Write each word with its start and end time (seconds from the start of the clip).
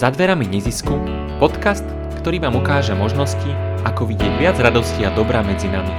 Za 0.00 0.08
dverami 0.08 0.48
nezisku, 0.48 0.96
podcast, 1.36 1.84
ktorý 2.24 2.40
vám 2.40 2.56
ukáže 2.56 2.96
možnosti, 2.96 3.52
ako 3.84 4.08
vidieť 4.08 4.32
viac 4.40 4.56
radosti 4.56 5.04
a 5.04 5.12
dobra 5.12 5.44
medzi 5.44 5.68
nami. 5.68 5.92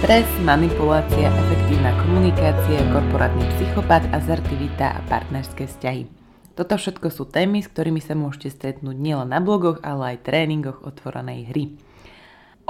Stres, 0.00 0.24
manipulácia, 0.40 1.28
efektívna 1.28 1.92
komunikácia, 2.00 2.80
korporátny 2.96 3.44
psychopat, 3.44 4.08
azertivita 4.08 4.88
a 4.88 5.04
partnerské 5.04 5.68
vzťahy. 5.68 6.08
Toto 6.56 6.80
všetko 6.80 7.12
sú 7.12 7.28
témy, 7.28 7.60
s 7.60 7.68
ktorými 7.68 8.00
sa 8.00 8.16
môžete 8.16 8.56
stretnúť 8.56 8.96
nielen 8.96 9.28
na 9.28 9.44
blogoch, 9.44 9.84
ale 9.84 10.16
aj 10.16 10.24
tréningoch 10.24 10.80
otvorenej 10.80 11.52
hry. 11.52 11.76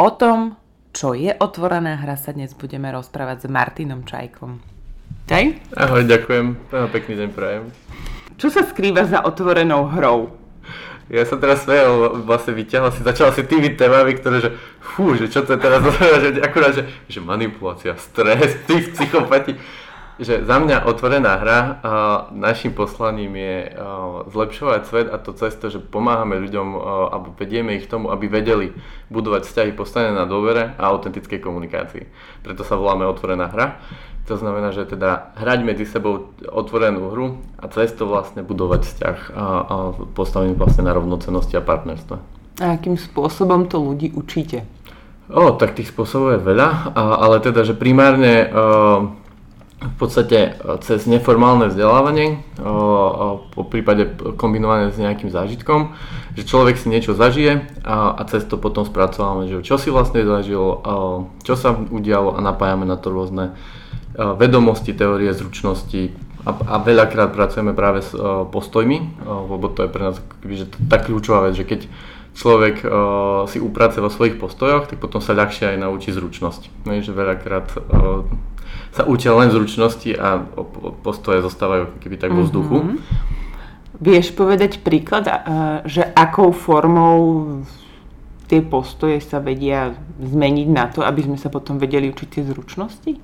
O 0.02 0.11
tom, 0.18 0.59
čo 0.91 1.14
je 1.14 1.30
otvorená 1.30 1.95
hra, 2.02 2.18
sa 2.18 2.34
dnes 2.34 2.59
budeme 2.59 2.91
rozprávať 2.91 3.46
s 3.46 3.54
Martinom 3.54 4.03
Čajkom. 4.03 4.59
Hej? 5.31 5.62
Ahoj, 5.79 6.11
ďakujem. 6.11 6.75
Pekný 6.90 7.14
deň 7.23 7.31
prajem. 7.31 7.70
Čo 8.36 8.49
sa 8.53 8.63
skrýva 8.64 9.04
za 9.09 9.25
otvorenou 9.25 9.89
hrou? 9.93 10.43
Ja 11.13 11.29
som 11.29 11.36
teraz 11.36 11.67
svojou 11.67 12.25
vlastne 12.25 12.57
vyťahol 12.57 12.89
si, 12.95 13.04
začal 13.04 13.36
si 13.36 13.45
tými 13.45 13.77
témami, 13.77 14.17
ktoré, 14.17 14.40
že 14.40 14.50
fú, 14.81 15.13
že 15.13 15.29
čo 15.29 15.45
to 15.45 15.57
je 15.57 15.61
teraz, 15.61 15.85
že 16.25 16.40
akurát, 16.40 16.73
že, 16.73 16.89
že 17.11 17.21
manipulácia, 17.21 17.93
stres, 18.00 18.57
tí 18.64 18.81
psychopati. 18.95 19.59
Že 20.22 20.46
za 20.46 20.57
mňa 20.62 20.86
otvorená 20.86 21.35
hra 21.43 21.61
a 21.82 21.93
našim 22.31 22.71
poslaním 22.71 23.35
je 23.35 23.75
zlepšovať 24.31 24.81
svet 24.86 25.07
a 25.11 25.18
to 25.18 25.35
cez 25.35 25.50
to, 25.58 25.67
že 25.67 25.82
pomáhame 25.82 26.39
ľuďom 26.39 26.79
alebo 27.11 27.35
vedieme 27.35 27.75
ich 27.75 27.90
k 27.90 27.98
tomu, 27.98 28.07
aby 28.14 28.31
vedeli 28.31 28.71
budovať 29.11 29.43
vzťahy 29.50 29.71
postavené 29.75 30.14
na 30.14 30.22
dôvere 30.22 30.79
a 30.79 30.95
autentickej 30.95 31.43
komunikácii. 31.43 32.06
Preto 32.47 32.62
sa 32.62 32.78
voláme 32.78 33.03
otvorená 33.03 33.50
hra. 33.50 33.83
To 34.31 34.39
znamená, 34.39 34.70
že 34.70 34.86
teda 34.86 35.34
hrať 35.34 35.67
medzi 35.67 35.83
sebou 35.83 36.31
otvorenú 36.47 37.11
hru 37.11 37.43
a 37.59 37.67
cez 37.75 37.91
to 37.91 38.06
vlastne 38.06 38.47
budovať 38.47 38.87
vzťah 38.87 39.19
a, 39.34 39.45
a 39.67 39.75
postavený 40.15 40.55
vlastne 40.55 40.87
na 40.87 40.95
rovnocenosti 40.95 41.59
a 41.59 41.67
partnerstve. 41.67 42.17
A 42.62 42.78
akým 42.78 42.95
spôsobom 42.95 43.67
to 43.67 43.83
ľudí 43.83 44.15
učíte? 44.15 44.62
O, 45.27 45.59
tak 45.59 45.75
tých 45.75 45.91
spôsobov 45.91 46.39
je 46.39 46.47
veľa, 46.47 46.95
a, 46.95 47.03
ale 47.27 47.43
teda, 47.43 47.67
že 47.67 47.75
primárne 47.75 48.47
a, 48.47 49.19
v 49.83 49.97
podstate 49.98 50.55
cez 50.86 51.11
neformálne 51.11 51.66
vzdelávanie, 51.66 52.38
po 53.50 53.62
prípade 53.66 54.14
kombinované 54.38 54.94
s 54.94 54.98
nejakým 55.02 55.34
zážitkom, 55.34 55.98
že 56.38 56.47
človek 56.47 56.78
si 56.78 56.86
niečo 56.86 57.19
zažije 57.19 57.66
a, 57.83 58.14
a 58.14 58.22
cez 58.30 58.47
to 58.47 58.62
potom 58.62 58.86
spracovávame, 58.86 59.50
že 59.50 59.66
čo 59.66 59.77
si 59.77 59.91
vlastne 59.91 60.22
zažil, 60.22 60.62
čo 61.42 61.55
sa 61.58 61.75
udialo 61.75 62.38
a 62.38 62.41
napájame 62.41 62.86
na 62.86 62.94
to 62.94 63.10
rôzne 63.10 63.58
vedomosti, 64.14 64.94
teórie, 64.94 65.34
zručnosti 65.34 66.14
a, 66.47 66.50
a 66.50 66.75
veľakrát 66.78 67.34
pracujeme 67.34 67.75
práve 67.75 68.06
s 68.06 68.14
postojmi, 68.55 69.25
lebo 69.27 69.66
to 69.70 69.86
je 69.86 69.91
pre 69.91 70.03
nás 70.06 70.16
že 70.47 70.70
tá 70.86 71.03
kľúčová 71.03 71.50
vec, 71.50 71.58
že 71.58 71.66
keď 71.66 71.80
človek 72.33 72.80
uh, 72.84 73.44
si 73.44 73.60
uprace 73.60 74.00
vo 74.00 74.08
svojich 74.08 74.41
postojoch, 74.41 74.88
tak 74.88 74.98
potom 74.98 75.20
sa 75.20 75.36
ľahšie 75.36 75.77
aj 75.77 75.78
naučí 75.84 76.16
zručnosť. 76.16 76.88
No, 76.88 76.97
že 76.97 77.12
veľakrát 77.12 77.77
uh, 77.77 78.25
sa 78.93 79.09
učia 79.09 79.33
len 79.33 79.48
zručnosti 79.48 80.12
a 80.21 80.45
postoje 81.01 81.41
zostávajú 81.41 81.97
keby 82.05 82.17
tak 82.21 82.37
vo 82.37 82.45
vzduchu. 82.45 82.77
Mm-hmm. 82.77 82.99
Vieš 84.03 84.37
povedať 84.37 84.84
príklad, 84.84 85.25
že 85.89 86.05
akou 86.12 86.53
formou 86.53 87.47
tie 88.53 88.61
postoje 88.61 89.17
sa 89.25 89.41
vedia 89.41 89.97
zmeniť 90.21 90.69
na 90.69 90.93
to, 90.93 91.01
aby 91.01 91.25
sme 91.25 91.41
sa 91.41 91.49
potom 91.49 91.81
vedeli 91.81 92.12
učiť 92.12 92.29
tie 92.29 92.43
zručnosti? 92.45 93.17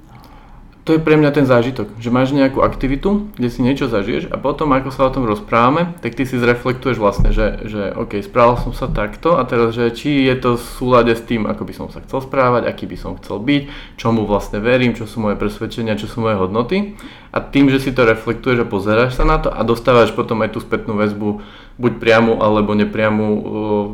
To 0.89 0.97
je 0.97 1.05
pre 1.05 1.21
mňa 1.21 1.37
ten 1.37 1.45
zážitok, 1.45 2.01
že 2.01 2.09
máš 2.09 2.33
nejakú 2.33 2.65
aktivitu, 2.65 3.29
kde 3.37 3.49
si 3.53 3.61
niečo 3.61 3.93
zažiješ 3.93 4.33
a 4.33 4.41
potom 4.41 4.73
ako 4.73 4.89
sa 4.89 5.05
o 5.05 5.13
tom 5.13 5.29
rozprávame, 5.29 5.93
tak 6.01 6.17
ty 6.17 6.25
si 6.25 6.41
zreflektuješ 6.41 6.97
vlastne, 6.97 7.29
že, 7.29 7.69
že 7.69 7.93
OK, 7.93 8.25
správal 8.25 8.57
som 8.57 8.73
sa 8.73 8.89
takto 8.89 9.37
a 9.37 9.45
teraz, 9.45 9.77
že 9.77 9.93
či 9.93 10.25
je 10.25 10.33
to 10.41 10.57
v 10.57 10.65
súlade 10.65 11.13
s 11.13 11.21
tým, 11.21 11.45
ako 11.45 11.69
by 11.69 11.77
som 11.77 11.87
sa 11.93 12.01
chcel 12.09 12.25
správať, 12.25 12.65
aký 12.65 12.89
by 12.89 12.97
som 12.97 13.21
chcel 13.21 13.37
byť, 13.37 13.69
čomu 14.01 14.25
vlastne 14.25 14.65
verím, 14.65 14.97
čo 14.97 15.05
sú 15.05 15.21
moje 15.21 15.37
presvedčenia, 15.37 16.01
čo 16.01 16.09
sú 16.09 16.25
moje 16.25 16.41
hodnoty. 16.41 16.97
A 17.37 17.45
tým, 17.45 17.69
že 17.69 17.85
si 17.85 17.93
to 17.93 18.09
reflektuješ 18.09 18.65
a 18.65 18.71
pozeráš 18.73 19.21
sa 19.21 19.29
na 19.29 19.37
to 19.37 19.53
a 19.53 19.61
dostávaš 19.69 20.17
potom 20.17 20.41
aj 20.41 20.57
tú 20.57 20.65
spätnú 20.65 20.97
väzbu 20.97 21.45
buď 21.77 21.93
priamu 22.01 22.41
alebo 22.41 22.73
nepriamu, 22.73 23.29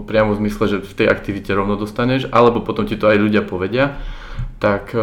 priamu 0.06 0.38
v 0.38 0.46
zmysle, 0.46 0.64
že 0.70 0.78
v 0.86 0.94
tej 0.94 1.06
aktivite 1.10 1.50
rovno 1.50 1.74
dostaneš, 1.74 2.30
alebo 2.30 2.62
potom 2.62 2.86
ti 2.86 2.94
to 2.94 3.10
aj 3.10 3.18
ľudia 3.18 3.42
povedia, 3.42 3.98
tak 4.62 4.94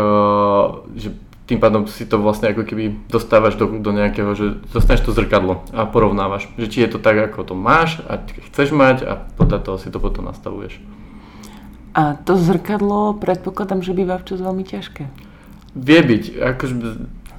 že 0.95 1.11
tým 1.51 1.59
pádom 1.59 1.83
si 1.83 2.07
to 2.07 2.15
vlastne 2.15 2.55
ako 2.55 2.63
keby 2.63 2.95
dostávaš 3.11 3.59
do, 3.59 3.67
do 3.83 3.91
nejakého, 3.91 4.31
že 4.39 4.63
dostaneš 4.71 5.03
to 5.03 5.11
zrkadlo 5.11 5.67
a 5.75 5.83
porovnávaš, 5.83 6.47
že 6.55 6.71
či 6.71 6.87
je 6.87 6.95
to 6.95 6.99
tak, 7.03 7.19
ako 7.19 7.51
to 7.51 7.55
máš 7.59 7.99
a 8.07 8.23
chceš 8.23 8.71
mať 8.71 9.03
a 9.03 9.19
podľa 9.35 9.59
toho 9.59 9.75
si 9.75 9.91
to 9.91 9.99
potom 9.99 10.31
nastavuješ. 10.31 10.79
A 11.91 12.15
to 12.23 12.39
zrkadlo 12.39 13.19
predpokladám, 13.19 13.83
že 13.83 13.91
býva 13.91 14.15
včas 14.15 14.39
veľmi 14.39 14.63
ťažké. 14.63 15.11
Vie 15.75 15.99
byť, 15.99 16.23
akože 16.39 16.75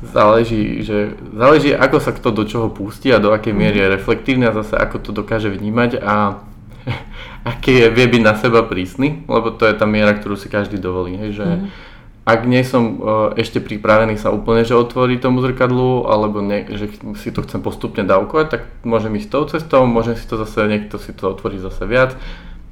záleží, 0.05 0.85
že 0.85 1.17
záleží 1.33 1.73
ako 1.73 1.97
sa 1.97 2.13
kto 2.13 2.37
do 2.37 2.45
čoho 2.45 2.69
pustí 2.69 3.09
a 3.09 3.17
do 3.17 3.33
akej 3.33 3.57
miery 3.57 3.81
je 3.81 3.97
reflektívny 3.97 4.45
a 4.45 4.53
zase 4.53 4.77
ako 4.77 5.09
to 5.09 5.11
dokáže 5.17 5.49
vnímať 5.49 6.05
a 6.05 6.45
aký 7.49 7.81
je, 7.81 7.87
vie 7.89 8.07
byť 8.13 8.23
na 8.29 8.37
seba 8.37 8.61
prísny, 8.61 9.25
lebo 9.25 9.57
to 9.57 9.65
je 9.65 9.73
tá 9.73 9.89
miera, 9.89 10.13
ktorú 10.13 10.37
si 10.37 10.53
každý 10.53 10.77
dovolí, 10.77 11.17
hej, 11.17 11.33
že 11.41 11.49
mm 11.49 11.92
ak 12.23 12.47
nie 12.47 12.63
som 12.63 12.83
uh, 13.03 13.35
ešte 13.35 13.59
pripravený 13.59 14.15
sa 14.15 14.31
úplne, 14.31 14.63
že 14.63 14.79
otvorí 14.79 15.19
tomu 15.19 15.43
zrkadlu, 15.43 16.07
alebo 16.07 16.39
ne, 16.39 16.63
že 16.71 16.87
si 17.19 17.35
to 17.35 17.43
chcem 17.43 17.59
postupne 17.59 18.07
dávkovať, 18.07 18.47
tak 18.47 18.63
môžem 18.87 19.19
ísť 19.19 19.29
tou 19.29 19.45
cestou, 19.51 19.83
môžem 19.91 20.15
si 20.15 20.23
to 20.31 20.39
zase, 20.39 20.71
niekto 20.71 21.03
si 21.03 21.11
to 21.11 21.35
otvorí 21.35 21.59
zase 21.59 21.83
viac. 21.83 22.15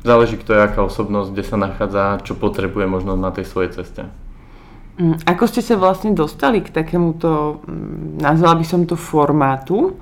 Záleží, 0.07 0.39
kto 0.39 0.55
je 0.55 0.65
aká 0.65 0.87
osobnosť, 0.87 1.29
kde 1.35 1.45
sa 1.45 1.57
nachádza, 1.59 2.23
čo 2.23 2.39
potrebuje 2.39 2.87
možno 2.87 3.19
na 3.19 3.35
tej 3.35 3.51
svojej 3.51 3.75
ceste. 3.75 4.07
Mm, 5.03 5.19
ako 5.27 5.45
ste 5.51 5.67
sa 5.67 5.75
vlastne 5.75 6.15
dostali 6.15 6.63
k 6.63 6.71
takémuto, 6.71 7.59
mm, 7.67 8.23
nazvala 8.23 8.55
by 8.55 8.65
som 8.65 8.87
to 8.87 8.95
formátu, 8.95 9.99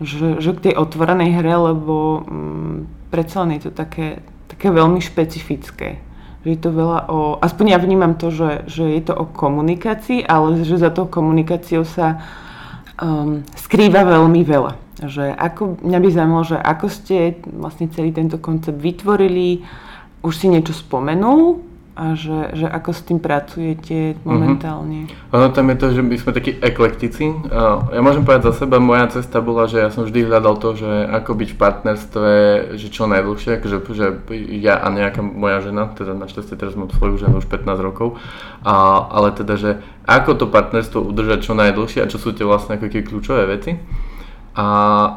že, 0.00 0.40
že 0.40 0.56
k 0.56 0.72
tej 0.72 0.74
otvorenej 0.80 1.36
hre, 1.36 1.52
lebo 1.52 2.24
um, 2.24 2.88
predsa 3.12 3.44
len 3.44 3.60
je 3.60 3.68
to 3.68 3.72
také, 3.76 4.24
také 4.48 4.72
veľmi 4.72 5.04
špecifické 5.04 6.00
že 6.46 6.54
je 6.54 6.60
to 6.62 6.70
veľa 6.70 7.10
o, 7.10 7.18
aspoň 7.42 7.74
ja 7.74 7.78
vnímam 7.82 8.14
to, 8.14 8.30
že, 8.30 8.70
že 8.70 8.86
je 8.86 9.02
to 9.02 9.18
o 9.18 9.26
komunikácii, 9.26 10.22
ale 10.22 10.62
že 10.62 10.78
za 10.78 10.94
tou 10.94 11.10
komunikáciou 11.10 11.82
sa 11.82 12.22
um, 13.02 13.42
skrýva 13.58 14.06
veľmi 14.06 14.46
veľa. 14.46 14.78
Že 15.02 15.34
ako, 15.34 15.82
mňa 15.82 15.98
by 15.98 16.08
zaujímalo, 16.14 16.44
že 16.46 16.58
ako 16.62 16.86
ste 16.86 17.42
vlastne 17.50 17.90
celý 17.90 18.14
tento 18.14 18.38
koncept 18.38 18.78
vytvorili, 18.78 19.66
už 20.22 20.34
si 20.38 20.46
niečo 20.46 20.70
spomenul, 20.70 21.65
a 21.96 22.12
že, 22.12 22.52
že 22.52 22.68
ako 22.68 22.90
s 22.92 23.00
tým 23.08 23.18
pracujete 23.24 24.20
momentálne? 24.20 25.08
Uh-huh. 25.08 25.40
Ono 25.40 25.48
tam 25.48 25.72
je 25.72 25.76
to, 25.80 25.86
že 25.96 26.04
my 26.04 26.12
sme 26.20 26.36
takí 26.36 26.52
eklektici. 26.60 27.24
Ja 27.48 28.00
môžem 28.04 28.20
povedať 28.20 28.52
za 28.52 28.64
seba, 28.64 28.76
moja 28.76 29.08
cesta 29.08 29.40
bola, 29.40 29.64
že 29.64 29.80
ja 29.80 29.88
som 29.88 30.04
vždy 30.04 30.28
hľadal 30.28 30.60
to, 30.60 30.76
že 30.76 31.08
ako 31.08 31.32
byť 31.32 31.48
v 31.56 31.58
partnerstve, 31.58 32.30
že 32.76 32.86
čo 32.92 33.08
najdlhšie, 33.08 33.64
že, 33.64 33.80
že 33.80 34.06
ja 34.60 34.76
a 34.76 34.92
nejaká 34.92 35.24
moja 35.24 35.64
žena, 35.64 35.88
teda 35.96 36.12
našťastie 36.12 36.60
teraz 36.60 36.76
mám 36.76 36.92
svoju 36.92 37.16
ženu 37.16 37.40
už 37.40 37.48
15 37.48 37.64
rokov, 37.80 38.20
a, 38.60 39.08
ale 39.08 39.32
teda, 39.32 39.56
že 39.56 39.70
ako 40.04 40.36
to 40.36 40.46
partnerstvo 40.52 41.00
udržať 41.00 41.48
čo 41.48 41.56
najdlhšie 41.56 42.04
a 42.04 42.10
čo 42.12 42.20
sú 42.20 42.36
tie 42.36 42.44
vlastne 42.44 42.76
ako 42.76 42.92
kľúčové 42.92 43.48
veci 43.48 43.80
a, 44.56 44.66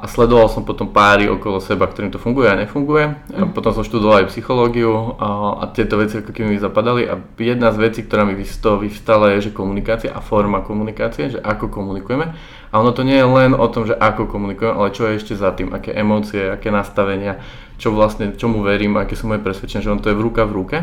a 0.04 0.06
sledoval 0.12 0.52
som 0.52 0.68
potom 0.68 0.92
páry 0.92 1.32
okolo 1.32 1.64
seba, 1.64 1.88
ktorým 1.88 2.12
to 2.12 2.20
funguje 2.20 2.52
a 2.52 2.60
nefunguje. 2.60 3.16
A 3.32 3.48
mhm. 3.48 3.56
potom 3.56 3.72
som 3.72 3.88
študoval 3.88 4.28
aj 4.28 4.36
psychológiu 4.36 5.16
a, 5.16 5.64
a 5.64 5.72
tieto 5.72 5.96
veci 5.96 6.20
ako 6.20 6.36
keby 6.36 6.48
mi 6.54 6.60
zapadali 6.60 7.08
a 7.08 7.16
jedna 7.40 7.72
z 7.72 7.80
vecí, 7.80 8.00
ktorá 8.04 8.28
mi 8.28 8.36
vyvstala 8.36 9.40
je, 9.40 9.48
že 9.48 9.56
komunikácia 9.56 10.12
a 10.12 10.20
forma 10.20 10.60
komunikácie, 10.60 11.32
že 11.32 11.40
ako 11.40 11.72
komunikujeme. 11.72 12.36
A 12.70 12.74
ono 12.84 12.92
to 12.92 13.08
nie 13.08 13.16
je 13.16 13.24
len 13.24 13.56
o 13.56 13.68
tom, 13.72 13.88
že 13.88 13.96
ako 13.96 14.28
komunikujeme, 14.28 14.76
ale 14.76 14.92
čo 14.92 15.08
je 15.08 15.24
ešte 15.24 15.40
za 15.40 15.56
tým, 15.56 15.72
aké 15.72 15.96
emócie, 15.96 16.52
aké 16.52 16.68
nastavenia, 16.68 17.40
čo 17.80 17.96
vlastne, 17.96 18.36
čomu 18.36 18.60
verím, 18.60 19.00
aké 19.00 19.16
sú 19.16 19.32
moje 19.32 19.40
presvedčenia, 19.40 19.88
že 19.88 19.94
on 19.96 20.04
to 20.04 20.12
je 20.12 20.20
v 20.20 20.26
ruka 20.28 20.44
v 20.44 20.52
ruke. 20.52 20.78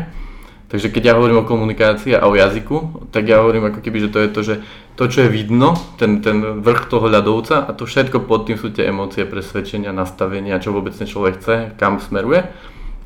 Takže 0.67 0.91
keď 0.91 1.03
ja 1.03 1.13
hovorím 1.15 1.43
o 1.43 1.47
komunikácii 1.47 2.11
a 2.19 2.27
o 2.27 2.35
jazyku, 2.35 3.07
tak 3.15 3.23
ja 3.31 3.39
hovorím 3.39 3.71
ako 3.71 3.79
keby, 3.79 3.97
že 4.03 4.11
to 4.11 4.19
je 4.19 4.29
to, 4.29 4.41
že 4.43 4.55
to, 4.99 5.03
čo 5.07 5.19
je 5.23 5.29
vidno, 5.31 5.79
ten, 5.95 6.19
ten 6.19 6.59
vrch 6.59 6.91
toho 6.91 7.07
ľadovca 7.07 7.63
a 7.63 7.71
to 7.71 7.87
všetko 7.87 8.27
pod 8.27 8.51
tým 8.51 8.59
sú 8.59 8.75
tie 8.75 8.91
emócie, 8.91 9.23
presvedčenia, 9.23 9.95
nastavenia, 9.95 10.59
čo 10.59 10.75
vôbec 10.75 10.91
ten 10.91 11.07
človek 11.07 11.39
chce, 11.39 11.55
kam 11.79 12.03
smeruje. 12.03 12.51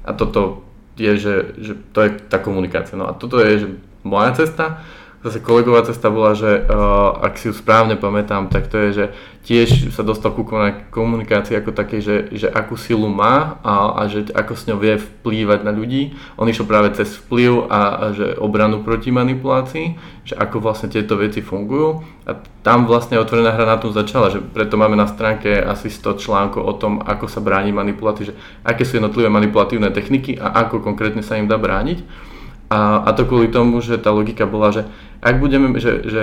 A 0.01 0.11
toto 0.17 0.65
je, 0.97 1.13
že, 1.21 1.35
že 1.61 1.73
to 1.93 2.01
je 2.01 2.09
tá 2.17 2.41
komunikácia. 2.41 2.97
No 2.97 3.05
a 3.05 3.13
toto 3.13 3.37
je, 3.37 3.61
že 3.61 3.67
moja 4.01 4.33
cesta, 4.33 4.81
zase 5.21 5.37
kolegová 5.39 5.85
cesta 5.85 6.09
bola, 6.09 6.33
že 6.33 6.65
uh, 6.65 7.21
ak 7.21 7.37
si 7.37 7.49
ju 7.49 7.53
správne 7.53 7.93
pamätám, 7.93 8.49
tak 8.49 8.65
to 8.65 8.77
je, 8.77 8.89
že 8.93 9.05
tiež 9.41 9.93
sa 9.93 10.05
dostal 10.05 10.33
ku 10.33 10.45
komunikácii 10.93 11.57
ako 11.57 11.73
také, 11.73 11.97
že, 12.01 12.29
že 12.29 12.45
akú 12.49 12.77
silu 12.77 13.09
má 13.09 13.57
a, 13.65 13.97
a 13.97 14.01
že 14.05 14.29
ako 14.33 14.53
s 14.53 14.65
ňou 14.69 14.77
vie 14.77 15.01
vplývať 15.01 15.65
na 15.65 15.73
ľudí. 15.73 16.13
On 16.37 16.45
išiel 16.45 16.69
práve 16.69 16.93
cez 16.93 17.17
vplyv 17.25 17.69
a, 17.69 17.81
a 17.97 18.05
že 18.13 18.37
obranu 18.37 18.85
proti 18.85 19.09
manipulácii, 19.09 19.85
že 20.25 20.37
ako 20.37 20.61
vlastne 20.61 20.93
tieto 20.93 21.17
veci 21.17 21.41
fungujú. 21.41 22.05
A 22.29 22.37
tam 22.61 22.85
vlastne 22.85 23.17
otvorená 23.17 23.53
hra 23.53 23.65
na 23.65 23.81
tom 23.81 23.89
začala, 23.89 24.29
že 24.29 24.41
preto 24.41 24.77
máme 24.77 24.93
na 24.93 25.09
stránke 25.09 25.57
asi 25.57 25.89
100 25.89 26.21
článkov 26.21 26.61
o 26.61 26.73
tom, 26.77 27.01
ako 27.01 27.25
sa 27.25 27.41
bráni 27.41 27.73
manipulácii, 27.73 28.29
že 28.29 28.37
aké 28.61 28.85
sú 28.85 29.01
jednotlivé 29.01 29.29
manipulatívne 29.29 29.89
techniky 29.89 30.37
a 30.37 30.65
ako 30.65 30.85
konkrétne 30.85 31.25
sa 31.25 31.37
im 31.41 31.49
dá 31.49 31.57
brániť. 31.57 32.29
A, 32.71 33.03
a 33.03 33.09
to 33.11 33.27
kvôli 33.27 33.51
tomu, 33.51 33.83
že 33.83 33.99
tá 33.99 34.15
logika 34.15 34.47
bola, 34.47 34.71
že 34.71 34.87
ak 35.19 35.43
budeme, 35.43 35.75
že, 35.75 36.07
že 36.07 36.21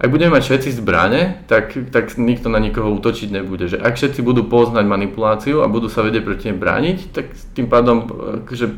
ak 0.00 0.08
budeme 0.08 0.32
mať 0.36 0.48
všetci 0.48 0.70
zbrane, 0.80 1.44
tak, 1.48 1.76
tak 1.92 2.16
nikto 2.16 2.48
na 2.48 2.56
nikoho 2.56 2.92
útočiť 2.96 3.28
nebude. 3.28 3.68
Že 3.68 3.84
ak 3.84 3.96
všetci 3.96 4.24
budú 4.24 4.48
poznať 4.48 4.88
manipuláciu 4.88 5.60
a 5.60 5.68
budú 5.68 5.92
sa 5.92 6.00
vedieť 6.00 6.24
proti 6.24 6.48
nej 6.48 6.56
brániť, 6.56 6.98
tak 7.12 7.32
tým 7.52 7.68
pádom 7.68 8.08
že 8.48 8.72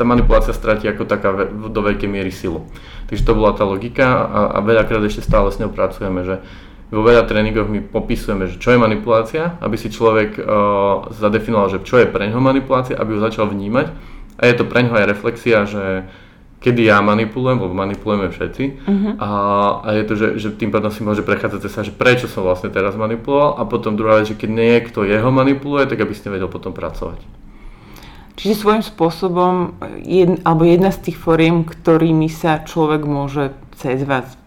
tá 0.00 0.08
manipulácia 0.08 0.56
stratí 0.56 0.88
ako 0.88 1.04
taká 1.04 1.48
do 1.48 1.80
veľkej 1.84 2.08
miery 2.08 2.32
silu. 2.32 2.64
Takže 3.12 3.20
to 3.20 3.36
bola 3.36 3.52
tá 3.52 3.68
logika 3.68 4.24
a, 4.24 4.40
a 4.56 4.58
veľakrát 4.64 5.04
ešte 5.04 5.20
stále 5.20 5.52
s 5.52 5.60
ňou 5.60 5.76
pracujeme, 5.76 6.24
že 6.24 6.40
vo 6.88 7.04
veľa 7.04 7.28
tréningoch 7.28 7.68
my 7.68 7.84
popisujeme, 7.84 8.48
že 8.48 8.56
čo 8.56 8.74
je 8.74 8.80
manipulácia, 8.80 9.60
aby 9.62 9.76
si 9.76 9.92
človek 9.92 10.40
uh, 10.40 11.12
zadefinoval, 11.14 11.68
že 11.68 11.84
čo 11.86 12.00
je 12.00 12.08
pre 12.08 12.26
ňoho 12.32 12.42
manipulácia, 12.42 12.98
aby 12.98 13.14
ju 13.14 13.20
začal 13.20 13.46
vnímať. 13.46 13.92
A 14.40 14.48
je 14.48 14.54
to 14.56 14.64
pre 14.64 14.88
ňoho 14.88 14.98
aj 14.98 15.06
reflexia, 15.06 15.68
že 15.68 16.08
kedy 16.60 16.92
ja 16.92 17.00
manipulujem, 17.00 17.56
lebo 17.56 17.72
manipulujeme 17.72 18.28
všetci. 18.28 18.64
Uh-huh. 18.84 19.12
A, 19.16 19.28
a 19.80 19.88
je 19.96 20.04
to, 20.04 20.14
že, 20.14 20.28
že 20.36 20.48
tým 20.52 20.68
pádom 20.68 20.92
si 20.92 21.00
môže 21.00 21.24
prechádzať 21.24 21.60
sa, 21.72 21.80
že 21.80 21.90
prečo 21.90 22.28
som 22.28 22.44
vlastne 22.44 22.68
teraz 22.68 22.94
manipuloval 23.00 23.56
a 23.56 23.64
potom 23.64 23.96
druhá 23.96 24.20
vec, 24.20 24.30
že 24.30 24.36
keď 24.36 24.50
niekto 24.52 25.08
jeho 25.08 25.32
manipuluje, 25.32 25.88
tak 25.88 26.04
aby 26.04 26.12
ste 26.12 26.28
vedel 26.28 26.52
potom 26.52 26.76
pracovať. 26.76 27.40
Čiže 28.40 28.56
svojím 28.56 28.84
spôsobom, 28.84 29.76
jed, 30.00 30.40
alebo 30.48 30.64
jedna 30.64 30.88
z 30.88 31.12
tých 31.12 31.20
foriem, 31.20 31.60
ktorými 31.64 32.28
sa 32.32 32.64
človek 32.64 33.04
môže 33.04 33.52
cez 33.76 34.00
vás 34.08 34.39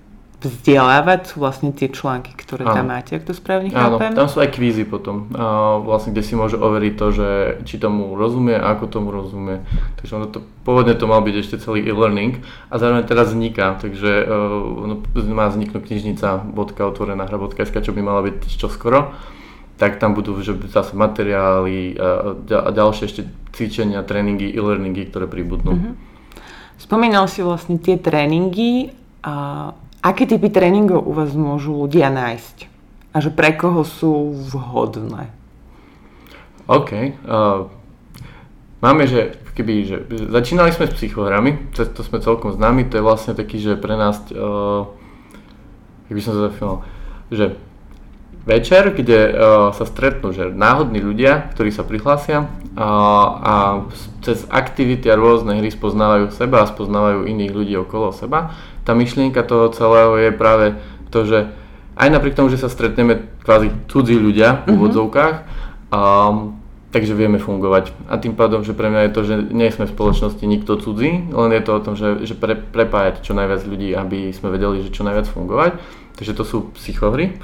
vzdelávať 0.43 1.31
sú 1.31 1.35
vlastne 1.39 1.71
tie 1.71 1.87
články, 1.87 2.35
ktoré 2.35 2.67
tam 2.67 2.91
máte, 2.91 3.15
ak 3.15 3.23
to 3.23 3.31
správne 3.31 3.71
chápem? 3.71 4.11
Áno, 4.11 4.19
tam 4.19 4.27
sú 4.27 4.43
aj 4.43 4.51
kvízy 4.51 4.83
potom, 4.83 5.31
a 5.31 5.79
vlastne, 5.79 6.11
kde 6.11 6.23
si 6.27 6.35
môže 6.35 6.59
overiť 6.59 6.93
to, 6.99 7.07
že 7.15 7.29
či 7.63 7.79
tomu 7.79 8.19
rozumie, 8.19 8.59
ako 8.59 8.91
tomu 8.91 9.09
rozumie. 9.15 9.63
Takže 10.03 10.13
ono 10.19 10.27
to, 10.27 10.43
pôvodne 10.67 10.99
to 10.99 11.07
mal 11.07 11.23
byť 11.23 11.35
ešte 11.39 11.55
celý 11.63 11.87
e-learning 11.87 12.43
a 12.67 12.75
zároveň 12.75 13.07
teraz 13.07 13.31
vzniká, 13.31 13.79
takže 13.79 14.11
uh, 14.27 15.31
má 15.31 15.47
vzniknúť 15.47 15.83
knižnica 15.87 16.51
otvorená 16.83 17.23
hra.sk, 17.23 17.75
čo 17.79 17.95
by 17.95 18.01
mala 18.03 18.21
byť 18.27 18.59
čoskoro 18.59 19.15
tak 19.73 19.97
tam 19.97 20.13
budú 20.13 20.37
že 20.39 20.53
zase 20.69 20.93
materiály 20.93 21.97
a, 21.97 22.37
a 22.39 22.69
ďalšie 22.69 23.03
ešte 23.09 23.21
cvičenia, 23.51 24.05
tréningy, 24.05 24.53
e-learningy, 24.53 25.09
ktoré 25.09 25.25
pribudnú. 25.25 25.71
Uh-huh. 25.73 25.93
Spomínal 26.77 27.25
si 27.27 27.41
vlastne 27.41 27.81
tie 27.81 27.97
tréningy 27.97 28.93
a 29.25 29.71
Aké 30.03 30.27
typy 30.27 30.51
tréningov 30.51 31.07
u 31.07 31.15
vás 31.15 31.31
môžu 31.31 31.79
ľudia 31.79 32.11
nájsť? 32.11 32.67
A 33.15 33.23
že 33.23 33.31
pre 33.31 33.55
koho 33.55 33.87
sú 33.87 34.35
vhodné? 34.51 35.31
OK. 36.67 37.15
Uh, 37.23 37.71
máme, 38.83 39.07
že 39.07 39.39
keby, 39.55 39.73
že 39.87 39.97
začínali 40.27 40.75
sme 40.75 40.91
s 40.91 40.97
psychohrami, 40.99 41.71
to 41.71 42.03
sme 42.03 42.19
celkom 42.19 42.51
známi, 42.51 42.83
to 42.91 42.99
je 42.99 43.07
vlastne 43.07 43.31
taký, 43.31 43.63
že 43.63 43.79
pre 43.79 43.95
nás, 43.95 44.19
uh, 44.35 44.91
by 46.11 46.19
som 46.19 46.35
to 46.35 46.51
zafinoval, 46.51 46.79
že 47.31 47.55
večer, 48.43 48.91
kde 48.91 49.31
uh, 49.31 49.33
sa 49.71 49.87
stretnú 49.87 50.35
že 50.35 50.51
náhodní 50.51 50.99
ľudia, 50.99 51.47
ktorí 51.55 51.71
sa 51.71 51.87
prihlásia 51.87 52.43
uh, 52.43 52.83
a 53.39 53.53
cez 54.19 54.43
aktivity 54.51 55.07
a 55.07 55.15
rôzne 55.15 55.63
hry 55.63 55.71
spoznávajú 55.71 56.35
seba 56.35 56.67
a 56.67 56.71
spoznávajú 56.71 57.23
iných 57.23 57.55
ľudí 57.55 57.75
okolo 57.79 58.11
seba 58.11 58.51
tá 58.83 58.91
myšlienka 58.95 59.43
toho 59.43 59.71
celého 59.71 60.15
je 60.19 60.29
práve 60.31 60.65
to, 61.09 61.23
že 61.23 61.39
aj 61.93 62.09
napriek 62.09 62.35
tomu, 62.35 62.49
že 62.49 62.61
sa 62.61 62.69
stretneme 62.69 63.29
kvázi 63.45 63.69
cudzí 63.87 64.17
ľudia 64.17 64.65
v 64.65 64.73
mhm. 64.73 64.75
úvodzovkách, 64.77 65.35
um, 65.93 66.57
takže 66.93 67.17
vieme 67.17 67.41
fungovať. 67.41 67.89
A 68.05 68.21
tým 68.21 68.37
pádom, 68.37 68.61
že 68.61 68.77
pre 68.77 68.89
mňa 68.89 69.09
je 69.09 69.13
to, 69.13 69.21
že 69.25 69.35
nie 69.49 69.69
sme 69.73 69.89
v 69.89 69.93
spoločnosti 69.93 70.43
nikto 70.45 70.77
cudzí, 70.77 71.29
len 71.29 71.51
je 71.53 71.63
to 71.65 71.71
o 71.73 71.83
tom, 71.83 71.93
že, 71.97 72.21
že 72.25 72.37
pre, 72.37 72.53
prepájať 72.53 73.25
čo 73.25 73.33
najviac 73.33 73.65
ľudí, 73.65 73.97
aby 73.97 74.29
sme 74.29 74.53
vedeli, 74.53 74.85
že 74.85 74.93
čo 74.93 75.01
najviac 75.01 75.25
fungovať. 75.25 75.81
Takže 76.13 76.33
to 76.37 76.43
sú 76.45 76.57
psychohry. 76.77 77.41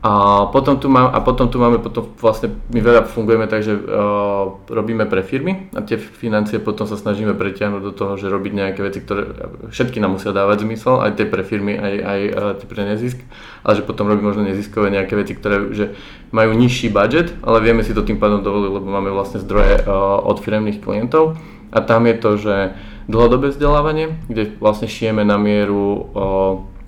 A 0.00 0.48
potom 0.48 0.80
tu, 0.80 0.88
má, 0.88 1.12
a 1.12 1.20
potom 1.20 1.52
tu 1.52 1.60
máme, 1.60 1.76
potom 1.76 2.08
vlastne 2.16 2.56
my 2.72 2.80
veľa 2.80 3.04
fungujeme 3.04 3.44
tak, 3.44 3.60
že 3.60 3.76
uh, 3.76 4.56
robíme 4.72 5.04
pre 5.04 5.20
firmy 5.20 5.68
a 5.76 5.84
tie 5.84 6.00
financie 6.00 6.56
potom 6.56 6.88
sa 6.88 6.96
snažíme 6.96 7.36
pretiahnuť 7.36 7.82
do 7.84 7.92
toho, 7.92 8.16
že 8.16 8.32
robiť 8.32 8.52
nejaké 8.64 8.80
veci, 8.80 9.04
ktoré 9.04 9.28
všetky 9.68 10.00
nám 10.00 10.16
musia 10.16 10.32
dávať 10.32 10.64
zmysel, 10.64 11.04
aj 11.04 11.20
tie 11.20 11.28
pre 11.28 11.44
firmy, 11.44 11.76
aj, 11.76 11.94
aj 12.00 12.20
uh, 12.32 12.52
tie 12.56 12.64
pre 12.64 12.88
nezisk, 12.88 13.20
ale 13.60 13.76
že 13.76 13.84
potom 13.84 14.08
robíme 14.08 14.32
možno 14.32 14.48
neziskové 14.48 14.88
nejaké 14.88 15.20
veci, 15.20 15.36
ktoré 15.36 15.68
že 15.76 15.92
majú 16.32 16.56
nižší 16.56 16.88
budget, 16.88 17.36
ale 17.44 17.60
vieme 17.60 17.84
si 17.84 17.92
to 17.92 18.00
tým 18.00 18.16
pádom 18.16 18.40
dovoliť, 18.40 18.72
lebo 18.72 18.88
máme 18.88 19.12
vlastne 19.12 19.36
zdroje 19.44 19.84
uh, 19.84 20.16
od 20.24 20.40
firmných 20.40 20.80
klientov. 20.80 21.36
A 21.76 21.84
tam 21.84 22.08
je 22.08 22.16
to, 22.16 22.30
že 22.40 22.56
dlhodobé 23.04 23.52
vzdelávanie, 23.52 24.16
kde 24.32 24.56
vlastne 24.64 24.88
šijeme 24.88 25.28
na 25.28 25.36
mieru 25.36 25.84
uh, 25.84 26.79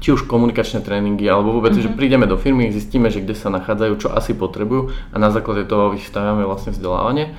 či 0.00 0.12
už 0.12 0.28
komunikačné 0.28 0.84
tréningy, 0.84 1.24
alebo 1.24 1.56
vôbec, 1.56 1.72
mm-hmm. 1.72 1.92
že 1.92 1.96
prídeme 1.96 2.28
do 2.28 2.36
firmy, 2.36 2.68
zistíme, 2.68 3.08
že 3.08 3.24
kde 3.24 3.32
sa 3.32 3.48
nachádzajú, 3.48 3.92
čo 3.96 4.08
asi 4.12 4.36
potrebujú 4.36 4.92
a 5.12 5.16
na 5.16 5.32
základe 5.32 5.64
toho 5.64 5.96
vystavíme 5.96 6.44
vlastne 6.44 6.76
vzdelávanie. 6.76 7.32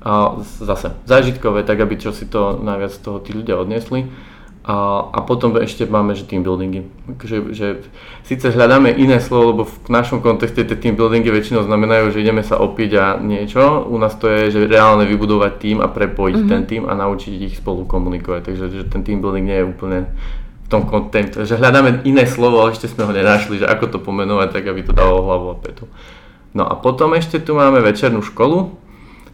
A 0.00 0.40
zase 0.40 0.96
zážitkové, 1.04 1.60
tak 1.60 1.76
aby 1.76 2.00
čo 2.00 2.16
si 2.16 2.24
to 2.24 2.56
najviac 2.56 2.88
z 2.88 3.00
toho 3.04 3.20
tí 3.20 3.36
ľudia 3.36 3.60
odniesli. 3.60 4.08
A, 4.60 5.08
a 5.12 5.24
potom 5.24 5.56
ešte 5.56 5.88
máme, 5.88 6.12
že 6.12 6.28
team 6.28 6.44
buildingy. 6.44 6.84
Že, 7.20 7.36
že 7.56 7.66
síce 8.28 8.52
hľadáme 8.52 8.92
iné 8.92 9.16
slovo, 9.16 9.56
lebo 9.56 9.62
v 9.64 9.88
našom 9.88 10.20
kontexte 10.20 10.64
tie 10.68 10.76
team 10.76 11.00
buildingy 11.00 11.32
väčšinou 11.32 11.64
znamenajú, 11.64 12.12
že 12.12 12.20
ideme 12.20 12.44
sa 12.44 12.60
opiť 12.60 12.90
a 12.96 13.04
niečo. 13.16 13.88
U 13.88 13.96
nás 13.96 14.12
to 14.20 14.28
je, 14.28 14.52
že 14.52 14.68
reálne 14.68 15.08
vybudovať 15.08 15.52
tým 15.60 15.76
a 15.80 15.88
prepojiť 15.88 16.36
mm-hmm. 16.36 16.52
ten 16.52 16.62
tým 16.68 16.82
a 16.88 16.92
naučiť 16.92 17.32
ich 17.40 17.56
spolu 17.56 17.88
komunikovať. 17.88 18.52
Takže 18.52 18.64
že 18.68 18.84
ten 18.88 19.00
team 19.00 19.24
building 19.24 19.48
nie 19.48 19.58
je 19.64 19.68
úplne 19.68 19.98
tom 20.70 20.86
kontentu, 20.86 21.42
že 21.42 21.58
hľadáme 21.58 22.06
iné 22.06 22.24
slovo, 22.30 22.62
ale 22.62 22.78
ešte 22.78 22.86
sme 22.86 23.02
ho 23.02 23.10
nenašli, 23.10 23.58
že 23.58 23.66
ako 23.66 23.84
to 23.90 23.98
pomenovať, 23.98 24.54
tak 24.54 24.64
aby 24.70 24.86
to 24.86 24.94
dalo 24.94 25.26
hlavu 25.26 25.46
a 25.50 25.56
petu. 25.58 25.90
No 26.54 26.62
a 26.62 26.78
potom 26.78 27.10
ešte 27.18 27.42
tu 27.42 27.58
máme 27.58 27.82
večernú 27.82 28.22
školu, 28.22 28.78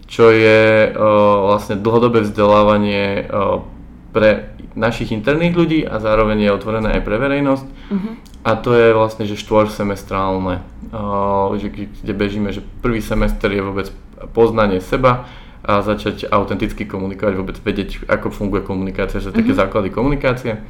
čo 0.08 0.32
je 0.32 0.92
o, 0.96 1.52
vlastne 1.52 1.76
dlhodobé 1.76 2.24
vzdelávanie 2.24 3.28
o, 3.28 3.68
pre 4.16 4.56
našich 4.72 5.12
interných 5.12 5.54
ľudí 5.56 5.80
a 5.84 6.00
zároveň 6.00 6.48
je 6.48 6.56
otvorené 6.56 6.88
aj 6.96 7.02
pre 7.04 7.16
verejnosť. 7.20 7.66
Uh-huh. 7.68 8.12
A 8.46 8.50
to 8.56 8.72
je 8.72 8.96
vlastne, 8.96 9.28
že 9.28 9.36
štvorsemestrálne, 9.36 10.64
o, 10.94 11.52
že, 11.60 11.68
kde 11.68 12.12
bežíme, 12.16 12.48
že 12.48 12.64
prvý 12.80 13.04
semester 13.04 13.52
je 13.52 13.60
vôbec 13.60 13.92
poznanie 14.32 14.80
seba, 14.80 15.28
a 15.66 15.82
začať 15.82 16.30
autenticky 16.30 16.86
komunikovať, 16.86 17.34
vôbec 17.34 17.58
vedieť, 17.58 18.06
ako 18.06 18.30
funguje 18.30 18.62
komunikácia, 18.62 19.18
že 19.18 19.34
uh-huh. 19.34 19.42
také 19.42 19.52
základy 19.52 19.90
komunikácie. 19.90 20.62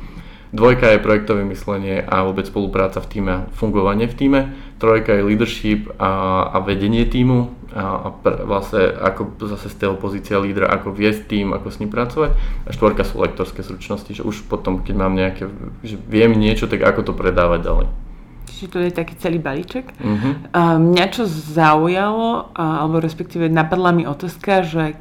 Dvojka 0.54 0.94
je 0.94 1.02
projektové 1.02 1.42
myslenie 1.48 2.02
a 2.02 2.22
vôbec 2.22 2.46
spolupráca 2.46 3.02
v 3.02 3.10
týme, 3.10 3.34
fungovanie 3.58 4.06
v 4.06 4.14
týme. 4.14 4.40
Trojka 4.78 5.16
je 5.18 5.26
leadership 5.26 5.90
a, 5.98 6.46
a 6.52 6.56
vedenie 6.62 7.02
týmu 7.08 7.50
a, 7.74 8.08
a 8.08 8.08
pr, 8.14 8.46
vlastne 8.46 8.94
ako 8.94 9.36
zase 9.42 9.72
z 9.72 9.76
tej 9.76 9.96
pozícia 9.98 10.38
lídra, 10.38 10.70
ako 10.70 10.94
viesť 10.94 11.26
tým, 11.26 11.50
ako 11.50 11.68
s 11.68 11.80
ním 11.82 11.90
pracovať. 11.90 12.30
A 12.64 12.68
štvorka 12.70 13.02
sú 13.02 13.18
lektorské 13.20 13.66
zručnosti, 13.66 14.12
že 14.12 14.22
už 14.22 14.46
potom, 14.46 14.84
keď 14.84 14.94
mám 14.94 15.18
nejaké, 15.18 15.50
že 15.82 15.98
viem 16.08 16.30
niečo, 16.36 16.70
tak 16.70 16.84
ako 16.84 17.10
to 17.10 17.12
predávať 17.12 17.60
ďalej. 17.66 17.86
Čiže 18.46 18.72
to 18.72 18.78
je 18.80 18.90
taký 18.94 19.14
celý 19.20 19.36
balíček. 19.36 19.92
Uh-huh. 20.00 20.32
Mňa 20.80 21.06
čo 21.12 21.28
zaujalo, 21.28 22.56
alebo 22.56 23.04
respektíve 23.04 23.52
napadla 23.52 23.92
mi 23.92 24.08
otázka, 24.08 24.64
že 24.64 24.96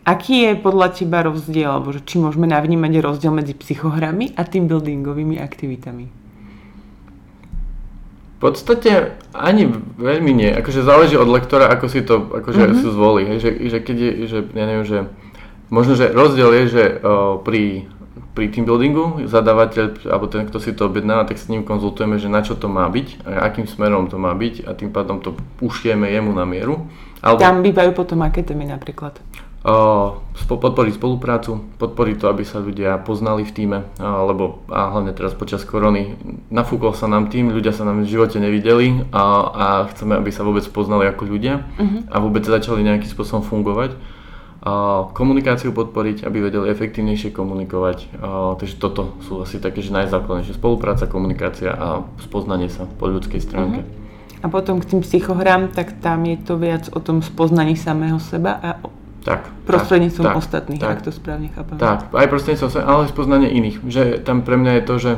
Aký 0.00 0.48
je 0.48 0.56
podľa 0.56 0.96
teba 0.96 1.20
rozdiel, 1.20 1.68
alebo 1.68 1.92
či 1.92 2.16
môžeme 2.16 2.48
navnímať 2.48 3.04
rozdiel 3.04 3.36
medzi 3.36 3.52
psychohrami 3.52 4.32
a 4.32 4.48
tým 4.48 4.64
buildingovými 4.64 5.36
aktivitami? 5.36 6.06
V 8.40 8.48
podstate 8.48 9.20
ani 9.36 9.68
veľmi 10.00 10.32
nie. 10.32 10.48
Akože 10.48 10.80
záleží 10.80 11.12
od 11.20 11.28
lektora, 11.28 11.68
ako 11.68 11.86
si 11.92 12.00
to 12.00 12.32
akože 12.32 12.72
mm-hmm. 12.72 12.80
si 12.80 12.86
zvolí. 12.88 13.22
Hej, 13.28 13.38
že, 13.44 13.50
že 13.68 13.78
keď 13.84 13.96
je, 14.00 14.10
že 14.24 14.38
ja 14.56 14.64
neviem, 14.64 14.86
že 14.88 14.98
možno, 15.68 15.92
že 15.92 16.08
rozdiel 16.08 16.48
je, 16.48 16.64
že 16.72 16.84
o, 17.04 17.36
pri, 17.44 17.84
pri 18.32 18.48
team 18.48 18.64
buildingu 18.64 19.28
zadávateľ, 19.28 20.08
alebo 20.08 20.32
ten, 20.32 20.48
kto 20.48 20.56
si 20.56 20.72
to 20.72 20.88
objednáva, 20.88 21.28
tak 21.28 21.36
s 21.36 21.52
ním 21.52 21.68
konzultujeme, 21.68 22.16
že 22.16 22.32
na 22.32 22.40
čo 22.40 22.56
to 22.56 22.72
má 22.72 22.88
byť 22.88 23.28
a 23.28 23.44
akým 23.44 23.68
smerom 23.68 24.08
to 24.08 24.16
má 24.16 24.32
byť 24.32 24.64
a 24.64 24.72
tým 24.72 24.88
pádom 24.88 25.20
to 25.20 25.36
ušieme 25.60 26.08
jemu 26.08 26.32
na 26.32 26.48
mieru. 26.48 26.88
Alebo... 27.20 27.44
Tam 27.44 27.60
bývajú 27.60 27.92
potom 27.92 28.24
aké 28.24 28.40
témy 28.40 28.64
napríklad? 28.64 29.20
Podporiť 29.60 30.96
spoluprácu, 30.96 31.60
podporiť 31.76 32.16
to, 32.16 32.26
aby 32.32 32.42
sa 32.48 32.64
ľudia 32.64 32.96
poznali 33.04 33.44
v 33.44 33.52
týme, 33.52 33.78
lebo 34.00 34.64
a 34.72 34.88
hlavne 34.88 35.12
teraz 35.12 35.36
počas 35.36 35.68
korony 35.68 36.16
nafúkol 36.48 36.96
sa 36.96 37.04
nám 37.04 37.28
tým, 37.28 37.52
ľudia 37.52 37.76
sa 37.76 37.84
nám 37.84 38.00
v 38.02 38.08
živote 38.08 38.40
nevideli 38.40 39.04
a, 39.12 39.24
a 39.52 39.66
chceme, 39.92 40.16
aby 40.16 40.32
sa 40.32 40.48
vôbec 40.48 40.64
poznali 40.72 41.12
ako 41.12 41.28
ľudia 41.28 41.60
uh-huh. 41.76 42.08
a 42.08 42.16
vôbec 42.24 42.40
začali 42.40 42.80
nejakým 42.80 43.12
spôsobom 43.12 43.44
fungovať. 43.44 44.00
A 44.60 45.08
komunikáciu 45.16 45.72
podporiť, 45.72 46.28
aby 46.28 46.44
vedeli 46.44 46.68
efektívnejšie 46.68 47.32
komunikovať. 47.32 48.12
A, 48.20 48.60
takže 48.60 48.76
toto 48.76 49.16
sú 49.24 49.40
asi 49.40 49.56
také, 49.56 49.80
že 49.80 49.88
najzákladnejšie 49.88 50.60
spolupráca, 50.60 51.08
komunikácia 51.08 51.72
a 51.72 52.04
spoznanie 52.20 52.68
sa 52.68 52.84
po 52.84 53.08
ľudskej 53.08 53.40
stránke. 53.40 53.80
Uh-huh. 53.84 54.44
A 54.44 54.52
potom 54.52 54.80
k 54.80 54.88
tým 54.88 55.00
psychohrám, 55.00 55.72
tak 55.72 56.00
tam 56.04 56.28
je 56.28 56.36
to 56.44 56.60
viac 56.60 56.92
o 56.92 57.00
tom 57.00 57.24
spoznaní 57.24 57.76
samého 57.76 58.20
seba 58.20 58.56
a 58.60 58.70
tak, 59.20 59.52
prostredníctvom 59.68 60.24
tak, 60.24 60.36
ostatných, 60.36 60.80
tak, 60.80 60.90
ak 60.96 61.00
to 61.04 61.10
správne 61.12 61.48
chápem. 61.52 61.76
Tak, 61.76 62.08
aj 62.12 62.28
prostredníctvom, 62.32 62.70
ale 62.80 63.00
aj 63.04 63.12
spoznanie 63.12 63.48
iných. 63.52 63.76
Že 63.84 64.02
tam 64.24 64.40
pre 64.40 64.56
mňa 64.56 64.72
je 64.80 64.82
to, 64.84 64.94
že 64.96 65.12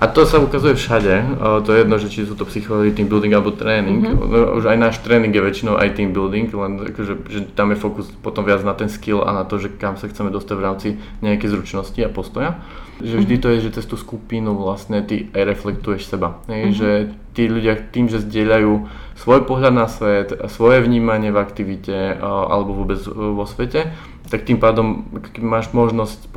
a 0.00 0.08
to 0.08 0.24
sa 0.24 0.40
ukazuje 0.40 0.80
všade, 0.80 1.36
to 1.60 1.68
je 1.76 1.78
jedno, 1.84 1.96
že 2.00 2.08
či 2.08 2.24
sú 2.24 2.32
to 2.32 2.48
psychológie, 2.48 2.96
team 2.96 3.12
building 3.12 3.36
alebo 3.36 3.52
tréning. 3.52 4.00
Mm-hmm. 4.00 4.56
Už 4.56 4.64
aj 4.64 4.78
náš 4.80 4.96
tréning 5.04 5.28
je 5.28 5.44
väčšinou 5.44 5.76
aj 5.76 5.92
team 5.92 6.16
building, 6.16 6.48
len 6.48 6.88
akože, 6.88 7.28
že 7.28 7.40
tam 7.52 7.68
je 7.68 7.76
fokus 7.76 8.08
potom 8.24 8.48
viac 8.48 8.64
na 8.64 8.72
ten 8.72 8.88
skill 8.88 9.20
a 9.20 9.36
na 9.36 9.44
to, 9.44 9.60
že 9.60 9.68
kam 9.76 10.00
sa 10.00 10.08
chceme 10.08 10.32
dostať 10.32 10.56
v 10.56 10.64
rámci 10.64 10.88
nejakej 11.20 11.52
zručnosti 11.52 12.00
a 12.00 12.08
postoja. 12.08 12.64
Že 13.04 13.28
vždy 13.28 13.34
mhm. 13.36 13.42
to 13.44 13.46
je, 13.52 13.58
že 13.60 13.70
cez 13.76 13.84
tú 13.84 14.00
skupinu 14.00 14.56
vlastne 14.56 15.04
ty 15.04 15.28
aj 15.36 15.44
reflektuješ 15.44 16.08
seba. 16.08 16.40
Mm-hmm. 16.48 16.72
Že 16.72 16.90
tí 17.36 17.42
ľudia 17.52 17.76
tým, 17.92 18.08
že 18.08 18.24
zdieľajú 18.24 18.72
svoj 19.20 19.44
pohľad 19.44 19.76
na 19.76 19.84
svet, 19.84 20.32
svoje 20.48 20.80
vnímanie 20.80 21.28
v 21.28 21.38
aktivite 21.38 22.16
alebo 22.24 22.72
vôbec 22.72 23.04
vo 23.04 23.44
svete, 23.44 23.92
tak 24.32 24.48
tým 24.48 24.56
pádom 24.56 25.04
máš 25.44 25.70
možnosť 25.76 26.32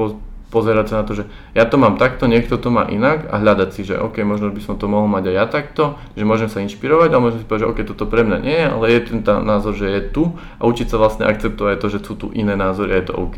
pozerať 0.54 0.86
sa 0.94 0.96
na 1.02 1.04
to, 1.10 1.18
že 1.18 1.24
ja 1.58 1.66
to 1.66 1.82
mám 1.82 1.98
takto, 1.98 2.30
niekto 2.30 2.62
to 2.62 2.70
má 2.70 2.86
inak 2.86 3.26
a 3.34 3.42
hľadať 3.42 3.70
si, 3.74 3.82
že 3.90 3.98
OK, 3.98 4.22
možno 4.22 4.54
by 4.54 4.62
som 4.62 4.78
to 4.78 4.86
mohol 4.86 5.10
mať 5.10 5.34
aj 5.34 5.36
ja 5.42 5.46
takto, 5.50 5.84
že 6.14 6.30
môžem 6.30 6.46
sa 6.46 6.62
inšpirovať 6.62 7.10
a 7.10 7.24
môžem 7.24 7.42
si 7.42 7.50
povedať, 7.50 7.66
že 7.66 7.72
OK, 7.74 7.80
toto 7.90 8.06
pre 8.06 8.22
mňa 8.22 8.38
nie 8.38 8.58
je, 8.62 8.68
ale 8.70 8.86
je 8.94 9.00
ten 9.10 9.20
tá 9.26 9.42
názor, 9.42 9.74
že 9.74 9.90
je 9.90 10.02
tu 10.14 10.38
a 10.62 10.64
učiť 10.70 10.94
sa 10.94 11.02
vlastne 11.02 11.26
akceptovať 11.26 11.82
to, 11.82 11.88
že 11.90 12.00
sú 12.06 12.14
tu 12.14 12.30
iné 12.38 12.54
názory 12.54 12.94
a 12.94 13.00
je 13.02 13.08
to 13.10 13.18
OK. 13.18 13.38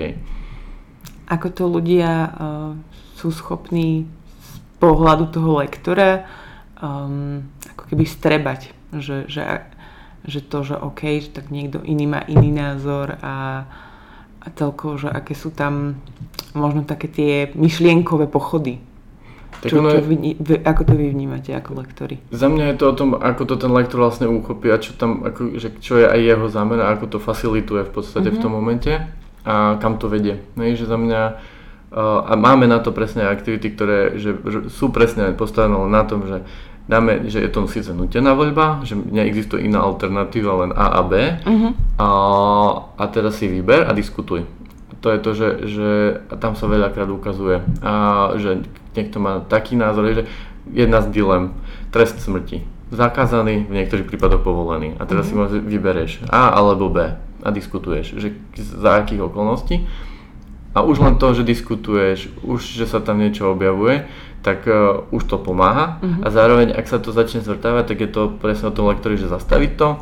Ako 1.32 1.48
to 1.56 1.64
ľudia 1.72 2.12
uh, 2.36 2.76
sú 3.16 3.32
schopní 3.32 4.06
z 4.44 4.52
pohľadu 4.84 5.32
toho 5.32 5.64
lektora 5.64 6.28
um, 6.84 7.48
ako 7.72 7.96
keby 7.96 8.04
strebať, 8.04 8.75
že, 8.94 9.26
že, 9.26 9.66
že 10.28 10.40
to, 10.46 10.62
že 10.62 10.76
OK, 10.78 11.24
že 11.24 11.30
tak 11.34 11.50
niekto 11.50 11.82
iný 11.82 12.06
má 12.06 12.22
iný 12.28 12.54
názor 12.54 13.18
a 13.24 13.66
a 14.46 14.48
celkovo, 14.54 15.02
že 15.02 15.10
aké 15.10 15.34
sú 15.34 15.50
tam 15.50 15.98
možno 16.54 16.86
také 16.86 17.10
tie 17.10 17.34
myšlienkové 17.58 18.30
pochody. 18.30 18.78
Tak 19.66 19.72
čo, 19.74 19.82
čo 19.82 20.00
vy, 20.06 20.38
vy, 20.38 20.56
ako 20.62 20.82
to 20.86 20.94
vy 20.94 21.10
vnímate 21.10 21.50
ako 21.50 21.82
lektori? 21.82 22.22
Za 22.30 22.52
mňa 22.52 22.76
je 22.76 22.78
to 22.78 22.86
o 22.86 22.94
tom, 22.94 23.10
ako 23.18 23.44
to 23.50 23.56
ten 23.58 23.72
lektor 23.74 23.98
vlastne 23.98 24.30
uchopí 24.30 24.70
a 24.70 24.78
čo 24.78 24.94
tam, 24.94 25.26
ako, 25.26 25.58
že 25.58 25.74
čo 25.82 25.98
je 25.98 26.06
aj 26.06 26.20
jeho 26.22 26.46
zámer 26.52 26.78
a 26.84 26.94
ako 26.94 27.18
to 27.18 27.18
facilituje 27.18 27.82
v 27.88 27.92
podstate 27.92 28.30
mm-hmm. 28.30 28.38
v 28.38 28.44
tom 28.44 28.52
mhm. 28.54 28.58
momente 28.62 28.94
a 29.46 29.82
kam 29.82 29.98
to 29.98 30.06
vedie. 30.06 30.46
Nej, 30.54 30.78
že 30.78 30.86
za 30.86 31.00
mňa 31.00 31.22
uh, 31.34 32.30
a 32.30 32.34
máme 32.38 32.70
na 32.70 32.78
to 32.78 32.94
presne 32.94 33.26
aktivity, 33.26 33.74
ktoré 33.74 34.22
že, 34.22 34.38
že 34.38 34.60
sú 34.70 34.94
presne 34.94 35.34
postavené 35.34 35.74
na 35.90 36.04
tom, 36.06 36.30
že 36.30 36.46
dáme, 36.86 37.26
že 37.26 37.42
je 37.42 37.50
to 37.50 37.66
síce 37.66 37.90
nutená 37.90 38.38
voľba, 38.38 38.86
že 38.86 38.94
neexistuje 38.94 39.66
iná 39.66 39.82
alternatíva, 39.82 40.66
len 40.66 40.72
A 40.78 40.88
a 40.98 41.02
B 41.02 41.14
uh-huh. 41.18 41.72
a, 41.98 42.10
a 42.98 43.04
teraz 43.10 43.42
si 43.42 43.50
vyber 43.50 43.90
a 43.90 43.92
diskutuj. 43.94 44.46
To 45.02 45.14
je 45.14 45.20
to, 45.22 45.32
že, 45.38 45.50
že 45.70 45.90
tam 46.42 46.58
sa 46.58 46.66
veľakrát 46.66 47.10
ukazuje, 47.10 47.62
a, 47.82 48.34
že 48.38 48.66
niekto 48.94 49.18
má 49.18 49.42
taký 49.46 49.78
názor, 49.78 50.10
že 50.14 50.26
jedna 50.70 51.02
z 51.02 51.14
dilem, 51.14 51.54
trest 51.90 52.22
smrti. 52.22 52.66
Zakázaný, 52.94 53.66
v 53.66 53.82
niektorých 53.82 54.06
prípadoch 54.06 54.46
povolený. 54.46 54.94
A 55.02 55.10
teraz 55.10 55.30
uh-huh. 55.34 55.50
si 55.50 55.58
vybereš 55.58 56.26
A 56.30 56.54
alebo 56.54 56.90
B 56.90 57.18
a 57.46 57.50
diskutuješ, 57.54 58.18
že 58.18 58.34
za 58.58 59.02
akých 59.02 59.30
okolností. 59.30 59.86
A 60.76 60.84
už 60.84 61.00
len 61.00 61.16
to, 61.16 61.32
že 61.32 61.48
diskutuješ, 61.48 62.36
už 62.44 62.60
že 62.60 62.84
sa 62.84 63.00
tam 63.00 63.24
niečo 63.24 63.48
objavuje, 63.48 64.04
tak 64.46 64.70
uh, 64.70 65.10
už 65.10 65.26
to 65.26 65.42
pomáha. 65.42 65.98
Uh-huh. 65.98 66.22
A 66.22 66.30
zároveň, 66.30 66.70
ak 66.70 66.86
sa 66.86 67.02
to 67.02 67.10
začne 67.10 67.42
zvrtávať, 67.42 67.90
tak 67.90 67.98
je 68.06 68.10
to 68.14 68.30
presne 68.38 68.70
o 68.70 68.76
tom 68.78 68.94
lektori, 68.94 69.18
že 69.18 69.26
zastaviť 69.26 69.72
to 69.74 69.98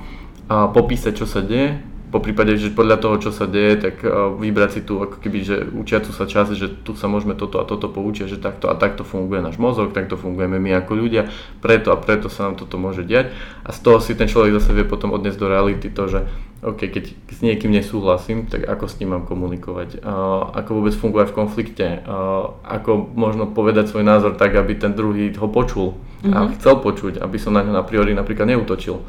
a 0.52 0.68
popísať, 0.68 1.16
čo 1.16 1.24
sa 1.24 1.40
deje, 1.40 1.80
po 2.14 2.22
prípade, 2.22 2.54
že 2.62 2.70
podľa 2.70 3.02
toho, 3.02 3.16
čo 3.18 3.32
sa 3.34 3.50
deje, 3.50 3.90
tak 3.90 4.06
vybrať 4.38 4.70
si 4.70 4.82
tu 4.86 5.02
ako 5.02 5.18
keby, 5.18 5.40
že 5.42 5.66
učiacu 5.74 6.14
sa 6.14 6.30
čas, 6.30 6.54
že 6.54 6.70
tu 6.70 6.94
sa 6.94 7.10
môžeme 7.10 7.34
toto 7.34 7.58
a 7.58 7.66
toto 7.66 7.90
poučiť, 7.90 8.30
že 8.30 8.38
takto 8.38 8.70
a 8.70 8.78
takto 8.78 9.02
funguje 9.02 9.42
náš 9.42 9.58
mozog, 9.58 9.98
takto 9.98 10.14
fungujeme 10.14 10.62
my 10.62 10.78
ako 10.78 10.94
ľudia, 10.94 11.34
preto 11.58 11.90
a 11.90 11.98
preto 11.98 12.30
sa 12.30 12.46
nám 12.46 12.62
toto 12.62 12.78
môže 12.78 13.02
diať 13.02 13.34
a 13.66 13.74
z 13.74 13.80
toho 13.82 13.98
si 13.98 14.14
ten 14.14 14.30
človek 14.30 14.62
zase 14.62 14.78
vie 14.78 14.86
potom 14.86 15.10
odniesť 15.10 15.42
do 15.42 15.50
reality 15.50 15.90
to, 15.90 16.06
že 16.06 16.30
OK, 16.63 16.88
keď 16.88 17.05
s 17.12 17.39
niekým 17.43 17.75
nesúhlasím, 17.75 18.48
tak 18.48 18.63
ako 18.63 18.88
s 18.88 18.98
ním 19.03 19.15
mám 19.15 19.24
komunikovať, 19.27 20.00
uh, 20.00 20.55
ako 20.55 20.70
vôbec 20.79 20.96
fungovať 20.96 21.27
v 21.32 21.38
konflikte, 21.38 21.88
uh, 22.00 22.55
ako 22.63 23.12
možno 23.13 23.51
povedať 23.51 23.91
svoj 23.91 24.08
názor 24.08 24.39
tak, 24.39 24.55
aby 24.55 24.79
ten 24.79 24.96
druhý 24.96 25.36
ho 25.36 25.48
počul 25.51 26.00
mm-hmm. 26.24 26.34
a 26.34 26.38
mhm. 26.48 26.50
chcel 26.58 26.79
počuť, 26.79 27.13
aby 27.20 27.38
som 27.38 27.51
na 27.51 27.62
ňo 27.62 27.75
na 27.75 27.84
priori 27.84 28.15
napríklad 28.15 28.48
neutočil. 28.48 29.03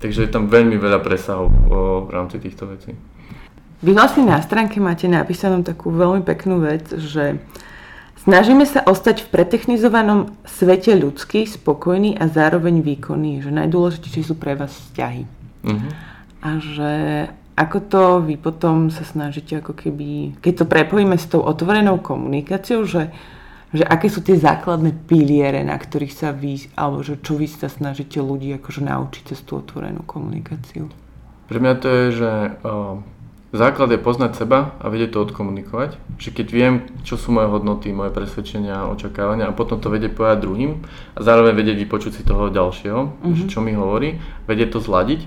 Takže 0.00 0.28
je 0.28 0.30
tam 0.32 0.52
veľmi 0.52 0.76
veľa 0.76 1.00
presahov 1.00 1.48
v 2.04 2.10
rámci 2.12 2.36
týchto 2.36 2.68
vecí. 2.68 2.92
Vy 3.84 3.92
vlastne 3.92 4.24
na 4.24 4.40
stránke 4.40 4.80
máte 4.80 5.08
napísanú 5.08 5.64
takú 5.64 5.92
veľmi 5.92 6.24
peknú 6.24 6.60
vec, 6.60 6.88
že 6.92 7.40
snažíme 8.24 8.64
sa 8.64 8.80
ostať 8.84 9.24
v 9.24 9.30
pretechnizovanom 9.32 10.32
svete 10.48 10.96
ľudský, 10.96 11.44
spokojný 11.44 12.16
a 12.16 12.28
zároveň 12.28 12.80
výkonný, 12.80 13.44
že 13.44 13.52
najdôležitejšie 13.52 14.22
sú 14.24 14.34
pre 14.36 14.56
vás 14.56 14.72
vzťahy. 14.72 15.24
Uh-huh. 15.64 15.90
A 16.44 16.60
že 16.60 16.92
ako 17.56 17.78
to 17.88 18.02
vy 18.20 18.36
potom 18.36 18.92
sa 18.92 19.02
snažíte 19.02 19.64
ako 19.64 19.72
keby, 19.72 20.36
keď 20.44 20.52
to 20.62 20.64
prepojíme 20.68 21.16
s 21.16 21.26
tou 21.26 21.40
otvorenou 21.40 21.98
komunikáciou, 21.98 22.84
že 22.84 23.10
že 23.74 23.82
aké 23.82 24.06
sú 24.06 24.22
tie 24.22 24.38
základné 24.38 24.94
piliere, 25.10 25.66
na 25.66 25.74
ktorých 25.74 26.14
sa 26.14 26.30
vy, 26.30 26.70
alebo 26.78 27.02
že 27.02 27.18
čo 27.18 27.34
vy 27.34 27.50
sa 27.50 27.66
snažíte 27.66 28.22
ľudí 28.22 28.54
akože 28.62 28.86
naučiť 28.86 29.34
cez 29.34 29.42
tú 29.42 29.58
otvorenú 29.58 30.06
komunikáciu? 30.06 30.86
Pre 31.50 31.58
mňa 31.58 31.74
to 31.82 31.88
je, 31.90 32.06
že 32.14 32.32
uh, 32.62 33.02
základ 33.50 33.90
je 33.90 33.98
poznať 33.98 34.38
seba 34.38 34.78
a 34.78 34.86
vedieť 34.86 35.18
to 35.18 35.26
odkomunikovať. 35.26 35.98
Že 36.22 36.30
keď 36.30 36.46
viem, 36.54 36.74
čo 37.02 37.18
sú 37.18 37.34
moje 37.34 37.50
hodnoty, 37.50 37.90
moje 37.90 38.14
presvedčenia, 38.14 38.86
očakávania 38.94 39.50
a 39.50 39.56
potom 39.58 39.82
to 39.82 39.90
vedieť 39.90 40.14
povedať 40.14 40.46
druhým 40.46 40.86
a 41.14 41.18
zároveň 41.18 41.58
vedieť 41.58 41.76
vypočuť 41.82 42.12
si 42.14 42.22
toho 42.22 42.54
ďalšieho, 42.54 43.00
mm-hmm. 43.02 43.34
že 43.34 43.44
čo 43.50 43.58
mi 43.58 43.74
hovorí, 43.74 44.22
vedieť 44.46 44.78
to 44.78 44.80
zladiť. 44.80 45.26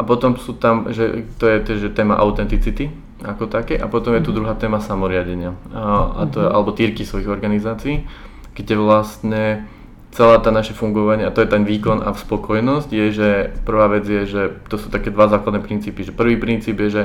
A 0.00 0.02
potom 0.02 0.40
sú 0.40 0.56
tam, 0.56 0.88
že 0.88 1.28
to 1.36 1.44
je 1.44 1.76
že 1.76 1.92
téma 1.92 2.16
autenticity, 2.16 2.88
ako 3.20 3.52
také. 3.52 3.76
A 3.76 3.84
potom 3.84 4.16
je 4.16 4.24
tu 4.24 4.32
mhm. 4.32 4.36
druhá 4.40 4.54
téma 4.56 4.80
samoriadenia, 4.80 5.52
a, 5.76 6.24
a 6.24 6.32
to 6.32 6.40
je, 6.40 6.46
mhm. 6.48 6.54
alebo 6.56 6.70
týrky 6.72 7.04
svojich 7.04 7.28
organizácií, 7.28 8.08
kde 8.56 8.74
vlastne 8.80 9.68
celá 10.10 10.42
tá 10.42 10.50
naše 10.50 10.74
fungovanie, 10.74 11.22
a 11.22 11.30
to 11.30 11.44
je 11.44 11.52
ten 11.52 11.62
výkon 11.62 12.02
a 12.02 12.10
spokojnosť, 12.16 12.88
je, 12.90 13.06
že 13.14 13.28
prvá 13.62 13.86
vec 13.86 14.02
je, 14.08 14.26
že 14.26 14.42
to 14.66 14.74
sú 14.74 14.90
také 14.90 15.14
dva 15.14 15.30
základné 15.30 15.62
princípy. 15.62 16.02
Že 16.02 16.18
prvý 16.18 16.34
princíp 16.34 16.82
je, 16.82 16.88
že 16.90 17.02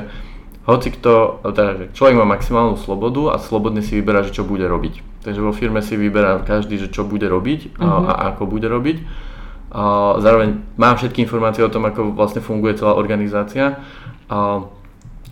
hoci 0.66 0.90
kto, 0.90 1.46
teda, 1.54 1.72
že 1.78 1.84
človek 1.94 2.18
má 2.18 2.26
maximálnu 2.26 2.74
slobodu 2.74 3.30
a 3.30 3.36
slobodne 3.38 3.86
si 3.86 3.94
vyberá, 4.02 4.26
že 4.26 4.34
čo 4.34 4.42
bude 4.42 4.66
robiť. 4.66 5.22
Takže 5.22 5.38
vo 5.38 5.54
firme 5.54 5.78
si 5.78 5.94
vyberá 5.94 6.42
každý, 6.42 6.82
že 6.82 6.90
čo 6.90 7.06
bude 7.06 7.30
robiť 7.30 7.78
uh-huh. 7.78 7.86
a, 7.86 7.86
mhm. 7.86 8.06
a 8.10 8.12
ako 8.34 8.42
bude 8.50 8.66
robiť. 8.66 8.98
A 9.72 10.14
zároveň 10.22 10.62
má 10.78 10.94
všetky 10.94 11.26
informácie 11.26 11.64
o 11.64 11.72
tom, 11.72 11.84
ako 11.84 12.14
vlastne 12.14 12.44
funguje 12.44 12.78
celá 12.78 12.94
organizácia. 12.94 13.82
A 14.30 14.66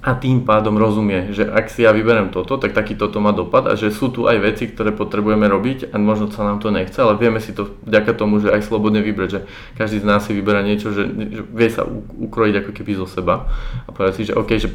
a 0.05 0.13
tým 0.13 0.45
pádom 0.45 0.77
rozumie, 0.77 1.33
že 1.33 1.49
ak 1.49 1.73
si 1.73 1.81
ja 1.81 1.89
vyberiem 1.89 2.29
toto, 2.29 2.61
tak 2.61 2.77
taký 2.77 2.93
toto 2.93 3.25
má 3.25 3.33
dopad 3.33 3.65
a 3.65 3.73
že 3.73 3.89
sú 3.89 4.13
tu 4.13 4.29
aj 4.29 4.37
veci, 4.37 4.69
ktoré 4.69 4.93
potrebujeme 4.93 5.49
robiť 5.49 5.89
a 5.89 5.97
možno 5.97 6.29
sa 6.29 6.45
nám 6.45 6.61
to 6.61 6.69
nechce, 6.69 7.01
ale 7.01 7.17
vieme 7.17 7.41
si 7.41 7.57
to 7.57 7.73
vďaka 7.89 8.13
tomu, 8.13 8.37
že 8.45 8.53
aj 8.53 8.69
slobodne 8.69 9.01
vybrať, 9.01 9.29
že 9.33 9.41
každý 9.81 10.05
z 10.05 10.07
nás 10.07 10.21
si 10.29 10.37
vyberá 10.37 10.61
niečo, 10.61 10.93
že, 10.93 11.09
že 11.09 11.41
vie 11.41 11.69
sa 11.73 11.89
ukrojiť 12.21 12.55
ako 12.61 12.71
keby 12.77 12.93
zo 13.01 13.09
seba 13.09 13.49
a 13.89 13.89
povedať 13.97 14.15
si, 14.21 14.23
že 14.29 14.37
OK, 14.37 14.51
že 14.61 14.69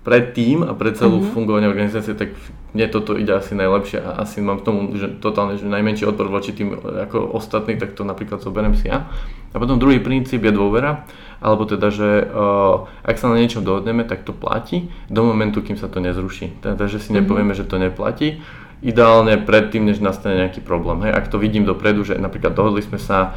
pre 0.00 0.32
tým 0.32 0.64
a 0.64 0.72
pre 0.72 0.96
celú 0.96 1.20
mm-hmm. 1.20 1.32
fungovanie 1.36 1.68
organizácie, 1.68 2.16
tak 2.16 2.32
mne 2.72 2.86
toto 2.88 3.20
ide 3.20 3.36
asi 3.36 3.52
najlepšie 3.52 4.00
a 4.00 4.24
asi 4.24 4.40
mám 4.40 4.64
k 4.64 4.66
tomu 4.70 4.80
že 4.96 5.12
totálne 5.20 5.60
že 5.60 5.68
najmenší 5.68 6.08
odpor 6.08 6.32
voči 6.32 6.56
tým 6.56 6.72
ako 6.72 7.36
ostatní, 7.36 7.76
tak 7.76 7.92
to 7.92 8.06
napríklad 8.06 8.40
zoberiem 8.40 8.72
si 8.72 8.88
ja. 8.88 9.12
A 9.52 9.58
potom 9.58 9.76
druhý 9.76 10.00
princíp 10.00 10.46
je 10.46 10.54
dôvera, 10.54 11.04
alebo 11.42 11.66
teda, 11.66 11.90
že 11.90 12.22
uh, 12.22 12.86
ak 13.02 13.18
sa 13.18 13.28
na 13.28 13.36
niečom 13.42 13.66
dohodneme, 13.66 14.06
tak 14.06 14.22
to 14.22 14.32
platí 14.32 14.88
do 15.10 15.26
momentu, 15.26 15.60
kým 15.60 15.74
sa 15.76 15.90
to 15.90 15.98
nezruší. 15.98 16.54
Teda, 16.62 16.86
že 16.86 17.02
si 17.02 17.10
mm-hmm. 17.10 17.18
nepovieme, 17.20 17.52
že 17.52 17.66
to 17.66 17.76
neplatí, 17.76 18.40
ideálne 18.80 19.36
predtým, 19.42 19.84
než 19.84 20.00
nastane 20.00 20.40
nejaký 20.46 20.64
problém. 20.64 21.04
Hej, 21.04 21.12
ak 21.12 21.26
to 21.28 21.36
vidím 21.36 21.68
dopredu, 21.68 22.06
že 22.06 22.16
napríklad 22.16 22.56
dohodli 22.56 22.80
sme 22.80 22.96
sa, 22.96 23.36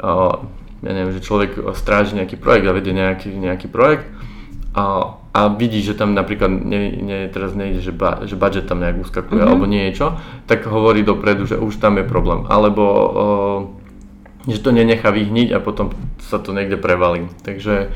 uh, 0.00 0.38
ja 0.80 0.92
neviem, 0.96 1.12
že 1.12 1.26
človek 1.26 1.60
stráži 1.76 2.16
nejaký 2.16 2.40
projekt 2.40 2.64
a 2.64 2.72
vedie 2.72 2.94
nejaký, 2.96 3.34
nejaký 3.34 3.68
projekt, 3.68 4.06
a, 4.74 5.18
a 5.34 5.40
vidí, 5.50 5.82
že 5.82 5.98
tam 5.98 6.14
napríklad 6.14 6.50
nie, 6.50 6.94
nie, 7.02 7.20
teraz 7.26 7.58
nejde, 7.58 7.82
že, 7.82 7.90
ba, 7.90 8.22
že 8.22 8.38
budget 8.38 8.70
tam 8.70 8.78
nejak 8.78 9.02
uskakuje 9.02 9.42
mm-hmm. 9.42 9.50
alebo 9.50 9.64
niečo, 9.66 10.14
tak 10.46 10.66
hovorí 10.66 11.02
dopredu, 11.02 11.46
že 11.46 11.58
už 11.58 11.82
tam 11.82 11.98
je 11.98 12.06
problém. 12.06 12.46
Alebo 12.46 12.84
o, 12.84 13.12
že 14.46 14.62
to 14.62 14.70
nenechá 14.70 15.10
vyhniť 15.10 15.52
a 15.52 15.58
potom 15.58 15.90
sa 16.22 16.38
to 16.38 16.54
niekde 16.54 16.78
prevalí. 16.78 17.26
Takže, 17.42 17.90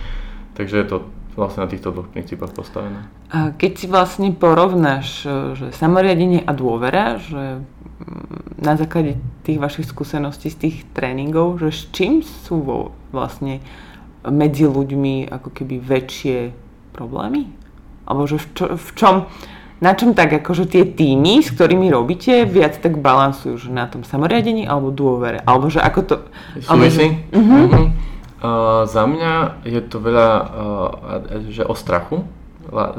takže 0.59 0.77
je 0.83 0.87
to 0.91 0.97
vlastne 1.39 1.67
na 1.67 1.71
týchto 1.71 1.91
dvoch 1.91 2.11
princípoch 2.11 2.55
postavené. 2.55 3.07
A 3.31 3.51
keď 3.55 3.73
si 3.75 3.87
vlastne 3.91 4.31
porovnáš 4.31 5.27
že 5.59 5.75
samoriadenie 5.75 6.43
a 6.43 6.51
dôvera, 6.55 7.19
že 7.19 7.59
mm, 7.63 8.63
na 8.63 8.75
základe 8.79 9.19
tých 9.43 9.59
vašich 9.59 9.91
skúseností 9.91 10.51
z 10.51 10.59
tých 10.59 10.77
tréningov, 10.95 11.59
že 11.63 11.71
s 11.75 11.83
čím 11.91 12.23
sú 12.23 12.63
vo, 12.63 12.79
vlastne 13.11 13.63
medzi 14.25 14.65
ľuďmi 14.65 15.29
ako 15.29 15.49
keby 15.53 15.77
väčšie 15.83 16.64
problémy? 16.95 17.51
Alebo 18.07 18.31
že 18.31 18.39
v, 18.39 18.47
čo, 18.55 18.65
v 18.79 18.91
čom, 18.95 19.15
na 19.83 19.93
čom 19.99 20.15
tak 20.15 20.31
akože 20.31 20.71
tie 20.71 20.87
týmy, 20.87 21.43
s 21.43 21.51
ktorými 21.51 21.91
robíte, 21.91 22.47
viac 22.47 22.79
tak 22.79 23.03
balansujú, 23.03 23.67
že 23.67 23.71
na 23.75 23.91
tom 23.91 24.07
samoriadení 24.07 24.71
alebo 24.71 24.95
dôvere? 24.95 25.43
Alebo 25.43 25.67
že 25.67 25.83
ako 25.83 26.01
to... 26.07 26.15
Súvisí? 26.63 27.19
Alebo, 27.35 27.35
uh-huh. 27.35 27.67
uh-huh. 27.67 27.89
Uh, 28.45 28.85
za 28.85 29.09
mňa 29.09 29.65
je 29.65 29.81
to 29.89 30.05
veľa 30.05 30.29
uh, 30.37 31.49
že 31.49 31.65
o 31.65 31.73
strachu, 31.73 32.29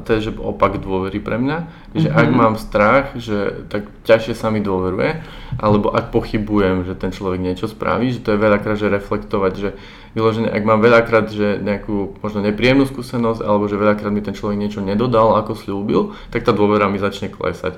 to 0.05 0.09
je 0.17 0.29
že 0.29 0.31
opak 0.37 0.77
dôvery 0.77 1.17
pre 1.17 1.41
mňa, 1.41 1.57
že 1.97 2.09
mm-hmm. 2.09 2.21
ak 2.21 2.27
mhm. 2.29 2.37
mám 2.37 2.55
strach, 2.57 3.05
že 3.17 3.65
tak 3.69 3.89
ťažšie 4.05 4.33
sa 4.37 4.53
mi 4.53 4.61
dôveruje, 4.61 5.25
alebo 5.57 5.89
ak 5.89 6.13
pochybujem, 6.13 6.85
že 6.85 6.93
ten 6.93 7.09
človek 7.09 7.41
niečo 7.41 7.65
spraví, 7.65 8.13
že 8.13 8.21
to 8.21 8.35
je 8.35 8.39
veľakrát, 8.41 8.77
že 8.77 8.93
reflektovať, 8.93 9.53
že 9.57 9.69
vyložené, 10.15 10.47
ak 10.47 10.63
mám 10.63 10.79
veľakrát, 10.79 11.27
že 11.29 11.59
nejakú 11.59 12.17
možno 12.23 12.39
nepríjemnú 12.41 12.87
skúsenosť, 12.87 13.43
alebo 13.43 13.67
že 13.67 13.75
veľakrát 13.75 14.09
mi 14.15 14.23
ten 14.23 14.33
človek 14.33 14.55
niečo 14.55 14.79
nedodal, 14.79 15.35
ako 15.35 15.53
slúbil, 15.53 16.15
tak 16.31 16.47
tá 16.47 16.55
dôvera 16.55 16.87
mi 16.87 16.97
začne 16.97 17.27
klesať. 17.27 17.77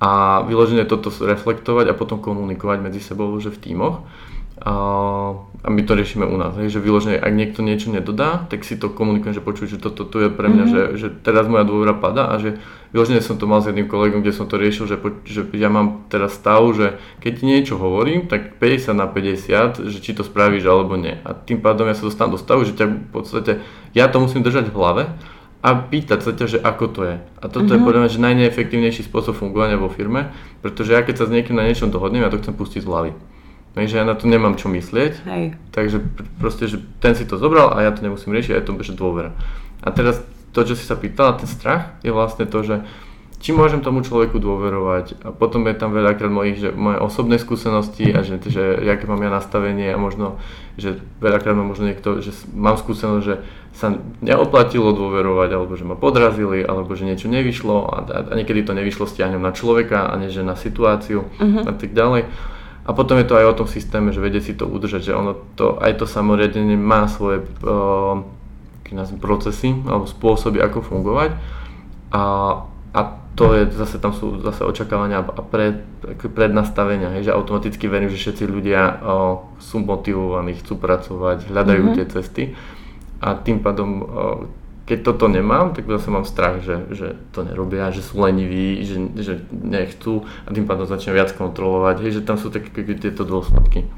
A 0.00 0.42
vyložené 0.48 0.88
toto 0.88 1.12
reflektovať 1.12 1.92
a 1.92 1.98
potom 1.98 2.18
komunikovať 2.18 2.82
medzi 2.82 3.04
sebou, 3.04 3.30
že 3.38 3.52
v 3.52 3.60
tímoch 3.60 4.02
a, 4.64 5.34
my 5.66 5.82
to 5.82 5.92
riešime 5.98 6.24
u 6.24 6.36
nás, 6.38 6.54
hej, 6.56 6.70
že 6.70 6.78
vyložene, 6.78 7.18
ak 7.18 7.32
niekto 7.34 7.60
niečo 7.60 7.90
nedodá, 7.90 8.46
tak 8.46 8.62
si 8.62 8.78
to 8.78 8.86
komunikujem, 8.86 9.34
že 9.34 9.42
počuj, 9.42 9.66
že 9.66 9.82
toto 9.82 10.06
tu 10.06 10.22
je 10.22 10.30
pre 10.30 10.46
mňa, 10.46 10.64
mm-hmm. 10.64 10.94
že, 10.94 10.98
že 11.00 11.08
teraz 11.26 11.50
moja 11.50 11.66
dôvera 11.66 11.90
pada 11.90 12.30
a 12.30 12.38
že 12.38 12.62
vyložene 12.94 13.18
som 13.18 13.34
to 13.34 13.50
mal 13.50 13.58
s 13.58 13.66
jedným 13.66 13.90
kolegom, 13.90 14.22
kde 14.22 14.30
som 14.30 14.46
to 14.46 14.54
riešil, 14.54 14.86
že, 14.86 15.02
že 15.26 15.42
ja 15.58 15.66
mám 15.66 16.06
teraz 16.06 16.38
stav, 16.38 16.62
že 16.78 17.02
keď 17.18 17.42
niečo 17.42 17.74
hovorím, 17.74 18.30
tak 18.30 18.62
50 18.62 18.94
na 18.94 19.10
50, 19.10 19.90
že 19.90 19.98
či 19.98 20.14
to 20.14 20.22
spravíš 20.22 20.62
alebo 20.62 20.94
nie. 20.94 21.18
A 21.26 21.34
tým 21.34 21.58
pádom 21.58 21.90
ja 21.90 21.98
sa 21.98 22.06
dostanem 22.06 22.38
do 22.38 22.40
stavu, 22.40 22.62
že 22.62 22.78
ťa 22.78 22.86
v 22.86 23.10
podstate, 23.10 23.52
ja 23.98 24.06
to 24.06 24.22
musím 24.22 24.46
držať 24.46 24.70
v 24.70 24.78
hlave 24.78 25.02
a 25.58 25.68
pýtať 25.74 26.20
sa 26.22 26.30
ťa, 26.38 26.46
že 26.46 26.58
ako 26.62 26.84
to 26.94 27.00
je. 27.02 27.16
A 27.42 27.44
toto 27.50 27.66
mm-hmm. 27.66 27.74
je 27.74 27.80
mhm. 27.82 27.86
podľa 27.90 28.00
mňa, 28.06 28.10
že 28.14 28.20
najneefektívnejší 28.30 29.02
spôsob 29.10 29.34
fungovania 29.34 29.74
vo 29.74 29.90
firme, 29.90 30.30
pretože 30.62 30.94
ja 30.94 31.02
keď 31.02 31.14
sa 31.18 31.26
s 31.26 31.34
niekým 31.34 31.58
na 31.58 31.66
niečom 31.66 31.90
dohodnem, 31.90 32.22
ja 32.22 32.30
to 32.30 32.38
chcem 32.38 32.54
pustiť 32.54 32.86
z 32.86 32.88
hlavy. 32.88 33.12
Takže 33.74 33.98
ja 33.98 34.06
na 34.06 34.14
to 34.14 34.30
nemám 34.30 34.54
čo 34.54 34.70
myslieť. 34.70 35.26
Hej. 35.26 35.58
Takže 35.74 35.98
proste, 36.38 36.70
že 36.70 36.78
ten 37.02 37.18
si 37.18 37.26
to 37.26 37.42
zobral 37.42 37.74
a 37.74 37.82
ja 37.82 37.90
to 37.90 38.06
nemusím 38.06 38.30
riešiť 38.30 38.54
a 38.54 38.58
je 38.62 38.66
to 38.70 38.72
že 38.86 38.94
dôvera. 38.94 39.34
A 39.82 39.90
teraz 39.90 40.22
to, 40.54 40.62
čo 40.62 40.78
si 40.78 40.86
sa 40.86 40.94
pýtala, 40.94 41.34
ten 41.34 41.50
strach, 41.50 41.98
je 42.06 42.14
vlastne 42.14 42.46
to, 42.46 42.62
že 42.62 42.86
či 43.44 43.52
môžem 43.52 43.84
tomu 43.84 44.00
človeku 44.00 44.40
dôverovať 44.40 45.20
a 45.20 45.28
potom 45.28 45.68
je 45.68 45.76
tam 45.76 45.92
veľakrát 45.92 46.32
mojich, 46.32 46.64
že 46.64 46.72
moje 46.72 46.96
osobné 46.96 47.36
skúsenosti 47.36 48.08
a 48.08 48.24
že, 48.24 48.40
že 48.40 48.80
aké 48.88 49.04
mám 49.04 49.20
ja 49.20 49.28
nastavenie 49.28 49.92
a 49.92 50.00
možno, 50.00 50.40
že 50.80 50.96
veľakrát 51.20 51.52
mám 51.52 51.68
možno 51.68 51.92
niekto, 51.92 52.24
že 52.24 52.32
mám 52.56 52.80
skúsenosť, 52.80 53.20
že 53.20 53.44
sa 53.76 54.00
neoplatilo 54.24 54.96
dôverovať 54.96 55.50
alebo 55.52 55.76
že 55.76 55.84
ma 55.84 55.92
podrazili 55.92 56.64
alebo 56.64 56.96
že 56.96 57.04
niečo 57.04 57.28
nevyšlo 57.28 57.76
a, 57.84 57.96
a, 58.08 58.18
a 58.22 58.32
niekedy 58.32 58.64
to 58.64 58.72
nevyšlo 58.72 59.04
stiahnem 59.04 59.44
na 59.44 59.52
človeka 59.52 60.08
a 60.08 60.16
nie 60.16 60.32
že 60.32 60.40
na 60.40 60.56
situáciu 60.56 61.28
uh-huh. 61.28 61.68
a 61.68 61.72
tak 61.76 61.92
ďalej. 61.92 62.24
A 62.84 62.90
potom 62.96 63.20
je 63.20 63.28
to 63.28 63.36
aj 63.36 63.44
o 63.44 63.58
tom 63.60 63.68
systéme, 63.68 64.08
že 64.08 64.24
vedie 64.24 64.40
si 64.40 64.56
to 64.56 64.64
udržať, 64.64 65.12
že 65.12 65.12
ono 65.12 65.36
to, 65.56 65.76
aj 65.84 66.00
to 66.00 66.08
samoriadenie 66.08 66.80
má 66.80 67.12
svoje 67.12 67.44
uh, 67.60 68.24
procesy 69.18 69.72
alebo 69.88 70.04
spôsoby, 70.04 70.60
ako 70.60 70.84
fungovať. 70.84 71.30
A, 72.14 72.22
a 72.94 73.00
to 73.34 73.50
je, 73.58 73.66
zase 73.74 73.98
tam 73.98 74.14
sú 74.14 74.38
zase 74.38 74.62
očakávania 74.62 75.26
a 75.26 75.42
pred, 75.42 75.82
prednastavenia, 76.22 77.10
hej, 77.18 77.30
že 77.30 77.34
automaticky 77.34 77.90
verím, 77.90 78.06
že 78.06 78.20
všetci 78.20 78.44
ľudia 78.46 78.80
uh, 78.94 79.42
sú 79.58 79.82
motivovaní, 79.82 80.54
chcú 80.62 80.78
pracovať, 80.78 81.50
hľadajú 81.50 81.82
mm-hmm. 81.82 81.98
tie 81.98 82.06
cesty 82.06 82.42
a 83.18 83.34
tým 83.34 83.58
pádom 83.58 83.90
uh, 83.98 84.06
keď 84.84 84.98
toto 85.00 85.32
nemám, 85.32 85.72
tak 85.72 85.88
zase 85.88 86.12
mám 86.12 86.28
strach, 86.28 86.60
že, 86.60 86.76
že 86.92 87.16
to 87.32 87.40
nerobia, 87.40 87.88
že 87.88 88.04
sú 88.04 88.20
leniví, 88.20 88.84
že, 88.84 89.00
že 89.16 89.34
nechcú 89.50 90.28
a 90.44 90.52
tým 90.52 90.68
pádom 90.68 90.84
začnem 90.84 91.16
viac 91.16 91.32
kontrolovať, 91.32 92.04
hej, 92.04 92.20
že 92.20 92.26
tam 92.26 92.36
sú 92.36 92.52
také 92.52 92.68
tieto 93.00 93.24
dôsledky. 93.24 93.88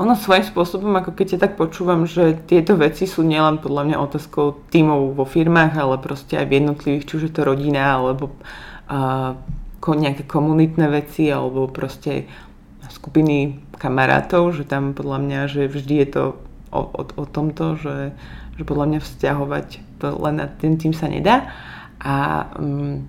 Ono 0.00 0.16
svojím 0.16 0.48
spôsobom, 0.48 0.96
ako 0.96 1.12
keď 1.12 1.36
ja 1.36 1.38
tak 1.44 1.60
počúvam, 1.60 2.08
že 2.08 2.32
tieto 2.48 2.72
veci 2.80 3.04
sú 3.04 3.20
nielen 3.20 3.60
podľa 3.60 3.84
mňa 3.84 3.96
otázkou 4.00 4.64
tímov 4.72 5.12
vo 5.12 5.28
firmách, 5.28 5.76
ale 5.76 6.00
proste 6.00 6.40
aj 6.40 6.48
v 6.48 6.56
jednotlivých, 6.56 7.04
či 7.04 7.12
už 7.20 7.24
je 7.28 7.34
to 7.36 7.44
rodina, 7.44 8.00
alebo 8.00 8.32
uh, 8.88 9.36
nejaké 9.84 10.24
komunitné 10.24 10.88
veci, 10.88 11.28
alebo 11.28 11.68
proste 11.68 12.24
skupiny 12.88 13.60
kamarátov, 13.76 14.56
že 14.56 14.64
tam 14.64 14.96
podľa 14.96 15.18
mňa, 15.20 15.40
že 15.52 15.62
vždy 15.68 15.94
je 16.00 16.08
to 16.08 16.24
o, 16.72 16.80
o, 16.80 17.02
o 17.04 17.24
tomto, 17.28 17.76
že, 17.76 18.16
že 18.56 18.62
podľa 18.64 18.86
mňa 18.96 19.00
vzťahovať 19.04 19.66
to 20.00 20.16
len 20.16 20.40
na 20.40 20.48
ten 20.48 20.80
tým 20.80 20.96
sa 20.96 21.12
nedá. 21.12 21.52
A, 22.00 22.48
um... 22.56 23.04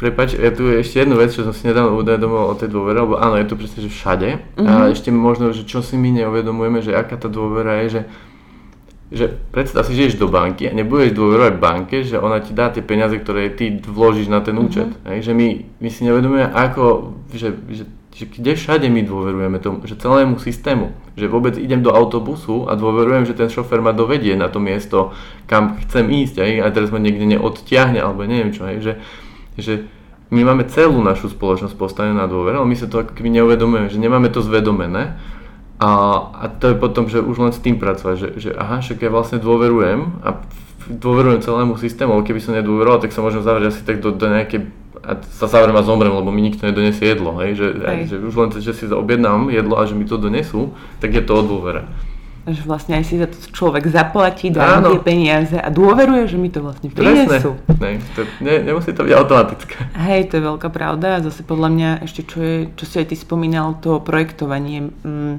Prepač, 0.00 0.32
ja 0.40 0.48
tu 0.48 0.64
ešte 0.72 1.04
jednu 1.04 1.20
vec, 1.20 1.28
čo 1.28 1.44
som 1.44 1.52
si 1.52 1.68
nedávno 1.68 2.00
uvedomil 2.00 2.48
o 2.48 2.56
tej 2.56 2.72
dôvere, 2.72 3.04
lebo 3.04 3.20
áno, 3.20 3.36
je 3.36 3.46
to 3.46 3.60
presne, 3.60 3.84
že 3.84 3.92
všade. 3.92 4.28
Uh-huh. 4.56 4.64
A 4.64 4.72
mhm. 4.88 4.92
ešte 4.96 5.12
možno, 5.12 5.52
že 5.52 5.68
čo 5.68 5.84
si 5.84 6.00
my 6.00 6.24
neuvedomujeme, 6.24 6.80
že 6.80 6.96
aká 6.96 7.20
tá 7.20 7.28
dôvera 7.28 7.84
je, 7.84 8.00
že 8.00 8.02
že 9.12 9.28
predstav 9.28 9.84
si, 9.84 9.92
že 9.92 10.08
ideš 10.08 10.24
do 10.24 10.28
banky 10.32 10.64
a 10.64 10.72
nebudeš 10.72 11.12
dôverovať 11.12 11.54
banke, 11.60 12.00
že 12.00 12.16
ona 12.16 12.40
ti 12.40 12.56
dá 12.56 12.72
tie 12.72 12.80
peniaze, 12.80 13.12
ktoré 13.20 13.52
ty 13.52 13.76
vložíš 13.76 14.32
na 14.32 14.40
ten 14.40 14.56
účet. 14.56 14.88
Hej, 15.04 15.28
že 15.28 15.32
my, 15.36 15.68
my 15.84 15.88
si 15.92 16.08
neuvedomujeme, 16.08 16.48
ako, 16.48 17.12
že, 17.28 17.52
že 17.68 17.84
že 18.12 18.28
kde 18.28 18.52
všade 18.52 18.86
my 18.92 19.02
dôverujeme 19.08 19.56
tomu, 19.56 19.80
že 19.88 19.96
celému 19.96 20.36
systému, 20.36 20.92
že 21.16 21.32
vôbec 21.32 21.56
idem 21.56 21.80
do 21.80 21.96
autobusu 21.96 22.68
a 22.68 22.76
dôverujem, 22.76 23.24
že 23.24 23.32
ten 23.32 23.48
šofer 23.48 23.80
ma 23.80 23.96
dovedie 23.96 24.36
na 24.36 24.52
to 24.52 24.60
miesto, 24.60 25.16
kam 25.48 25.80
chcem 25.88 26.12
ísť, 26.12 26.44
aj, 26.44 26.50
a 26.60 26.66
teraz 26.68 26.92
ma 26.92 27.00
niekde 27.00 27.24
neodtiahne, 27.24 28.04
alebo 28.04 28.28
neviem 28.28 28.52
čo, 28.52 28.68
aj, 28.68 28.76
že, 28.84 28.92
že 29.56 29.74
my 30.28 30.44
máme 30.44 30.68
celú 30.68 31.00
našu 31.00 31.32
spoločnosť 31.32 31.76
postavenú 31.76 32.16
na 32.16 32.28
dôvere, 32.28 32.60
ale 32.60 32.68
my 32.68 32.76
sa 32.76 32.88
to 32.88 33.00
ako 33.00 33.16
keby 33.16 33.32
neuvedomujeme, 33.32 33.88
že 33.92 34.00
nemáme 34.00 34.32
to 34.32 34.40
zvedomené. 34.44 35.16
A, 35.76 35.90
a 36.32 36.44
to 36.48 36.72
je 36.72 36.76
potom, 36.78 37.10
že 37.10 37.20
už 37.20 37.36
len 37.42 37.52
s 37.52 37.60
tým 37.60 37.76
pracovať, 37.76 38.16
že, 38.16 38.28
že 38.38 38.50
aha, 38.54 38.80
však 38.80 39.02
ja 39.02 39.10
vlastne 39.10 39.42
dôverujem 39.42 40.24
a 40.24 40.40
dôverujem 40.88 41.44
celému 41.44 41.74
systému, 41.76 42.16
ale 42.16 42.24
keby 42.24 42.40
som 42.40 42.56
nedôveroval, 42.56 43.02
tak 43.02 43.12
sa 43.12 43.20
môžem 43.20 43.44
zavrieť 43.44 43.76
asi 43.76 43.82
tak 43.82 43.98
do, 43.98 44.14
do 44.14 44.24
nejakej 44.30 44.72
a 45.02 45.18
sa 45.34 45.50
zavriem 45.50 45.74
a 45.74 45.82
zomrem, 45.82 46.14
lebo 46.14 46.30
mi 46.30 46.46
nikto 46.46 46.62
nedonesie 46.62 47.10
jedlo, 47.10 47.34
hej? 47.42 47.58
Že, 47.58 47.66
hej. 47.82 48.02
že 48.06 48.16
už 48.22 48.34
len 48.38 48.48
že 48.62 48.72
si 48.72 48.86
objednám 48.86 49.50
jedlo 49.50 49.74
a 49.74 49.82
že 49.82 49.98
mi 49.98 50.06
to 50.06 50.14
donesú, 50.14 50.70
tak 51.02 51.10
je 51.18 51.22
to 51.26 51.32
o 51.34 51.42
dôvere. 51.42 51.90
Že 52.42 52.62
vlastne 52.66 52.98
aj 52.98 53.04
si 53.06 53.22
za 53.22 53.30
to 53.30 53.38
človek 53.54 53.86
zaplatí, 53.86 54.50
dá 54.50 54.82
tie 54.82 54.98
peniaze 54.98 55.54
a 55.54 55.70
dôveruje, 55.70 56.26
že 56.26 56.38
mi 56.38 56.50
to 56.50 56.62
vlastne 56.62 56.90
prinesú. 56.90 57.54
Ne, 57.78 58.02
to, 58.14 58.26
ne, 58.42 58.62
nemusí 58.62 58.90
to 58.94 59.06
byť 59.06 59.14
automatické. 59.14 59.74
Hej, 59.94 60.30
to 60.30 60.32
je 60.38 60.42
veľká 60.42 60.70
pravda 60.70 61.18
a 61.18 61.22
zase 61.22 61.46
podľa 61.46 61.68
mňa 61.70 61.90
ešte 62.06 62.26
čo, 62.26 62.38
je, 62.42 62.56
čo 62.74 62.84
si 62.86 62.98
aj 62.98 63.14
ty 63.14 63.16
spomínal, 63.18 63.78
to 63.78 64.02
projektovanie 64.02 64.90
mm, 64.90 65.38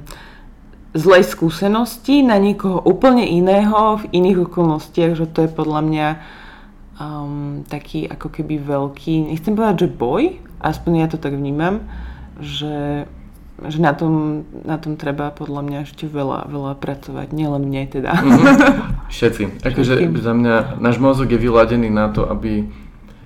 zlej 0.94 1.24
skúsenosti 1.26 2.22
na 2.22 2.40
niekoho 2.40 2.80
úplne 2.84 3.26
iného 3.26 4.00
v 4.00 4.04
iných 4.12 4.48
okolnostiach, 4.48 5.12
že 5.18 5.26
to 5.28 5.44
je 5.44 5.50
podľa 5.50 5.80
mňa 5.84 6.06
um, 6.98 7.62
taký 7.66 8.06
ako 8.06 8.30
keby 8.30 8.62
veľký, 8.62 9.34
nechcem 9.34 9.54
povedať, 9.54 9.86
že 9.86 9.88
boj, 9.90 10.22
aspoň 10.62 10.92
ja 11.04 11.06
to 11.10 11.18
tak 11.18 11.34
vnímam, 11.34 11.86
že, 12.38 13.06
že 13.62 13.78
na, 13.78 13.92
tom, 13.94 14.44
na 14.64 14.78
tom 14.78 14.94
treba 14.98 15.30
podľa 15.34 15.62
mňa 15.66 15.78
ešte 15.86 16.06
veľa, 16.06 16.50
veľa 16.50 16.72
pracovať, 16.78 17.30
nielen 17.34 17.66
mne 17.66 17.82
teda. 17.90 18.12
Mm-hmm. 18.14 19.10
Všetci. 19.10 19.42
Akože 19.68 19.92
za 20.18 20.32
mňa, 20.34 20.80
náš 20.80 20.96
mozog 20.98 21.30
je 21.30 21.38
vyladený 21.38 21.90
na 21.90 22.10
to, 22.10 22.26
aby 22.26 22.66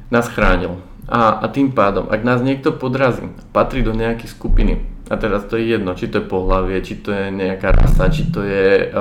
nás 0.09 0.29
chránil. 0.29 0.81
A, 1.09 1.41
a 1.41 1.47
tým 1.49 1.73
pádom, 1.73 2.05
ak 2.13 2.21
nás 2.21 2.45
niekto 2.45 2.77
podrazí, 2.77 3.33
patrí 3.57 3.81
do 3.81 3.97
nejakej 3.97 4.29
skupiny, 4.29 4.85
a 5.09 5.17
teraz 5.17 5.49
to 5.49 5.57
je 5.57 5.73
jedno, 5.73 5.97
či 5.97 6.13
to 6.13 6.21
je 6.21 6.29
pohlavie, 6.29 6.85
či 6.85 7.01
to 7.01 7.17
je 7.17 7.33
nejaká 7.33 7.73
rasa, 7.73 8.13
či 8.13 8.29
to 8.29 8.45
je 8.45 8.93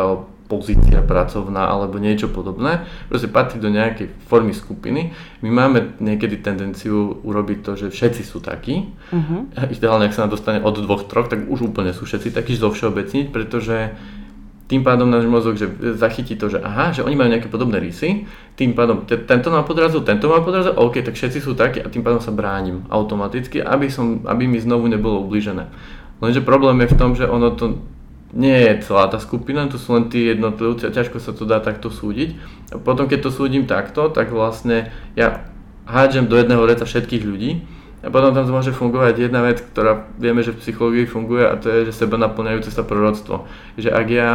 pozícia 0.47 1.03
pracovná 1.03 1.67
alebo 1.67 1.99
niečo 1.99 2.31
podobné, 2.31 2.88
proste 3.12 3.27
patrí 3.27 3.60
do 3.60 3.67
nejakej 3.67 4.15
formy 4.31 4.55
skupiny. 4.55 5.12
My 5.43 5.49
máme 5.51 5.99
niekedy 5.99 6.39
tendenciu 6.39 7.19
urobiť 7.21 7.57
to, 7.62 7.71
že 7.75 7.88
všetci 7.91 8.23
sú 8.23 8.39
takí. 8.39 8.88
Uh-huh. 9.12 9.47
Ideálne, 9.67 10.07
ak 10.07 10.15
sa 10.15 10.25
nám 10.25 10.33
dostane 10.33 10.63
od 10.63 10.75
dvoch, 10.79 11.05
troch, 11.05 11.27
tak 11.27 11.45
už 11.45 11.71
úplne 11.71 11.91
sú 11.91 12.07
všetci 12.07 12.31
takí, 12.31 12.55
zo 12.55 12.71
všeobecniť, 12.71 13.29
pretože 13.29 13.93
tým 14.67 14.83
pádom 14.83 15.07
náš 15.07 15.23
mozog 15.23 15.55
že 15.55 15.71
zachytí 15.95 16.36
to, 16.36 16.51
že 16.51 16.60
aha, 16.60 16.91
že 16.91 17.03
oni 17.03 17.15
majú 17.15 17.31
nejaké 17.31 17.47
podobné 17.47 17.79
rysy, 17.79 18.27
tým 18.60 18.75
pádom 18.75 19.07
te, 19.07 19.15
tento 19.15 19.47
má 19.47 19.63
podrazil, 19.63 20.03
tento 20.03 20.27
má 20.27 20.43
podrazil, 20.43 20.75
OK, 20.75 20.99
tak 20.99 21.15
všetci 21.15 21.39
sú 21.39 21.55
takí 21.55 21.79
a 21.79 21.88
tým 21.88 22.03
pádom 22.03 22.19
sa 22.19 22.36
bránim 22.36 22.83
automaticky, 22.91 23.63
aby, 23.63 23.88
som, 23.88 24.27
aby 24.27 24.43
mi 24.43 24.60
znovu 24.60 24.91
nebolo 24.91 25.23
ublížené. 25.23 25.71
Lenže 26.19 26.43
problém 26.43 26.83
je 26.83 26.91
v 26.91 26.97
tom, 26.99 27.15
že 27.15 27.29
ono 27.29 27.55
to 27.55 27.79
nie 28.35 28.55
je 28.55 28.83
celá 28.83 29.07
tá 29.07 29.19
skupina, 29.23 29.71
to 29.71 29.79
sú 29.79 29.95
len 29.95 30.11
tí 30.11 30.27
jednotlivci 30.27 30.87
a 30.87 30.95
ťažko 30.95 31.23
sa 31.23 31.31
to 31.31 31.47
dá 31.47 31.63
takto 31.63 31.87
súdiť. 31.87 32.35
A 32.71 32.77
potom 32.79 33.07
keď 33.07 33.27
to 33.27 33.31
súdim 33.31 33.63
takto, 33.63 34.11
tak 34.11 34.35
vlastne 34.35 34.91
ja 35.15 35.47
hádžem 35.87 36.27
do 36.27 36.35
jedného 36.35 36.63
reca 36.67 36.83
všetkých 36.83 37.23
ľudí 37.23 37.63
a 38.03 38.11
potom 38.11 38.35
tam 38.35 38.45
môže 38.51 38.75
fungovať 38.75 39.31
jedna 39.31 39.41
vec, 39.47 39.63
ktorá 39.63 40.11
vieme, 40.19 40.43
že 40.43 40.51
v 40.51 40.59
psychológii 40.59 41.07
funguje 41.07 41.47
a 41.47 41.55
to 41.55 41.71
je, 41.71 41.89
že 41.89 42.03
seba 42.03 42.19
naplňajúce 42.19 42.69
sa 42.69 42.83
proroctvo. 42.83 43.47
Že 43.79 43.89
ak 43.95 44.07
ja 44.11 44.29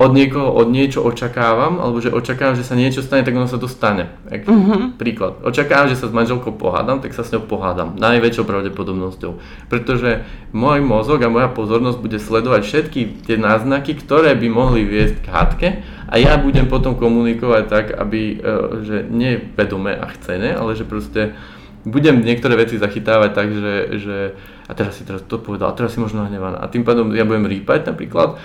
od 0.00 0.16
niekoho 0.16 0.48
od 0.48 0.72
niečo 0.72 1.04
očakávam, 1.04 1.76
alebo 1.76 2.00
že 2.00 2.08
očakávam, 2.08 2.56
že 2.56 2.64
sa 2.64 2.72
niečo 2.72 3.04
stane, 3.04 3.20
tak 3.20 3.36
ono 3.36 3.44
sa 3.44 3.60
to 3.60 3.68
stane. 3.68 4.08
Ak, 4.32 4.48
mm-hmm. 4.48 4.96
Príklad. 4.96 5.44
Očakávam, 5.44 5.92
že 5.92 6.00
sa 6.00 6.08
s 6.08 6.16
manželkou 6.16 6.56
pohádam, 6.56 7.04
tak 7.04 7.12
sa 7.12 7.20
s 7.20 7.28
ňou 7.36 7.44
pohádam. 7.44 8.00
Najväčšou 8.00 8.48
pravdepodobnosťou. 8.48 9.36
Pretože 9.68 10.24
môj 10.56 10.80
mozog 10.80 11.20
a 11.20 11.28
moja 11.28 11.52
pozornosť 11.52 12.00
bude 12.00 12.16
sledovať 12.16 12.64
všetky 12.64 13.28
tie 13.28 13.36
náznaky, 13.36 13.92
ktoré 14.00 14.32
by 14.40 14.48
mohli 14.48 14.88
viesť 14.88 15.20
k 15.20 15.28
hádke 15.28 15.68
a 16.08 16.14
ja 16.16 16.40
budem 16.40 16.64
potom 16.64 16.96
komunikovať 16.96 17.64
tak, 17.68 17.86
aby, 17.92 18.40
e, 18.40 18.56
že 18.80 18.96
nie 19.04 19.36
vedome 19.52 19.92
a 19.92 20.08
chcené, 20.16 20.56
ale 20.56 20.80
že 20.80 20.88
proste 20.88 21.36
budem 21.84 22.24
niektoré 22.24 22.56
veci 22.56 22.80
zachytávať 22.80 23.30
tak, 23.36 23.48
že, 23.52 23.74
že 24.00 24.16
a 24.64 24.72
teraz 24.72 24.96
si 24.96 25.04
teraz 25.04 25.20
to 25.28 25.36
povedal, 25.36 25.72
a 25.72 25.76
teraz 25.76 25.92
si 25.92 26.00
možno 26.00 26.24
hnevaná. 26.24 26.56
A 26.56 26.72
tým 26.72 26.88
pádom 26.88 27.12
ja 27.12 27.28
budem 27.28 27.44
rýpať 27.44 27.84
napríklad 27.84 28.40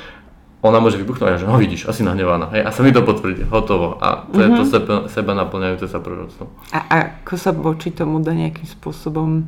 ona 0.65 0.81
môže 0.81 0.97
vybuchnúť 0.97 1.37
že 1.37 1.45
no 1.45 1.61
vidíš, 1.61 1.85
asi 1.85 2.01
nahnevaná, 2.01 2.49
hej, 2.57 2.65
a 2.65 2.73
sa 2.73 2.81
mi 2.81 2.89
to 2.89 3.05
potvrdí, 3.05 3.45
hotovo. 3.45 4.01
A 4.01 4.25
to 4.25 4.41
mm-hmm. 4.41 4.41
je 4.41 4.49
to 4.49 4.63
mhm. 4.63 4.71
seba, 4.73 4.93
seba 5.07 5.31
naplňajúce 5.37 5.85
sa 5.85 6.01
proroctvo. 6.01 6.49
A 6.73 6.79
ako 7.21 7.33
sa 7.37 7.53
voči 7.53 7.93
tomu 7.93 8.17
dá 8.25 8.33
nejakým 8.33 8.65
spôsobom 8.65 9.45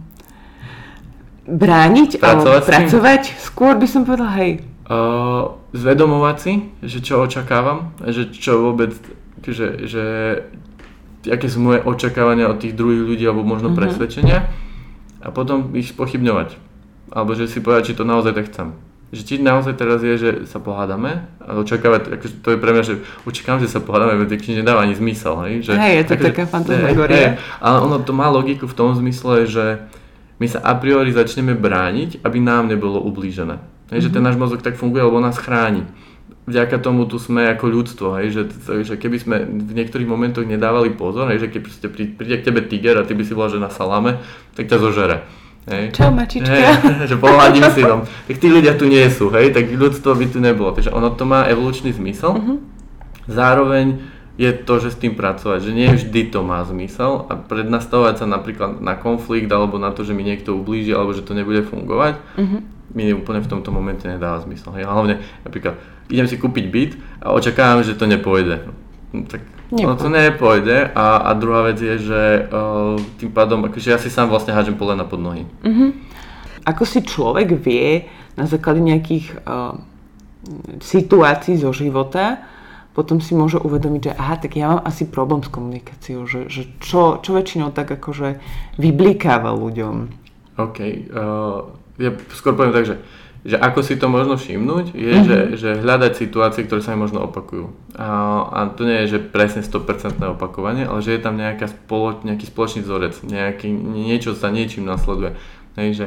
brániť 1.49 2.21
pracovať 2.21 2.62
alebo 2.62 2.69
pracovať? 2.69 3.21
Skôr 3.41 3.73
by 3.82 3.88
som 3.89 4.06
povedal, 4.06 4.30
hej. 4.38 4.51
Uh, 4.88 5.60
zvedomovať 5.75 6.38
si, 6.39 6.53
že 6.80 7.03
čo 7.03 7.19
očakávam, 7.19 7.91
že 8.08 8.32
čo 8.32 8.71
vôbec, 8.71 8.95
že, 9.43 9.84
že 9.84 10.06
aké 11.27 11.51
sú 11.51 11.60
moje 11.60 11.84
očakávania 11.84 12.47
od 12.47 12.63
tých 12.63 12.71
druhých 12.71 13.03
ľudí 13.03 13.23
alebo 13.27 13.43
možno 13.43 13.73
mm-hmm. 13.73 13.84
presvedčenia 13.84 14.47
a 15.19 15.27
potom 15.34 15.75
ich 15.75 15.91
pochybňovať. 15.91 16.56
Alebo 17.12 17.36
že 17.36 17.51
si 17.51 17.60
povedať, 17.60 17.91
či 17.91 17.97
to 17.99 18.08
naozaj 18.08 18.32
tak 18.32 18.47
chcem 18.47 18.87
že 19.08 19.24
či 19.24 19.39
naozaj 19.39 19.80
teraz 19.80 20.04
je, 20.04 20.20
že 20.20 20.30
sa 20.52 20.60
pohádame 20.60 21.24
a 21.39 21.56
očakávať, 21.63 22.20
akože 22.20 22.36
to 22.43 22.50
je 22.52 22.58
pre 22.60 22.72
mňa, 22.76 22.84
že 22.84 22.96
očakávam, 23.24 23.63
že 23.63 23.72
sa 23.72 23.80
pohádame, 23.80 24.20
veď 24.20 24.36
to 24.36 24.52
nedáva 24.52 24.84
ani 24.84 25.00
zmysel, 25.00 25.39
hej. 25.48 25.63
Že, 25.63 25.72
hej, 25.80 25.93
je 25.96 26.04
to 26.04 26.13
akože, 26.20 26.28
taká 26.28 26.43
fantasmagoria. 26.43 27.39
Ale 27.63 27.78
ono 27.88 28.04
to 28.04 28.12
má 28.12 28.28
logiku 28.28 28.67
v 28.67 28.76
tom 28.76 28.91
zmysle, 29.00 29.48
že 29.48 29.88
my 30.43 30.48
sa 30.52 30.60
a 30.60 30.76
priori 30.76 31.15
začneme 31.15 31.56
brániť, 31.56 32.20
aby 32.28 32.38
nám 32.43 32.67
nebolo 32.67 33.00
ublížené. 33.00 33.58
Hej, 33.58 33.63
mm-hmm. 33.88 34.04
že 34.04 34.10
ten 34.12 34.20
mhm. 34.20 34.28
náš 34.28 34.36
mozog 34.36 34.60
tak 34.60 34.76
funguje, 34.76 35.00
lebo 35.00 35.24
nás 35.24 35.39
chráni. 35.39 35.88
Vďaka 36.48 36.80
tomu 36.80 37.04
tu 37.08 37.20
sme 37.20 37.48
ako 37.52 37.65
ľudstvo, 37.67 38.08
hej, 38.24 38.32
že, 38.32 38.41
že 38.84 38.96
keby 38.96 39.17
sme 39.20 39.36
v 39.43 39.72
niektorých 39.72 40.08
momentoch 40.08 40.48
nedávali 40.48 40.96
pozor, 40.96 41.28
hej, 41.32 41.43
že 41.43 41.52
keď 41.52 41.62
príde 42.15 42.36
k 42.39 42.46
tebe 42.48 42.63
tiger 42.63 43.00
a 43.00 43.08
ty 43.08 43.15
by 43.15 43.24
si 43.24 43.36
bola 43.36 43.52
že 43.52 43.60
na 43.60 43.67
salame, 43.67 44.20
tak 44.56 44.72
ťa 44.72 44.80
zožere. 44.80 45.28
Hej. 45.67 45.91
Čau 45.91 46.15
mačička. 46.15 46.47
Hej, 46.47 47.08
že 47.12 47.15
pohľadím 47.19 47.67
si 47.75 47.84
tam. 47.84 48.08
Tak 48.08 48.36
tí 48.39 48.47
ľudia 48.47 48.80
tu 48.80 48.88
nie 48.88 49.03
sú, 49.12 49.27
hej, 49.36 49.51
tak 49.51 49.67
ľudstvo 49.67 50.15
by 50.15 50.25
tu 50.32 50.39
nebolo. 50.39 50.71
Takže 50.71 50.95
ono 50.95 51.12
to 51.12 51.27
má 51.27 51.43
evolučný 51.51 51.91
zmysel. 51.91 52.39
Uh-huh. 52.39 52.58
Zároveň 53.27 53.99
je 54.39 54.53
to, 54.53 54.80
že 54.80 54.95
s 54.95 55.01
tým 55.01 55.17
pracovať, 55.17 55.60
že 55.60 55.71
nie 55.75 55.89
vždy 55.91 56.32
to 56.32 56.45
má 56.45 56.63
zmysel 56.63 57.27
a 57.27 57.36
prednastavovať 57.36 58.23
sa 58.23 58.25
napríklad 58.30 58.80
na 58.80 58.95
konflikt 58.95 59.49
alebo 59.51 59.82
na 59.82 59.91
to, 59.91 60.08
že 60.08 60.15
mi 60.15 60.23
niekto 60.23 60.56
ublíži 60.56 60.93
alebo 60.95 61.12
že 61.12 61.25
to 61.25 61.36
nebude 61.36 61.65
fungovať, 61.67 62.21
uh-huh. 62.38 62.62
mi 62.95 63.12
úplne 63.12 63.43
v 63.43 63.49
tomto 63.51 63.73
momente 63.73 64.08
nedáva 64.08 64.39
zmysel. 64.39 64.71
Hej. 64.77 64.88
hlavne 64.88 65.19
napríklad 65.43 65.82
idem 66.08 66.30
si 66.30 66.39
kúpiť 66.39 66.65
byt 66.71 66.91
a 67.19 67.36
očakávam, 67.36 67.84
že 67.84 67.97
to 67.97 68.08
nepôjde. 68.08 68.71
No, 69.12 69.27
tak 69.27 69.43
ono 69.71 69.99
to 69.99 70.08
nepôjde 70.08 70.95
a, 70.95 71.27
a 71.27 71.30
druhá 71.36 71.67
vec 71.67 71.80
je, 71.82 71.95
že 71.99 72.23
uh, 72.47 72.95
tým 73.19 73.32
pádom, 73.36 73.67
akože 73.67 73.91
ja 73.91 73.99
si 73.99 74.08
sám 74.08 74.32
vlastne 74.32 74.56
hážem 74.56 74.80
polena 74.80 75.03
pod 75.03 75.19
nohy. 75.19 75.43
Uh-huh. 75.63 75.91
Ako 76.63 76.88
si 76.88 77.03
človek 77.03 77.51
vie 77.60 78.08
na 78.39 78.47
základe 78.47 78.80
nejakých 78.80 79.36
uh, 79.43 79.75
situácií 80.80 81.60
zo 81.60 81.75
života, 81.75 82.39
potom 82.95 83.19
si 83.21 83.38
môže 83.38 83.62
uvedomiť, 83.62 84.01
že 84.10 84.13
aha, 84.15 84.36
tak 84.39 84.58
ja 84.58 84.73
mám 84.73 84.82
asi 84.88 85.06
problém 85.06 85.43
s 85.43 85.51
komunikáciou, 85.51 86.25
že, 86.25 86.49
že 86.49 86.65
čo, 86.80 87.19
čo 87.21 87.36
väčšinou 87.36 87.75
tak 87.75 87.91
akože 87.91 88.39
vyblikáva 88.80 89.53
ľuďom. 89.53 89.95
OK, 90.58 90.77
uh, 90.80 91.60
ja 91.99 92.10
skôr 92.34 92.56
poviem 92.56 92.73
tak, 92.73 92.88
že 92.88 92.95
že 93.45 93.56
ako 93.56 93.80
si 93.86 93.95
to 93.95 94.10
možno 94.10 94.36
všimnúť, 94.36 94.97
je, 94.97 95.13
mm-hmm. 95.13 95.28
že, 95.28 95.39
že 95.56 95.69
hľadať 95.80 96.13
situácie, 96.17 96.65
ktoré 96.65 96.82
sa 96.82 96.97
mi 96.97 97.06
možno 97.06 97.23
opakujú. 97.30 97.69
A, 97.95 98.08
a 98.50 98.60
to 98.73 98.84
nie 98.84 99.06
je, 99.06 99.17
že 99.17 99.19
presne 99.23 99.62
100% 99.62 100.19
opakovanie, 100.34 100.84
ale 100.84 101.00
že 101.06 101.13
je 101.13 101.21
tam 101.21 101.38
nejaká 101.38 101.69
spolo, 101.69 102.19
nejaký 102.26 102.50
spoločný 102.50 102.82
vzorec, 102.84 103.21
nejaký, 103.23 103.69
niečo 103.71 104.34
sa 104.34 104.50
niečím 104.50 104.89
nasleduje. 104.89 105.38
Hej, 105.78 105.89
že 105.93 106.06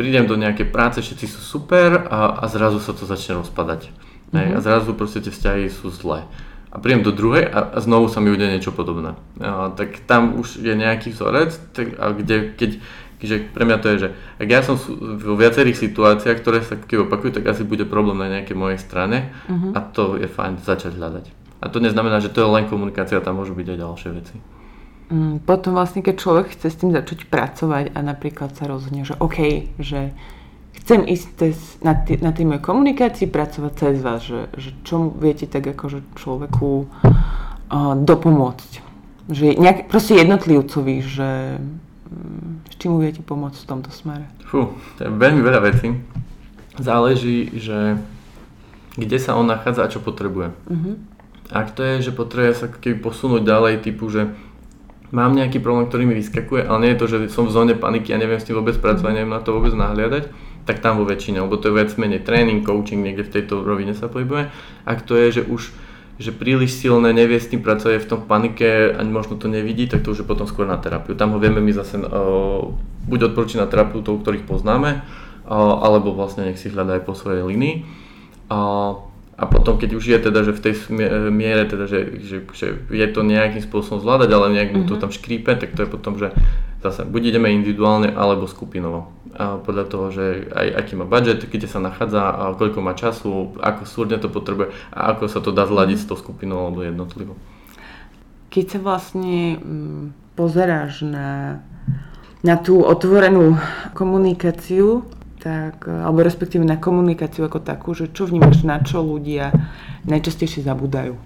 prídem 0.00 0.24
do 0.24 0.34
nejakej 0.34 0.72
práce, 0.72 1.04
všetci 1.04 1.26
sú 1.28 1.40
super 1.44 2.08
a, 2.08 2.40
a 2.40 2.44
zrazu 2.48 2.80
sa 2.80 2.96
to 2.96 3.04
začne 3.04 3.44
rozpadať. 3.44 3.92
Hej, 4.32 4.46
mm-hmm. 4.48 4.58
a 4.58 4.64
zrazu 4.64 4.96
proste 4.96 5.20
tie 5.20 5.30
vzťahy 5.30 5.68
sú 5.68 5.92
zlé. 5.92 6.24
A 6.72 6.80
prídem 6.80 7.04
do 7.04 7.12
druhej 7.12 7.52
a, 7.52 7.68
a 7.68 7.78
znovu 7.84 8.08
sa 8.08 8.24
mi 8.24 8.32
udeje 8.32 8.48
niečo 8.48 8.72
podobné. 8.72 9.12
A, 9.44 9.68
tak 9.76 10.00
tam 10.08 10.40
už 10.40 10.64
je 10.64 10.72
nejaký 10.72 11.12
vzorec, 11.12 11.52
tak, 11.76 12.00
a 12.00 12.16
kde, 12.16 12.56
keď 12.56 12.80
Čiže 13.22 13.54
pre 13.54 13.62
mňa 13.62 13.78
to 13.78 13.86
je, 13.94 13.96
že 14.02 14.08
ak 14.42 14.48
ja 14.50 14.66
som 14.66 14.74
vo 14.98 15.38
viacerých 15.38 15.78
situáciách, 15.78 16.42
ktoré 16.42 16.66
sa 16.66 16.74
keď 16.74 17.06
opakujú, 17.06 17.38
tak 17.38 17.46
asi 17.46 17.62
bude 17.62 17.86
problém 17.86 18.18
na 18.18 18.26
nejakej 18.26 18.58
mojej 18.58 18.82
strane 18.82 19.30
uh-huh. 19.46 19.78
a 19.78 19.80
to 19.80 20.18
je 20.18 20.26
fajn 20.26 20.58
začať 20.58 20.98
hľadať. 20.98 21.30
A 21.62 21.70
to 21.70 21.78
neznamená, 21.78 22.18
že 22.18 22.34
to 22.34 22.42
je 22.42 22.50
len 22.50 22.66
komunikácia, 22.66 23.22
tam 23.22 23.38
môžu 23.38 23.54
byť 23.54 23.66
aj 23.70 23.78
ďalšie 23.78 24.10
veci. 24.18 24.36
Mm, 25.14 25.46
potom 25.46 25.78
vlastne, 25.78 26.02
keď 26.02 26.14
človek 26.18 26.46
chce 26.50 26.66
s 26.66 26.78
tým 26.82 26.90
začať 26.90 27.30
pracovať 27.30 27.94
a 27.94 27.98
napríklad 28.02 28.58
sa 28.58 28.66
rozhodne, 28.66 29.06
že 29.06 29.14
OK, 29.22 29.70
že 29.78 30.10
chcem 30.82 31.06
ísť 31.06 31.26
cez, 31.38 31.56
na, 31.86 31.94
tý, 31.94 32.18
na 32.18 32.34
tej 32.34 32.50
mojej 32.50 32.64
komunikácii 32.66 33.30
pracovať 33.30 33.72
cez 33.78 33.94
vás, 34.02 34.26
že, 34.26 34.50
že 34.58 34.74
čo 34.82 35.14
viete 35.14 35.46
tak 35.46 35.62
akože 35.62 36.02
človeku 36.18 36.70
uh, 37.06 37.94
dopomôcť. 38.02 38.72
Že 39.30 39.62
nejak, 39.62 39.86
proste 39.86 40.18
jednotlivcovi, 40.18 40.96
že 41.06 41.62
s 42.68 42.74
čím 42.78 42.98
viete 42.98 43.22
pomôcť 43.24 43.58
v 43.58 43.68
tomto 43.68 43.90
smere? 43.92 44.26
Fú, 44.46 44.74
to 44.98 45.00
je 45.06 45.10
veľmi 45.10 45.42
veľa 45.42 45.60
vecí. 45.64 45.96
Záleží, 46.80 47.52
že 47.56 48.00
kde 48.96 49.18
sa 49.20 49.36
on 49.36 49.48
nachádza 49.48 49.84
a 49.84 49.92
čo 49.92 50.04
potrebuje. 50.04 50.52
Uh-huh. 50.68 50.94
Ak 51.52 51.76
to 51.76 51.84
je, 51.84 52.08
že 52.08 52.16
potrebuje 52.16 52.52
sa 52.56 52.66
keby 52.68 53.00
posunúť 53.00 53.44
ďalej, 53.44 53.84
typu, 53.84 54.08
že 54.08 54.32
mám 55.12 55.36
nejaký 55.36 55.60
problém, 55.60 55.88
ktorý 55.88 56.08
mi 56.08 56.16
vyskakuje, 56.16 56.64
ale 56.64 56.78
nie 56.80 56.90
je 56.96 57.00
to, 57.00 57.06
že 57.08 57.16
som 57.28 57.44
v 57.44 57.54
zóne 57.54 57.74
paniky 57.76 58.16
a 58.16 58.20
neviem 58.20 58.40
s 58.40 58.48
tým 58.48 58.56
vôbec 58.56 58.76
pracovať, 58.80 59.12
neviem 59.12 59.32
na 59.32 59.44
to 59.44 59.52
vôbec 59.52 59.76
nahliadať, 59.76 60.32
tak 60.64 60.80
tam 60.80 60.96
vo 61.00 61.04
väčšine, 61.04 61.44
lebo 61.44 61.60
to 61.60 61.68
je 61.68 61.76
viac 61.76 61.90
menej 62.00 62.24
tréning, 62.24 62.64
coaching, 62.64 63.04
niekde 63.04 63.28
v 63.28 63.34
tejto 63.40 63.60
rovine 63.60 63.92
sa 63.92 64.08
pohybuje. 64.08 64.48
Ak 64.88 65.04
to 65.04 65.16
je, 65.20 65.40
že 65.40 65.42
už 65.44 65.72
že 66.22 66.30
príliš 66.30 66.78
silné, 66.78 67.10
nevie 67.10 67.42
s 67.42 67.50
tým 67.50 67.58
pracovať 67.66 68.06
v 68.06 68.10
tom 68.10 68.20
panike, 68.30 68.94
ani 68.94 69.10
možno 69.10 69.34
to 69.34 69.50
nevidí, 69.50 69.90
tak 69.90 70.06
to 70.06 70.14
už 70.14 70.22
je 70.22 70.30
potom 70.30 70.46
skôr 70.46 70.62
na 70.62 70.78
terapiu. 70.78 71.18
Tam 71.18 71.34
ho 71.34 71.38
vieme 71.42 71.58
my 71.58 71.74
zase 71.74 71.98
uh, 71.98 72.62
buď 73.10 73.34
odporučiť 73.34 73.58
na 73.58 73.66
terapeutov, 73.66 74.22
ktorých 74.22 74.46
poznáme, 74.46 75.02
uh, 75.02 75.82
alebo 75.82 76.14
vlastne 76.14 76.46
nech 76.46 76.62
si 76.62 76.70
hľadá 76.70 77.02
aj 77.02 77.04
po 77.04 77.18
svojej 77.18 77.42
linii. 77.42 77.82
Uh, 78.46 79.02
a 79.34 79.44
potom, 79.50 79.74
keď 79.74 79.98
už 79.98 80.04
je 80.06 80.18
teda, 80.22 80.46
že 80.46 80.54
v 80.54 80.62
tej 80.62 80.74
miere, 81.34 81.66
teda, 81.66 81.90
že, 81.90 82.22
že, 82.22 82.46
že 82.54 82.66
je 82.86 83.06
to 83.10 83.26
nejakým 83.26 83.64
spôsobom 83.64 83.98
zvládať, 83.98 84.30
ale 84.30 84.54
nejak 84.54 84.70
mu 84.70 84.86
to 84.86 84.94
mhm. 84.94 85.02
tam 85.02 85.10
škrípe, 85.10 85.50
tak 85.58 85.74
to 85.74 85.82
je 85.82 85.88
potom, 85.90 86.14
že 86.14 86.30
zase 86.82 87.06
buď 87.06 87.32
ideme 87.32 87.54
individuálne, 87.54 88.10
alebo 88.10 88.50
skupinovo 88.50 89.14
a 89.32 89.56
podľa 89.56 89.84
toho, 89.88 90.06
že 90.12 90.24
aj 90.52 90.66
aký 90.76 90.92
má 90.98 91.08
budget, 91.08 91.48
kde 91.48 91.64
sa 91.64 91.80
nachádza, 91.80 92.20
a 92.20 92.52
koľko 92.52 92.84
má 92.84 92.92
času, 92.92 93.56
ako 93.56 93.88
súrne 93.88 94.20
to 94.20 94.28
potrebuje 94.28 94.76
a 94.92 95.16
ako 95.16 95.24
sa 95.24 95.40
to 95.40 95.56
dá 95.56 95.64
zladiť 95.64 95.98
s 96.04 96.08
tou 96.08 96.20
skupinou 96.20 96.68
alebo 96.68 96.84
jednotlivo. 96.84 97.32
Keď 98.52 98.64
sa 98.76 98.78
vlastne 98.84 99.56
mm, 99.56 100.36
pozeráš 100.36 101.08
na, 101.08 101.62
na 102.44 102.60
tú 102.60 102.84
otvorenú 102.84 103.56
komunikáciu, 103.96 105.08
tak, 105.40 105.88
alebo 105.88 106.20
respektíve 106.20 106.62
na 106.62 106.76
komunikáciu 106.76 107.48
ako 107.48 107.64
takú, 107.64 107.96
že 107.96 108.12
čo 108.12 108.28
vnímaš, 108.28 108.62
na 108.68 108.84
čo 108.84 109.00
ľudia 109.00 109.50
najčastejšie 110.04 110.62
zabúdajú 110.68 111.16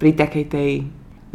pri 0.00 0.10
takej 0.16 0.44
tej 0.48 0.70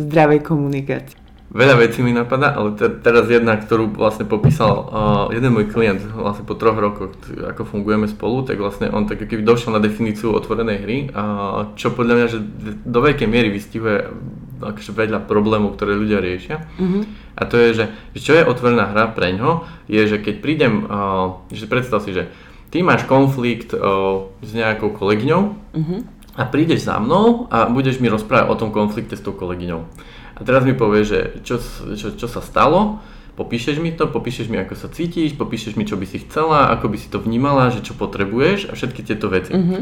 zdravej 0.02 0.42
komunikácii? 0.42 1.27
Veľa 1.48 1.80
vecí 1.80 2.04
mi 2.04 2.12
napadá, 2.12 2.52
ale 2.52 2.76
te, 2.76 2.92
teraz 2.92 3.32
jedna, 3.32 3.56
ktorú 3.56 3.96
vlastne 3.96 4.28
popísal 4.28 4.74
uh, 4.84 4.88
jeden 5.32 5.56
môj 5.56 5.72
klient 5.72 6.04
vlastne 6.04 6.44
po 6.44 6.60
troch 6.60 6.76
rokoch, 6.76 7.16
ako 7.24 7.64
fungujeme 7.64 8.04
spolu, 8.12 8.44
tak 8.44 8.60
vlastne 8.60 8.92
on 8.92 9.08
tak 9.08 9.24
keby 9.24 9.48
došiel 9.48 9.72
na 9.72 9.80
definíciu 9.80 10.36
otvorenej 10.36 10.78
hry, 10.84 10.98
uh, 11.08 11.72
čo 11.80 11.96
podľa 11.96 12.14
mňa, 12.20 12.28
že 12.28 12.40
do 12.84 13.00
veľkej 13.00 13.32
miery 13.32 13.48
vystihuje 13.48 14.12
akože 14.60 14.92
veľa 14.92 15.24
problémov, 15.24 15.80
ktoré 15.80 15.96
ľudia 15.96 16.20
riešia. 16.20 16.68
Mm-hmm. 16.76 17.02
A 17.40 17.42
to 17.48 17.56
je, 17.56 17.70
že, 17.80 17.86
že 18.18 18.22
čo 18.28 18.34
je 18.36 18.44
otvorená 18.44 18.92
hra 18.92 19.16
pre 19.16 19.32
ňo, 19.32 19.64
je, 19.88 20.04
že 20.04 20.20
keď 20.20 20.36
prídem, 20.44 20.84
uh, 20.84 21.40
že 21.48 21.64
predstav 21.72 22.04
si, 22.04 22.12
že 22.12 22.28
ty 22.76 22.84
máš 22.84 23.08
konflikt 23.08 23.72
uh, 23.72 24.28
s 24.44 24.52
nejakou 24.52 24.92
kolegyňou 24.92 25.42
mm-hmm. 25.56 26.00
a 26.36 26.44
prídeš 26.44 26.92
za 26.92 27.00
mnou 27.00 27.48
a 27.48 27.72
budeš 27.72 28.04
mi 28.04 28.12
rozprávať 28.12 28.52
o 28.52 28.60
tom 28.60 28.76
konflikte 28.76 29.16
s 29.16 29.24
tou 29.24 29.32
kolegyňou. 29.32 29.88
A 30.38 30.42
teraz 30.46 30.62
mi 30.62 30.78
povie, 30.78 31.02
že 31.02 31.42
čo, 31.42 31.58
čo, 31.98 32.14
čo 32.14 32.28
sa 32.30 32.42
stalo, 32.46 33.02
popíšeš 33.34 33.82
mi 33.82 33.90
to, 33.94 34.06
popíšeš 34.06 34.50
mi, 34.54 34.62
ako 34.62 34.78
sa 34.78 34.90
cítiš, 34.90 35.34
popíšeš 35.34 35.74
mi, 35.74 35.86
čo 35.86 35.98
by 35.98 36.06
si 36.06 36.22
chcela, 36.22 36.70
ako 36.74 36.94
by 36.94 36.98
si 37.02 37.10
to 37.10 37.18
vnímala, 37.18 37.74
že 37.74 37.82
čo 37.82 37.98
potrebuješ 37.98 38.70
a 38.70 38.78
všetky 38.78 39.02
tieto 39.02 39.34
veci. 39.34 39.54
Mm-hmm. 39.54 39.82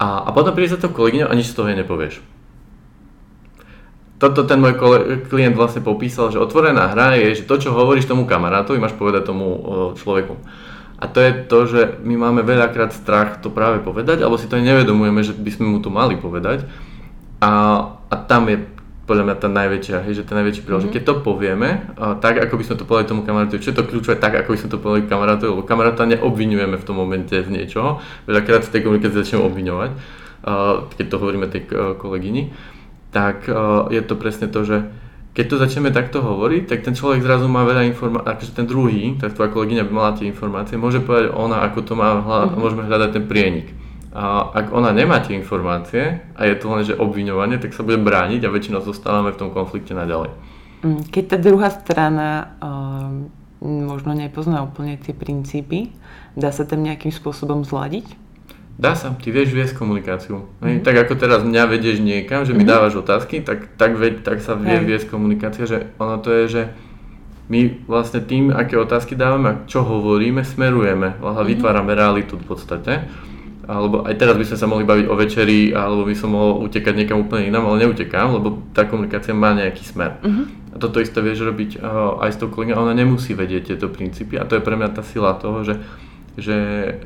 A, 0.00 0.28
a 0.28 0.30
potom 0.32 0.52
príde 0.52 0.72
za 0.72 0.80
to 0.80 0.92
kolegyňa 0.92 1.28
a 1.28 1.36
nič 1.36 1.52
z 1.52 1.56
toho 1.56 1.68
jej 1.68 1.76
nepovieš. 1.76 2.20
Toto 4.20 4.44
ten 4.44 4.60
môj 4.60 4.76
klient 5.32 5.56
vlastne 5.56 5.80
popísal, 5.80 6.28
že 6.28 6.40
otvorená 6.40 6.92
hra 6.92 7.16
je, 7.16 7.40
že 7.40 7.48
to, 7.48 7.56
čo 7.56 7.72
hovoríš 7.72 8.04
tomu 8.04 8.28
kamarátovi, 8.28 8.76
máš 8.76 8.92
povedať 8.92 9.32
tomu 9.32 9.48
človeku. 9.96 10.36
A 11.00 11.08
to 11.08 11.24
je 11.24 11.32
to, 11.48 11.58
že 11.64 11.80
my 12.04 12.28
máme 12.28 12.44
veľakrát 12.44 12.92
strach 12.92 13.40
to 13.40 13.48
práve 13.48 13.80
povedať, 13.80 14.20
alebo 14.20 14.36
si 14.36 14.44
to 14.44 14.60
nevedomujeme, 14.60 15.24
že 15.24 15.32
by 15.32 15.50
sme 15.56 15.66
mu 15.72 15.80
to 15.80 15.88
mali 15.88 16.20
povedať. 16.20 16.68
A, 17.40 17.52
a 18.12 18.14
tam 18.28 18.52
je 18.52 18.68
podľa 19.10 19.26
mňa 19.26 19.36
tá 19.42 19.48
najväčšia, 19.50 20.06
hej, 20.06 20.22
že 20.22 20.26
ten 20.30 20.38
najväčší 20.38 20.62
prílež, 20.62 20.86
mm-hmm. 20.86 20.94
keď 20.94 21.02
to 21.02 21.14
povieme, 21.26 21.90
a, 21.98 22.14
tak 22.14 22.38
ako 22.38 22.54
by 22.54 22.62
sme 22.62 22.76
to 22.78 22.86
povedali 22.86 23.10
tomu 23.10 23.22
kamarátovi, 23.26 23.58
čo 23.58 23.74
je 23.74 23.78
to 23.82 23.88
kľúčové, 23.90 24.22
tak 24.22 24.38
ako 24.38 24.54
by 24.54 24.58
sme 24.62 24.70
to 24.70 24.78
povedali 24.78 25.10
kamarátovi, 25.10 25.50
lebo 25.50 25.66
kamaráta 25.66 26.06
neobvinujeme 26.06 26.78
v 26.78 26.86
tom 26.86 26.94
momente 26.94 27.34
z 27.34 27.50
niečoho, 27.50 27.98
veľakrát 28.30 28.62
v 28.62 28.70
tej 28.70 28.80
komunikácii 28.86 29.18
začneme 29.26 29.42
obviňovať, 29.50 29.90
a, 29.90 30.86
keď 30.94 31.06
to 31.10 31.16
hovoríme 31.18 31.50
tej 31.50 31.62
kolegyni, 31.98 32.54
tak 33.10 33.50
a, 33.50 33.90
je 33.90 33.98
to 34.06 34.14
presne 34.14 34.46
to, 34.46 34.62
že 34.62 34.86
keď 35.34 35.46
to 35.46 35.56
začneme 35.62 35.90
takto 35.94 36.22
hovoriť, 36.22 36.70
tak 36.70 36.82
ten 36.82 36.94
človek 36.94 37.22
zrazu 37.22 37.46
má 37.46 37.62
veľa 37.62 37.86
informácií, 37.90 38.30
akože 38.30 38.52
ten 38.54 38.66
druhý, 38.66 39.14
tak 39.18 39.34
tvoja 39.34 39.50
kolegyňa 39.50 39.86
by 39.86 39.92
mala 39.94 40.14
tie 40.14 40.26
informácie, 40.26 40.78
môže 40.78 41.02
povedať 41.02 41.34
ona, 41.34 41.66
ako 41.66 41.86
to 41.86 41.92
má, 41.94 42.18
hľadať, 42.18 42.46
mm-hmm. 42.50 42.58
môžeme 42.58 42.82
hľadať 42.86 43.10
ten 43.14 43.24
prienik. 43.26 43.68
A 44.10 44.50
ak 44.50 44.74
ona 44.74 44.90
nemá 44.90 45.22
tie 45.22 45.38
informácie 45.38 46.18
a 46.34 46.42
je 46.42 46.54
to 46.58 46.66
len 46.66 46.82
že 46.82 46.98
obviňovanie, 46.98 47.62
tak 47.62 47.70
sa 47.70 47.86
bude 47.86 48.02
brániť 48.02 48.42
a 48.42 48.50
väčšinou 48.50 48.82
zostávame 48.82 49.30
v 49.30 49.38
tom 49.38 49.50
konflikte 49.54 49.94
naďalej. 49.94 50.34
Mm, 50.82 51.06
keď 51.14 51.24
tá 51.30 51.36
druhá 51.38 51.70
strana 51.70 52.58
um, 52.58 53.30
možno 53.62 54.10
nepozná 54.18 54.66
úplne 54.66 54.98
tie 54.98 55.14
princípy, 55.14 55.94
dá 56.34 56.50
sa 56.50 56.66
tam 56.66 56.82
nejakým 56.82 57.14
spôsobom 57.14 57.62
zladiť? 57.62 58.18
Dá 58.80 58.96
sa, 58.96 59.12
ty 59.14 59.28
vieš 59.30 59.52
viesť 59.54 59.78
komunikáciu. 59.78 60.48
Mm. 60.58 60.82
Tak 60.82 61.06
ako 61.06 61.14
teraz 61.14 61.46
mňa 61.46 61.70
vedieš 61.70 62.02
niekam, 62.02 62.42
že 62.42 62.56
mi 62.56 62.66
mm. 62.66 62.70
dávaš 62.72 62.98
otázky, 63.04 63.46
tak, 63.46 63.78
tak, 63.78 63.94
veď, 63.94 64.26
tak 64.26 64.42
sa 64.42 64.58
vie 64.58 64.74
Hej. 64.74 64.88
viesť 64.90 65.06
komunikácia, 65.06 65.70
že 65.70 65.92
ono 66.02 66.18
to 66.18 66.34
je, 66.34 66.44
že 66.48 66.62
my 67.46 67.86
vlastne 67.86 68.26
tým, 68.26 68.50
aké 68.50 68.74
otázky 68.74 69.14
dávame 69.14 69.46
a 69.54 69.58
čo 69.70 69.86
hovoríme, 69.86 70.42
smerujeme, 70.42 71.14
mm. 71.20 71.46
vytvárame 71.46 71.94
realitu 71.94 72.40
v 72.40 72.46
podstate 72.48 73.06
alebo 73.70 74.02
aj 74.02 74.18
teraz 74.18 74.34
by 74.34 74.42
sme 74.50 74.58
sa 74.58 74.66
mohli 74.66 74.82
baviť 74.82 75.06
o 75.06 75.14
večeri, 75.14 75.70
alebo 75.70 76.02
by 76.02 76.14
som 76.18 76.34
mohol 76.34 76.66
utekať 76.66 76.94
niekam 76.98 77.22
úplne 77.22 77.46
inám, 77.46 77.70
ale 77.70 77.86
neutekám, 77.86 78.34
lebo 78.34 78.58
tá 78.74 78.82
komunikácia 78.82 79.30
má 79.30 79.54
nejaký 79.54 79.86
smer. 79.86 80.18
Uh-huh. 80.26 80.50
A 80.74 80.76
toto 80.82 80.98
isté 80.98 81.22
vieš 81.22 81.46
robiť 81.46 81.78
uh, 81.78 82.18
aj 82.26 82.34
s 82.34 82.38
tou 82.42 82.50
kolegou, 82.50 82.82
ona 82.82 82.98
nemusí 82.98 83.30
vedieť 83.30 83.70
tieto 83.74 83.86
princípy 83.86 84.34
a 84.42 84.42
to 84.42 84.58
je 84.58 84.66
pre 84.66 84.74
mňa 84.74 84.90
tá 84.90 85.06
sila 85.06 85.38
toho, 85.38 85.62
že, 85.62 85.78
že, 86.34 86.58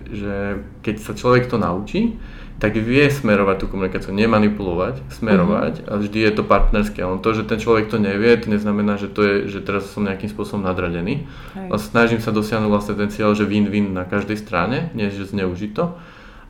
že 0.09 0.65
keď 0.81 1.05
sa 1.05 1.13
človek 1.13 1.53
to 1.53 1.61
naučí, 1.61 2.17
tak 2.55 2.79
vie 2.81 3.03
smerovať 3.13 3.57
tú 3.61 3.67
komunikáciu, 3.69 4.17
nemanipulovať, 4.17 5.05
smerovať 5.21 5.85
uh-huh. 5.85 5.91
a 5.91 6.01
vždy 6.01 6.19
je 6.23 6.33
to 6.33 6.49
partnerské. 6.49 7.05
On 7.05 7.21
to, 7.21 7.37
že 7.37 7.45
ten 7.45 7.61
človek 7.61 7.93
to 7.93 8.01
nevie, 8.01 8.41
to 8.41 8.49
neznamená, 8.49 8.97
že, 8.97 9.13
to 9.13 9.21
je, 9.21 9.35
že 9.53 9.61
teraz 9.61 9.93
som 9.93 10.07
nejakým 10.07 10.33
spôsobom 10.33 10.65
nadradený. 10.65 11.29
Hej. 11.61 11.69
Snažím 11.77 12.25
sa 12.25 12.33
dosiahnuť 12.33 12.71
vlastne 12.73 12.95
ten 12.97 13.13
cieľ, 13.13 13.37
že 13.37 13.45
win-win 13.45 13.93
na 13.93 14.09
každej 14.09 14.41
strane, 14.41 14.89
nie 14.97 15.13
že 15.13 15.29
zneužiť 15.29 15.77
to. 15.77 15.99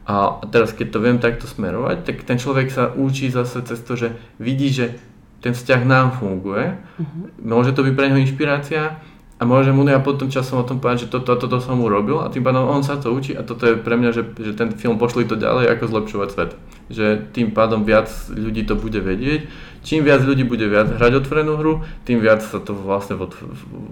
A 0.05 0.45
teraz 0.53 0.77
keď 0.77 0.87
to 0.93 0.99
viem 1.01 1.17
takto 1.17 1.49
smerovať, 1.49 2.05
tak 2.05 2.17
ten 2.29 2.37
človek 2.37 2.69
sa 2.69 2.93
učí 2.93 3.33
zase 3.33 3.65
cez 3.65 3.81
to, 3.81 3.97
že 3.97 4.13
vidí, 4.37 4.69
že 4.69 5.01
ten 5.41 5.57
vzťah 5.57 5.81
nám 5.85 6.17
funguje. 6.21 6.77
Uh-huh. 6.77 7.29
Môže 7.41 7.73
to 7.73 7.85
byť 7.85 7.93
pre 7.97 8.09
neho 8.13 8.21
inšpirácia 8.21 9.01
a 9.35 9.43
môže 9.43 9.75
mu 9.77 9.85
ja 9.85 10.01
potom 10.01 10.33
časom 10.33 10.61
o 10.61 10.69
tom 10.69 10.81
povedať, 10.81 11.09
že 11.09 11.13
toto 11.13 11.35
a 11.35 11.41
toto 11.41 11.61
som 11.61 11.77
urobil 11.81 12.25
a 12.25 12.33
tým 12.33 12.41
pádom 12.41 12.65
on 12.65 12.81
sa 12.81 12.97
to 12.97 13.13
učí 13.13 13.37
a 13.37 13.45
toto 13.45 13.69
je 13.69 13.77
pre 13.77 13.97
mňa, 13.97 14.11
že, 14.15 14.23
že 14.41 14.53
ten 14.57 14.73
film 14.73 14.97
pošli 14.97 15.29
to 15.29 15.37
ďalej, 15.37 15.69
ako 15.75 15.85
zlepšovať 15.91 16.29
svet. 16.33 16.51
Že 16.89 17.07
tým 17.37 17.53
pádom 17.53 17.85
viac 17.85 18.09
ľudí 18.29 18.65
to 18.65 18.77
bude 18.77 19.01
vedieť. 19.01 19.49
Čím 19.85 20.09
viac 20.09 20.25
ľudí 20.25 20.49
bude 20.49 20.65
viac 20.65 20.97
hrať 20.97 21.25
otvorenú 21.25 21.61
hru, 21.61 21.85
tým 22.09 22.25
viac 22.25 22.41
sa 22.41 22.57
to 22.57 22.73
vlastne 22.73 23.21
v, 23.21 23.29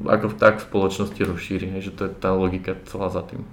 ako 0.09 0.33
tak 0.41 0.61
v 0.61 0.67
spoločnosti 0.73 1.21
rozšíri. 1.21 1.69
Že 1.85 1.91
to 1.93 2.01
je 2.09 2.13
tá 2.17 2.33
logika 2.33 2.77
celá 2.89 3.13
za 3.13 3.21
tým. 3.25 3.45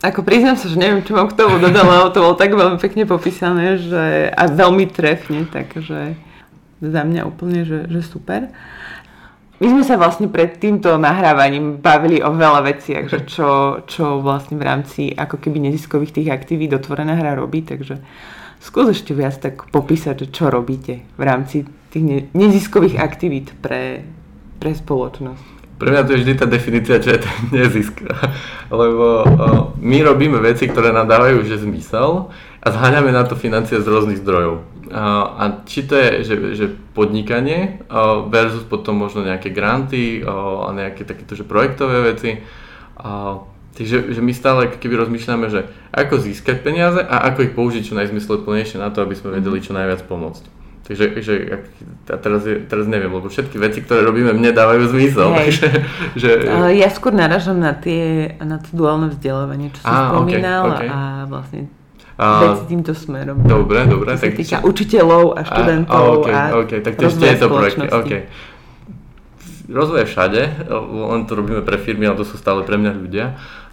Ako 0.00 0.24
priznám 0.24 0.56
sa, 0.56 0.72
že 0.72 0.80
neviem, 0.80 1.04
čo 1.04 1.12
mám 1.12 1.28
k 1.28 1.36
tomu 1.36 1.60
dodať, 1.60 1.84
lebo 1.84 2.08
to 2.08 2.24
bolo 2.24 2.34
tak 2.36 2.56
veľmi 2.56 2.80
pekne 2.80 3.04
popísané 3.04 3.76
že, 3.76 4.32
a 4.32 4.48
veľmi 4.48 4.88
trefne, 4.88 5.44
takže 5.52 6.16
za 6.80 7.02
mňa 7.04 7.28
úplne, 7.28 7.68
že, 7.68 7.92
že 7.92 8.00
super. 8.00 8.48
My 9.62 9.70
sme 9.70 9.84
sa 9.86 9.94
vlastne 9.94 10.26
pred 10.26 10.58
týmto 10.58 10.98
nahrávaním 10.98 11.78
bavili 11.78 12.18
o 12.18 12.34
veľa 12.34 12.66
veciach, 12.66 13.06
že 13.06 13.22
čo, 13.28 13.84
čo 13.86 14.18
vlastne 14.18 14.58
v 14.58 14.66
rámci 14.66 15.02
ako 15.14 15.38
keby 15.38 15.70
neziskových 15.70 16.18
tých 16.18 16.28
aktivít 16.34 16.74
otvorená 16.74 17.14
hra 17.14 17.38
robí, 17.38 17.62
takže 17.62 18.02
skús 18.58 18.90
ešte 18.90 19.14
viac 19.14 19.38
tak 19.38 19.70
popísať, 19.70 20.34
čo 20.34 20.50
robíte 20.50 21.06
v 21.14 21.22
rámci 21.22 21.62
tých 21.94 22.32
neziskových 22.34 22.98
aktivít 22.98 23.54
pre, 23.62 24.02
pre 24.58 24.74
spoločnosť. 24.74 25.61
Pre 25.82 25.90
mňa 25.90 26.06
to 26.06 26.14
je 26.14 26.20
vždy 26.22 26.34
tá 26.38 26.46
definícia, 26.46 27.02
čo 27.02 27.10
je 27.10 27.26
ten 27.26 27.36
nezisk. 27.58 28.06
Lebo 28.70 29.26
my 29.82 29.98
robíme 30.06 30.38
veci, 30.38 30.70
ktoré 30.70 30.94
nám 30.94 31.10
dávajú 31.10 31.42
že 31.42 31.58
zmysel 31.58 32.30
a 32.62 32.66
zháňame 32.70 33.10
na 33.10 33.26
to 33.26 33.34
financie 33.34 33.82
z 33.82 33.90
rôznych 33.90 34.22
zdrojov. 34.22 34.62
A 34.94 35.66
či 35.66 35.82
to 35.82 35.98
je 35.98 36.22
že, 36.22 36.34
že 36.54 36.66
podnikanie 36.94 37.82
versus 38.30 38.62
potom 38.62 38.94
možno 38.94 39.26
nejaké 39.26 39.50
granty 39.50 40.22
a 40.22 40.70
nejaké 40.70 41.02
takéto 41.02 41.34
že 41.34 41.42
projektové 41.42 42.14
veci. 42.14 42.38
Takže 43.74 44.14
že 44.14 44.20
my 44.22 44.32
stále 44.36 44.70
keby 44.70 44.94
rozmýšľame, 45.02 45.50
že 45.50 45.66
ako 45.90 46.22
získať 46.22 46.62
peniaze 46.62 47.02
a 47.02 47.26
ako 47.26 47.50
ich 47.50 47.56
použiť 47.58 47.90
čo 47.90 47.98
najzmysluplnejšie 47.98 48.78
na 48.78 48.94
to, 48.94 49.02
aby 49.02 49.18
sme 49.18 49.34
vedeli 49.34 49.58
čo 49.58 49.74
najviac 49.74 50.06
pomôcť. 50.06 50.61
Takže 50.82 51.04
že, 51.22 51.34
a 52.10 52.16
teraz, 52.18 52.42
je, 52.42 52.58
teraz 52.66 52.90
neviem, 52.90 53.06
lebo 53.06 53.30
všetky 53.30 53.54
veci, 53.54 53.86
ktoré 53.86 54.02
robíme, 54.02 54.34
mne 54.34 54.50
dávajú 54.50 54.90
zmysel. 54.90 55.30
Takže, 55.30 55.66
že... 56.18 56.30
Ja 56.74 56.90
skôr 56.90 57.14
naražam 57.14 57.62
na, 57.62 57.70
tie, 57.70 58.34
na 58.42 58.58
to 58.58 58.74
duálne 58.74 59.14
vzdelávanie, 59.14 59.70
čo 59.70 59.86
som 59.86 59.94
spomínal 60.10 60.74
okay, 60.74 60.86
okay. 60.86 60.88
a 60.90 60.98
vlastne 61.30 61.60
a... 62.18 62.58
týmto 62.66 62.92
smerom. 62.98 63.46
Dobre, 63.46 63.86
dobre. 63.86 64.18
Čo 64.18 64.26
tak... 64.26 64.34
sa 64.34 64.38
týka 64.42 64.56
učiteľov 64.66 65.24
a 65.38 65.40
študentov 65.46 66.02
a, 66.02 66.18
okay, 66.18 66.34
a 66.34 66.42
okay, 66.58 66.78
tak 66.82 66.92
tiež 66.98 67.14
je 67.14 67.38
to 67.38 67.46
projekt. 67.46 67.78
Okay. 67.78 68.26
Rozvoj 69.72 70.04
je 70.04 70.10
všade, 70.12 70.40
len 71.12 71.24
to 71.24 71.32
robíme 71.32 71.64
pre 71.64 71.80
firmy, 71.80 72.04
ale 72.04 72.20
to 72.20 72.28
sú 72.28 72.36
stále 72.36 72.60
pre 72.62 72.76
mňa 72.76 72.92
ľudia 72.92 73.26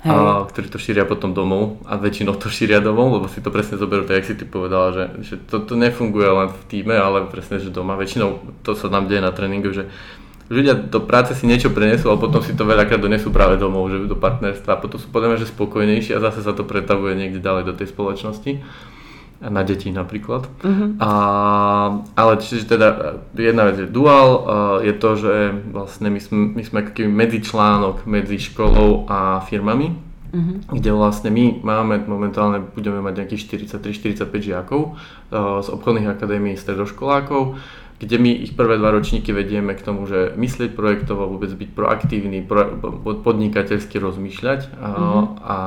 a, 0.08 0.48
ktorí 0.48 0.72
to 0.72 0.80
šíria 0.80 1.04
potom 1.04 1.36
domov 1.36 1.84
a 1.84 2.00
väčšinou 2.00 2.40
to 2.40 2.48
šíria 2.48 2.80
domov, 2.80 3.20
lebo 3.20 3.28
si 3.28 3.44
to 3.44 3.52
presne 3.52 3.76
zoberú, 3.76 4.08
tak 4.08 4.24
jak 4.24 4.32
si 4.32 4.36
ty 4.40 4.48
povedala, 4.48 4.96
že, 4.96 5.04
že 5.28 5.36
to, 5.36 5.60
to 5.60 5.76
nefunguje 5.76 6.30
len 6.32 6.48
v 6.48 6.62
týme, 6.72 6.96
ale 6.96 7.28
presne, 7.28 7.60
že 7.60 7.68
doma. 7.68 8.00
Väčšinou 8.00 8.64
to 8.64 8.80
sa 8.80 8.88
nám 8.88 9.12
deje 9.12 9.20
na 9.20 9.36
tréningu, 9.36 9.76
že 9.76 9.92
ľudia 10.48 10.74
do 10.74 11.04
práce 11.04 11.36
si 11.36 11.44
niečo 11.44 11.70
prenesú, 11.76 12.08
ale 12.08 12.24
potom 12.24 12.40
si 12.40 12.56
to 12.56 12.64
veľakrát 12.64 13.04
donesú 13.04 13.28
práve 13.30 13.60
domov, 13.60 13.92
že 13.92 14.08
do 14.08 14.16
partnerstva 14.16 14.80
a 14.80 14.82
potom 14.82 14.98
sú 14.98 15.12
podľa 15.12 15.44
že 15.44 15.52
spokojnejší 15.52 16.16
a 16.16 16.24
zase 16.24 16.48
sa 16.48 16.56
to 16.56 16.64
pretavuje 16.64 17.20
niekde 17.20 17.44
ďalej 17.44 17.68
do 17.68 17.74
tej 17.76 17.92
spoločnosti 17.92 18.64
na 19.40 19.64
deti 19.64 19.88
napríklad. 19.88 20.52
Uh-huh. 20.60 21.00
A, 21.00 21.12
ale 22.20 22.34
čiže 22.44 22.76
teda 22.76 23.20
jedna 23.40 23.72
vec 23.72 23.80
je 23.80 23.88
dual, 23.88 24.44
je 24.84 24.94
to, 25.00 25.10
že 25.16 25.34
vlastne 25.72 26.12
my 26.12 26.20
sme, 26.20 26.38
my 26.60 26.64
sme 26.68 26.78
aký 26.84 27.08
medzičlánok 27.08 28.04
medzi 28.04 28.36
školou 28.36 29.08
a 29.08 29.40
firmami, 29.40 29.96
uh-huh. 29.96 30.76
kde 30.76 30.92
vlastne 30.92 31.32
my 31.32 31.64
máme 31.64 32.04
momentálne, 32.04 32.60
budeme 32.60 33.00
mať 33.00 33.24
nejakých 33.24 33.64
43-45 33.80 34.28
žiakov 34.44 35.00
z 35.64 35.68
obchodných 35.72 36.12
akadémií 36.12 36.60
stredoškolákov, 36.60 37.56
kde 38.00 38.16
my 38.20 38.32
ich 38.44 38.56
prvé 38.60 38.76
dva 38.76 38.92
ročníky 38.92 39.32
vedieme 39.32 39.76
k 39.76 39.84
tomu, 39.84 40.04
že 40.08 40.36
myslieť 40.36 40.76
projektovo, 40.76 41.32
vôbec 41.32 41.52
byť 41.52 41.70
proaktívny, 41.72 42.44
pro, 42.44 42.76
podnikateľsky 43.24 44.04
rozmýšľať 44.04 44.60
uh-huh. 44.68 45.40
a, 45.48 45.60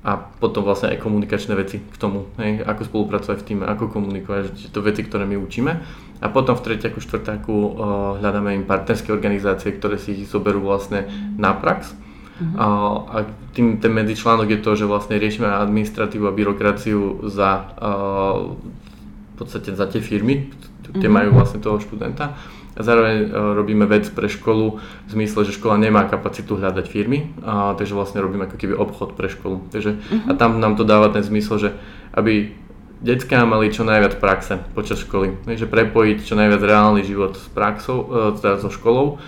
a 0.00 0.16
potom 0.16 0.64
vlastne 0.64 0.96
aj 0.96 1.04
komunikačné 1.04 1.52
veci 1.52 1.76
k 1.84 1.96
tomu, 2.00 2.24
hej, 2.40 2.64
ako 2.64 2.88
spolupracovať 2.88 3.36
v 3.36 3.46
týme, 3.46 3.64
ako 3.68 3.92
komunikovať, 3.92 4.56
že 4.56 4.68
to 4.72 4.80
veci, 4.80 5.04
ktoré 5.04 5.28
my 5.28 5.36
učíme. 5.36 5.72
A 6.20 6.26
potom 6.32 6.56
v 6.56 6.64
tretiaku, 6.64 7.04
štvrtáku 7.04 7.52
uh, 7.52 7.70
hľadáme 8.16 8.56
im 8.56 8.64
partnerské 8.64 9.12
organizácie, 9.12 9.76
ktoré 9.76 10.00
si 10.00 10.16
ich 10.16 10.32
zoberú 10.32 10.64
vlastne 10.64 11.04
na 11.36 11.52
prax. 11.52 11.92
Uh-huh. 11.92 12.56
A, 12.56 12.64
a 13.04 13.16
tým, 13.52 13.76
ten 13.76 13.92
medzičlánok 13.92 14.48
je 14.48 14.60
to, 14.64 14.72
že 14.72 14.88
vlastne 14.88 15.20
riešime 15.20 15.48
administratívu 15.48 16.24
a 16.24 16.32
byrokraciu 16.32 17.28
za, 17.28 17.76
uh, 17.76 18.56
v 18.56 19.34
podstate 19.36 19.76
za 19.76 19.84
tie 19.84 20.00
firmy, 20.00 20.48
tie 20.96 20.96
uh-huh. 20.96 21.12
majú 21.12 21.36
vlastne 21.36 21.60
toho 21.60 21.76
študenta 21.76 22.40
a 22.76 22.80
zároveň 22.82 23.16
e, 23.18 23.28
robíme 23.30 23.86
vec 23.86 24.06
pre 24.14 24.30
školu 24.30 24.78
v 24.78 25.10
zmysle, 25.10 25.42
že 25.42 25.58
škola 25.58 25.76
nemá 25.76 26.06
kapacitu 26.06 26.54
hľadať 26.54 26.86
firmy, 26.86 27.34
a, 27.42 27.74
takže 27.74 27.98
vlastne 27.98 28.22
robíme 28.22 28.46
ako 28.46 28.56
keby 28.56 28.74
obchod 28.78 29.18
pre 29.18 29.26
školu. 29.26 29.66
Takže, 29.74 29.90
uh-huh. 29.98 30.30
A 30.30 30.38
tam 30.38 30.62
nám 30.62 30.78
to 30.78 30.86
dáva 30.86 31.10
ten 31.10 31.26
zmysel, 31.26 31.58
že 31.58 31.70
aby 32.14 32.54
detská 33.02 33.42
mali 33.48 33.72
čo 33.72 33.82
najviac 33.82 34.20
praxe 34.20 34.60
počas 34.76 35.00
školy. 35.02 35.40
Takže 35.48 35.66
prepojiť 35.66 36.18
čo 36.22 36.36
najviac 36.36 36.62
reálny 36.62 37.02
život 37.02 37.34
s 37.34 37.48
praxou, 37.50 37.98
e, 38.06 38.38
teda 38.38 38.62
so 38.62 38.70
školou, 38.70 39.18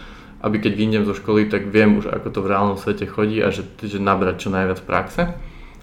aby 0.43 0.63
keď 0.63 0.73
vyjdem 0.75 1.03
zo 1.07 1.15
školy, 1.15 1.51
tak 1.51 1.67
viem 1.71 1.99
už 1.99 2.11
ako 2.11 2.29
to 2.31 2.39
v 2.43 2.51
reálnom 2.51 2.79
svete 2.79 3.07
chodí 3.07 3.43
a 3.43 3.51
že, 3.51 3.67
že 3.83 3.99
nabrať 3.99 4.47
čo 4.47 4.49
najviac 4.55 4.83
praxe. 4.87 5.35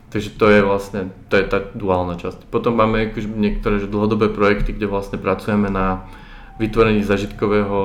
Takže 0.10 0.42
to 0.42 0.46
je 0.50 0.60
vlastne, 0.66 1.14
to 1.30 1.38
je 1.38 1.46
tá 1.46 1.62
duálna 1.78 2.18
časť. 2.18 2.50
Potom 2.50 2.74
máme 2.74 3.14
akože 3.14 3.30
niektoré 3.30 3.78
že 3.78 3.86
dlhodobé 3.86 4.34
projekty, 4.34 4.74
kde 4.74 4.90
vlastne 4.90 5.22
pracujeme 5.22 5.70
na 5.70 6.10
vytvorení 6.60 7.02
zažitkového 7.08 7.80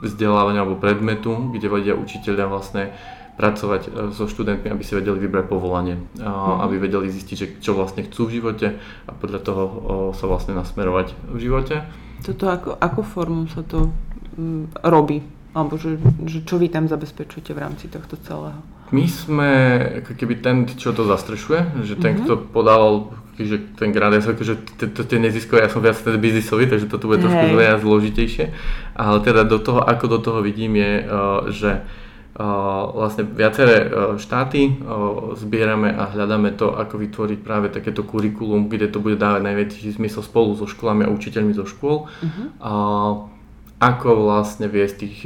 vzdelávania 0.00 0.64
alebo 0.64 0.80
predmetu, 0.80 1.52
kde 1.52 1.66
vedia 1.68 1.94
učiteľia 1.96 2.46
vlastne 2.48 2.92
pracovať 3.34 3.82
e, 3.86 3.90
so 4.14 4.30
študentmi, 4.30 4.70
aby 4.70 4.82
si 4.86 4.94
vedeli 4.94 5.18
vybrať 5.26 5.44
povolanie, 5.50 5.98
mm. 6.18 6.60
aby 6.64 6.78
vedeli 6.78 7.10
zistiť, 7.10 7.58
čo 7.58 7.74
vlastne 7.74 8.06
chcú 8.06 8.30
v 8.30 8.34
živote 8.40 8.78
a 8.78 9.10
podľa 9.10 9.40
toho 9.42 9.62
sa 10.14 10.24
vlastne 10.30 10.54
nasmerovať 10.54 11.14
v 11.34 11.38
živote. 11.42 11.82
Toto 12.22 12.46
ako, 12.48 12.78
ako 12.78 13.00
formou 13.02 13.44
sa 13.50 13.66
to 13.66 13.90
mm, 14.38 14.86
robí? 14.86 15.20
Alebo 15.54 15.78
že, 15.78 15.98
že 16.26 16.42
čo 16.42 16.58
vy 16.58 16.66
tam 16.66 16.90
zabezpečujete 16.90 17.54
v 17.54 17.62
rámci 17.62 17.86
tohto 17.86 18.18
celého? 18.22 18.58
My 18.90 19.06
sme 19.06 19.50
keby 20.02 20.42
ten, 20.42 20.56
čo 20.70 20.94
to 20.94 21.06
zastrešuje, 21.06 21.82
že 21.86 21.94
ten, 21.98 22.18
mm-hmm. 22.18 22.26
kto 22.26 22.34
podal 22.54 23.14
že 23.34 23.58
ten 23.74 23.90
som 23.94 24.32
akože 24.34 24.54
tie 25.10 25.18
neziskové, 25.18 25.66
ja 25.66 25.70
som 25.70 25.82
viac 25.82 25.98
ten 25.98 26.14
biznisový, 26.22 26.70
takže 26.70 26.86
toto 26.86 27.10
bude 27.10 27.18
trošku 27.18 27.50
zle 27.50 27.64
a 27.66 27.82
zložitejšie. 27.82 28.54
Ale 28.94 29.18
teda 29.26 29.42
do 29.42 29.58
toho, 29.58 29.82
ako 29.82 30.06
do 30.06 30.18
toho 30.22 30.38
vidím 30.38 30.78
je, 30.78 30.92
uh, 31.02 31.50
že 31.50 31.82
uh, 31.82 32.94
vlastne 32.94 33.26
viaceré 33.26 33.90
uh, 33.90 34.14
štáty 34.14 34.78
zbierame 35.34 35.90
a 35.90 36.14
hľadáme 36.14 36.54
to, 36.54 36.78
ako 36.78 36.94
vytvoriť 37.02 37.38
práve 37.42 37.74
takéto 37.74 38.06
kurikulum, 38.06 38.70
kde 38.70 38.86
to 38.86 39.02
bude 39.02 39.18
dávať 39.18 39.42
najväčší 39.42 39.98
zmysel 39.98 40.22
spolu 40.22 40.54
so 40.54 40.70
školami 40.70 41.02
a 41.06 41.10
učiteľmi 41.10 41.58
zo 41.58 41.66
škôl. 41.66 42.06
Uh-huh. 42.06 42.46
Ako 43.82 44.08
vlastne 44.30 44.70
viesť 44.70 44.96
tých, 44.96 45.18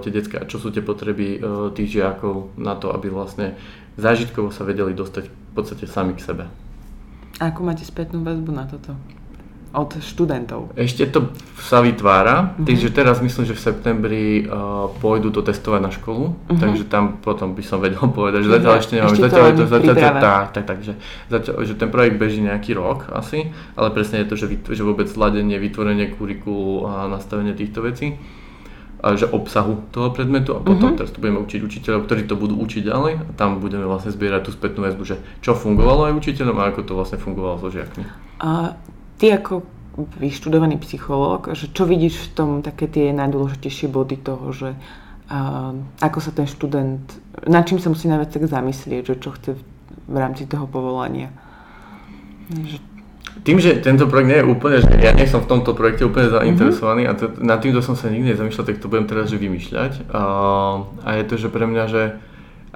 tie 0.00 0.10
detská, 0.14 0.46
čo 0.46 0.62
sú 0.62 0.70
tie 0.70 0.80
potreby 0.80 1.42
tých 1.74 1.98
žiakov 1.98 2.54
na 2.56 2.78
to, 2.78 2.94
aby 2.94 3.10
vlastne 3.10 3.58
zážitkovo 3.98 4.54
sa 4.54 4.62
vedeli 4.62 4.94
dostať 4.94 5.26
v 5.26 5.52
podstate 5.52 5.84
sami 5.90 6.14
k 6.14 6.22
sebe. 6.22 6.46
Ako 7.38 7.62
máte 7.62 7.86
spätnú 7.86 8.26
väzbu 8.26 8.50
na 8.50 8.66
toto? 8.66 8.98
Od 9.68 10.00
študentov? 10.00 10.72
Ešte 10.74 11.06
to 11.12 11.30
sa 11.60 11.84
vytvára, 11.84 12.56
uh-huh. 12.56 12.64
takže 12.64 12.88
teraz 12.88 13.20
myslím, 13.20 13.44
že 13.46 13.54
v 13.54 13.62
septembri 13.62 14.26
uh, 14.42 14.88
pôjdu 14.98 15.28
to 15.28 15.44
testovať 15.44 15.80
na 15.84 15.92
školu, 15.92 16.34
uh-huh. 16.34 16.56
takže 16.58 16.88
tam 16.88 17.20
potom 17.20 17.52
by 17.52 17.62
som 17.62 17.78
vedel 17.78 18.00
povedať, 18.16 18.48
že 18.48 18.50
zatiaľ 18.58 18.74
ešte 18.80 18.92
nemám. 18.96 19.12
Ešte 19.12 19.24
zatiaľ, 19.28 19.44
to, 19.52 19.64
zatiaľ, 19.68 19.94
zatiaľ, 19.94 20.14
tak, 20.18 20.46
tak, 20.56 20.64
tak, 20.64 20.78
že, 20.82 20.92
zatiaľ, 21.28 21.54
že 21.62 21.74
ten 21.76 21.92
projekt 21.92 22.16
beží 22.16 22.40
nejaký 22.40 22.74
rok 22.74 23.12
asi, 23.12 23.52
ale 23.76 23.92
presne 23.92 24.24
je 24.24 24.26
to, 24.32 24.34
že, 24.40 24.46
že 24.72 24.82
vôbec 24.82 25.06
zladenie, 25.06 25.60
vytvorenie 25.60 26.16
kurikulu 26.16 26.88
a 26.88 27.06
nastavenie 27.06 27.52
týchto 27.52 27.84
vecí 27.84 28.18
že 28.98 29.30
obsahu 29.30 29.86
toho 29.94 30.10
predmetu 30.10 30.58
a 30.58 30.60
potom 30.60 30.90
uh-huh. 30.90 30.98
teraz 30.98 31.14
to 31.14 31.22
budeme 31.22 31.38
učiť 31.46 31.60
učiteľov, 31.62 32.10
ktorí 32.10 32.26
to 32.26 32.34
budú 32.34 32.58
učiť 32.58 32.82
ďalej 32.82 33.12
a 33.22 33.30
tam 33.38 33.62
budeme 33.62 33.86
vlastne 33.86 34.10
zbierať 34.10 34.50
tú 34.50 34.50
spätnú 34.50 34.82
väzbu, 34.82 35.02
že 35.06 35.16
čo 35.38 35.54
fungovalo 35.54 36.10
aj 36.10 36.18
učiteľom 36.18 36.56
a 36.58 36.68
ako 36.74 36.80
to 36.82 36.92
vlastne 36.98 37.18
fungovalo 37.22 37.62
so 37.62 37.70
žiakmi. 37.70 38.02
A 38.42 38.74
ty 39.22 39.30
ako 39.30 39.62
vyštudovaný 40.18 40.78
psychológ, 40.82 41.54
že 41.54 41.70
čo 41.70 41.86
vidíš 41.86 42.18
v 42.18 42.28
tom 42.34 42.50
také 42.62 42.90
tie 42.90 43.14
najdôležitejšie 43.14 43.86
body 43.90 44.18
toho, 44.18 44.50
že 44.50 44.74
a, 45.28 45.70
ako 46.02 46.18
sa 46.18 46.30
ten 46.34 46.48
študent, 46.50 47.04
nad 47.46 47.62
čím 47.68 47.78
sa 47.78 47.92
musí 47.92 48.10
najviac 48.10 48.34
tak 48.34 48.50
zamyslieť, 48.50 49.14
že 49.14 49.16
čo 49.20 49.30
chce 49.34 49.50
v, 49.54 49.62
v 50.08 50.16
rámci 50.16 50.48
toho 50.48 50.64
povolania. 50.66 51.30
Že 52.50 52.97
tým, 53.44 53.58
že 53.62 53.78
tento 53.78 54.08
projekt 54.08 54.28
nie 54.30 54.40
je 54.40 54.46
úplne, 54.46 54.76
že 54.82 54.90
ja 54.98 55.12
nie 55.14 55.26
som 55.28 55.44
v 55.44 55.50
tomto 55.50 55.76
projekte 55.76 56.06
úplne 56.06 56.32
zainteresovaný 56.32 57.06
mm-hmm. 57.06 57.18
a 57.18 57.20
to, 57.20 57.26
nad 57.44 57.58
týmto 57.58 57.84
som 57.84 57.94
sa 57.94 58.10
nikdy 58.10 58.34
nezamýšľal, 58.34 58.66
tak 58.66 58.80
to 58.82 58.90
budem 58.90 59.06
teraz 59.06 59.30
že 59.30 59.38
vymýšľať. 59.38 60.10
A, 60.10 60.22
a 61.04 61.08
je 61.18 61.24
to, 61.28 61.34
že 61.36 61.48
pre 61.52 61.64
mňa, 61.68 61.84
že 61.86 62.02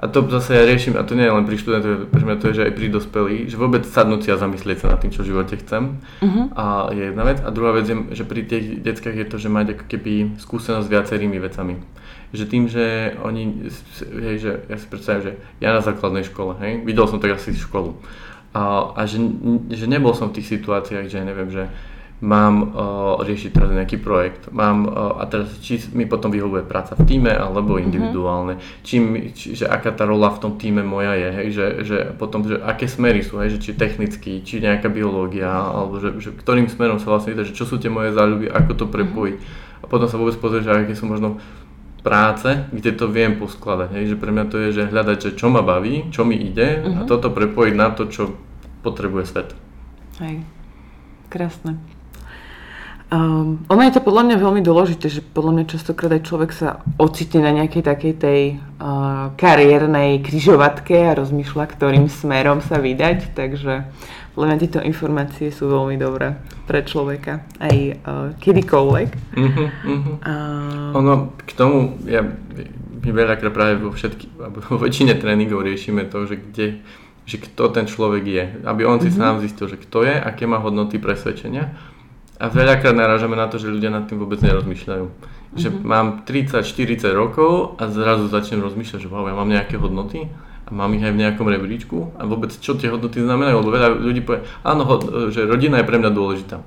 a 0.03 0.11
to 0.11 0.27
zase 0.27 0.51
ja 0.51 0.67
riešim, 0.67 0.99
a 0.99 1.07
to 1.07 1.15
nie 1.15 1.23
je 1.23 1.31
len 1.31 1.47
pri 1.47 1.55
študentoch, 1.55 2.11
pre 2.11 2.23
mňa 2.27 2.35
to 2.35 2.51
je, 2.51 2.53
že 2.59 2.65
aj 2.67 2.73
pri 2.75 2.87
dospelých, 2.91 3.43
že 3.47 3.55
vôbec 3.55 3.87
sadnúť 3.87 4.27
si 4.27 4.29
a 4.35 4.41
zamyslieť 4.41 4.83
sa 4.83 4.91
nad 4.91 4.99
tým, 4.99 5.15
čo 5.15 5.23
v 5.23 5.31
živote 5.31 5.55
chcem. 5.63 6.03
Uh-huh. 6.19 6.51
A 6.59 6.91
je 6.91 7.07
jedna 7.07 7.23
vec. 7.23 7.39
A 7.39 7.47
druhá 7.55 7.71
vec 7.71 7.87
je, 7.87 7.95
že 8.11 8.27
pri 8.27 8.43
tých 8.43 8.83
deckách 8.83 9.15
je 9.15 9.27
to, 9.31 9.39
že 9.39 9.47
mať 9.47 9.79
ako 9.79 9.85
keby 9.87 10.35
skúsenosť 10.43 10.89
s 10.89 10.91
viacerými 10.91 11.39
vecami. 11.39 11.79
Že 12.35 12.45
tým, 12.51 12.63
že 12.67 13.15
oni, 13.23 13.69
hej, 14.27 14.37
že 14.43 14.51
ja 14.67 14.75
si 14.75 14.85
predstavím, 14.91 15.23
že 15.23 15.31
ja 15.63 15.71
na 15.71 15.79
základnej 15.79 16.27
škole, 16.27 16.59
hej, 16.59 16.83
videl 16.83 17.07
som 17.07 17.23
tak 17.23 17.39
asi 17.39 17.55
školu. 17.55 17.95
A, 18.53 18.93
a 18.93 19.01
že, 19.09 19.17
že 19.73 19.89
nebol 19.89 20.13
som 20.13 20.29
v 20.29 20.39
tých 20.39 20.61
situáciách, 20.61 21.09
že 21.09 21.25
neviem, 21.25 21.49
že 21.49 21.65
mám 22.23 22.71
uh, 22.71 23.19
riešiť 23.19 23.51
teraz 23.51 23.75
nejaký 23.75 23.99
projekt, 23.99 24.47
mám, 24.55 24.87
uh, 24.87 25.19
a 25.19 25.27
teraz 25.27 25.51
či 25.59 25.83
mi 25.91 26.07
potom 26.07 26.31
vyhovuje 26.31 26.63
práca 26.63 26.95
v 26.95 27.03
týme 27.03 27.35
alebo 27.35 27.75
mhm. 27.75 27.83
individuálne, 27.83 28.53
mm-hmm. 28.55 28.79
či, 28.87 28.95
či, 29.35 29.45
že 29.59 29.67
aká 29.67 29.91
tá 29.91 30.07
rola 30.07 30.31
v 30.31 30.39
tom 30.39 30.55
týme 30.55 30.87
moja 30.87 31.19
je, 31.19 31.29
hej, 31.35 31.47
že, 31.51 31.65
že 31.83 31.97
potom, 32.15 32.47
že 32.47 32.63
aké 32.63 32.87
smery 32.87 33.27
sú, 33.27 33.43
hej, 33.43 33.59
že 33.59 33.59
či 33.59 33.71
technický, 33.75 34.39
či 34.39 34.63
nejaká 34.63 34.87
biológia, 34.87 35.51
alebo 35.51 35.99
že, 35.99 36.15
že 36.23 36.31
ktorým 36.31 36.71
smerom 36.71 37.03
sa 37.03 37.11
vlastne 37.11 37.35
že 37.35 37.51
čo 37.51 37.67
sú 37.67 37.75
tie 37.75 37.91
moje 37.91 38.15
záľuby, 38.15 38.47
ako 38.47 38.71
to 38.79 38.85
prepojiť. 38.87 39.35
A 39.83 39.85
potom 39.91 40.07
sa 40.07 40.15
vôbec 40.15 40.39
pozrieť, 40.39 40.63
že 40.63 40.71
aké 40.87 40.95
sú 40.95 41.11
možno 41.11 41.43
práce, 42.03 42.67
kde 42.69 42.91
to 42.93 43.07
viem 43.07 43.39
poskladať. 43.39 43.89
Hej? 43.95 44.03
Že 44.13 44.15
pre 44.19 44.31
mňa 44.35 44.45
to 44.51 44.57
je, 44.59 44.69
že 44.75 44.91
hľadať, 44.91 45.17
že 45.17 45.31
čo 45.39 45.47
ma 45.47 45.63
baví, 45.63 46.11
čo 46.11 46.27
mi 46.27 46.35
ide 46.35 46.83
uh-huh. 46.83 46.85
a 46.85 46.99
mhm. 47.03 47.07
toto 47.09 47.31
prepojiť 47.31 47.73
na 47.73 47.89
to, 47.95 48.11
čo 48.11 48.35
potrebuje 48.83 49.23
svet. 49.25 49.49
Hej, 50.19 50.43
krásne. 51.31 51.79
Um, 53.13 53.61
ono 53.69 53.85
je 53.85 53.93
to 53.93 54.01
podľa 54.01 54.25
mňa 54.25 54.37
veľmi 54.41 54.61
dôležité, 54.65 55.05
že 55.05 55.21
podľa 55.21 55.61
mňa 55.61 55.65
častokrát 55.69 56.17
aj 56.17 56.25
človek 56.25 56.49
sa 56.49 56.81
ocitne 56.97 57.45
na 57.45 57.51
nejakej 57.61 57.85
takej 57.85 58.13
tej 58.17 58.41
uh, 58.57 59.29
kariérnej 59.37 60.17
kryžovatke 60.25 60.97
a 60.97 61.13
rozmýšľa, 61.13 61.65
ktorým 61.77 62.09
smerom 62.09 62.65
sa 62.65 62.81
vydať, 62.81 63.37
takže 63.37 63.85
podľa 64.33 64.47
mňa 64.49 64.61
tieto 64.65 64.79
informácie 64.81 65.53
sú 65.53 65.69
veľmi 65.69 65.95
dobré 65.97 66.37
pre 66.65 66.81
človeka, 66.81 67.45
aj 67.61 67.75
uh, 67.77 67.93
kedykoľvek. 68.41 69.09
Uh-huh, 69.37 69.67
uh-huh. 69.69 70.15
Uh... 70.25 70.99
Ono 70.99 71.37
k 71.37 71.51
tomu, 71.53 72.01
ja, 72.09 72.25
my 73.03 73.09
veľakrát 73.13 73.53
práve 73.53 73.77
vo, 73.77 73.93
všetky, 73.93 74.33
vo 74.37 74.75
väčšine 74.81 75.21
tréningov 75.21 75.61
riešime 75.61 76.09
to, 76.09 76.25
že 76.25 76.41
kde, 76.41 76.67
že 77.29 77.35
kto 77.37 77.69
ten 77.69 77.85
človek 77.85 78.23
je, 78.25 78.43
aby 78.65 78.81
on 78.89 78.97
si 78.97 79.13
uh-huh. 79.13 79.37
sám 79.37 79.45
zistil, 79.45 79.69
že 79.69 79.77
kto 79.77 80.01
je, 80.01 80.15
aké 80.17 80.49
má 80.49 80.57
hodnoty 80.57 80.97
presvedčenia 80.97 81.93
a 82.43 82.51
veľakrát 82.51 82.91
narážame 82.91 83.39
na 83.39 83.47
to, 83.47 83.55
že 83.55 83.71
ľudia 83.71 83.87
nad 83.87 84.03
tým 84.03 84.19
vôbec 84.19 84.43
nerozmýšľajú. 84.43 85.05
Že 85.55 85.69
mm-hmm. 85.69 85.85
mám 85.87 86.07
30-40 86.27 87.13
rokov 87.15 87.79
a 87.79 87.87
zrazu 87.87 88.27
začnem 88.27 88.59
rozmýšľať, 88.59 88.99
že 89.05 89.07
wow, 89.07 89.23
ja 89.29 89.37
mám 89.37 89.47
nejaké 89.47 89.79
hodnoty 89.79 90.27
a 90.27 90.52
mám 90.73 90.91
ich 90.97 91.05
aj 91.05 91.13
v 91.13 91.21
nejakom 91.21 91.45
rebríčku 91.45 92.17
a 92.17 92.25
vôbec 92.25 92.49
čo 92.57 92.73
tie 92.73 92.89
hodnoty 92.89 93.21
znamenajú, 93.21 93.61
lebo 93.61 93.69
veľa 93.69 93.89
ľudí 93.93 94.25
povie, 94.25 94.41
áno, 94.65 94.83
že 95.29 95.45
rodina 95.45 95.77
je 95.79 95.87
pre 95.87 96.01
mňa 96.01 96.11
dôležitá. 96.11 96.57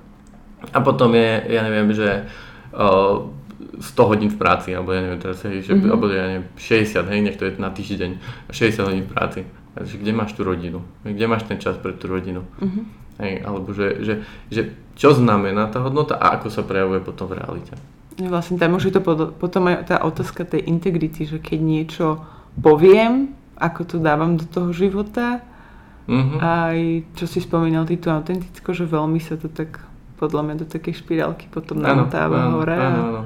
A 0.71 0.79
potom 0.81 1.11
je, 1.13 1.43
ja 1.51 1.67
neviem, 1.67 1.91
že 1.91 2.31
uh, 2.71 3.27
100 3.83 4.11
hodín 4.11 4.31
v 4.33 4.39
práci, 4.41 4.73
alebo 4.73 4.95
ja 4.95 5.05
neviem 5.05 5.21
teraz, 5.21 5.43
hej, 5.45 5.67
že, 5.67 5.77
mm-hmm. 5.77 5.91
alebo 5.91 6.09
ja 6.09 6.25
neviem, 6.31 6.47
60, 6.57 7.13
hej, 7.13 7.21
nech 7.21 7.37
to 7.37 7.45
je 7.51 7.53
na 7.61 7.71
týždeň, 7.75 8.11
60 8.49 8.89
hodín 8.89 9.05
v 9.05 9.13
práci. 9.13 9.41
Takže 9.77 10.01
kde 10.01 10.13
máš 10.17 10.33
tú 10.33 10.41
rodinu? 10.41 10.81
Kde 11.05 11.27
máš 11.29 11.45
ten 11.45 11.61
čas 11.61 11.77
pre 11.77 11.93
tú 11.93 12.09
rodinu? 12.09 12.49
Mm-hmm. 12.57 12.85
Hej, 13.21 13.33
alebo 13.45 13.69
že, 13.73 13.89
že, 14.05 14.15
že 14.49 14.63
čo 14.97 15.13
znamená 15.13 15.69
tá 15.69 15.81
hodnota 15.85 16.17
a 16.17 16.41
ako 16.41 16.49
sa 16.49 16.65
prejavuje 16.65 17.05
potom 17.05 17.29
v 17.29 17.41
realite. 17.41 17.77
Vlastne 18.17 18.57
tam 18.57 18.81
už 18.81 18.89
je 18.89 18.95
to 18.97 19.05
potom 19.37 19.63
aj 19.69 19.93
tá 19.93 19.97
otázka 20.01 20.49
tej 20.49 20.65
integrity, 20.65 21.29
že 21.29 21.37
keď 21.37 21.59
niečo 21.61 22.07
poviem, 22.57 23.37
ako 23.57 23.81
to 23.85 23.97
dávam 23.99 24.37
do 24.37 24.45
toho 24.45 24.71
života, 24.73 25.41
mm-hmm. 26.07 26.39
aj 26.41 26.79
čo 27.17 27.25
si 27.25 27.41
spomínal, 27.41 27.89
ty 27.89 27.97
tú 27.97 28.13
autenticko, 28.13 28.77
že 28.77 28.85
veľmi 28.85 29.21
sa 29.21 29.41
to 29.41 29.49
tak 29.49 29.81
podľa 30.17 30.43
mňa 30.49 30.55
do 30.65 30.67
takej 30.69 31.05
špirálky 31.05 31.53
potom 31.53 31.81
namotáva 31.81 32.57
hore. 32.57 32.77
Áno, 32.77 33.03
áno. 33.13 33.23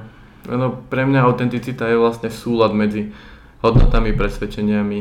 áno, 0.51 0.67
pre 0.91 1.07
mňa 1.07 1.23
autenticita 1.23 1.87
je 1.87 1.97
vlastne 1.99 2.31
súlad 2.31 2.75
medzi 2.75 3.15
hodnotami, 3.63 4.11
presvedčeniami, 4.17 5.01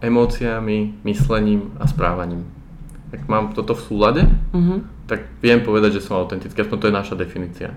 emóciami, 0.00 1.04
myslením 1.04 1.76
a 1.76 1.84
správaním. 1.84 2.46
Ak 3.10 3.26
mám 3.26 3.50
toto 3.52 3.74
v 3.74 3.82
súlade, 3.82 4.22
uh-huh. 4.54 4.86
tak 5.10 5.26
viem 5.42 5.60
povedať, 5.66 5.98
že 5.98 6.04
som 6.06 6.22
autentický, 6.22 6.62
aspoň 6.62 6.78
to 6.78 6.88
je 6.88 6.94
naša 6.94 7.14
definícia. 7.18 7.74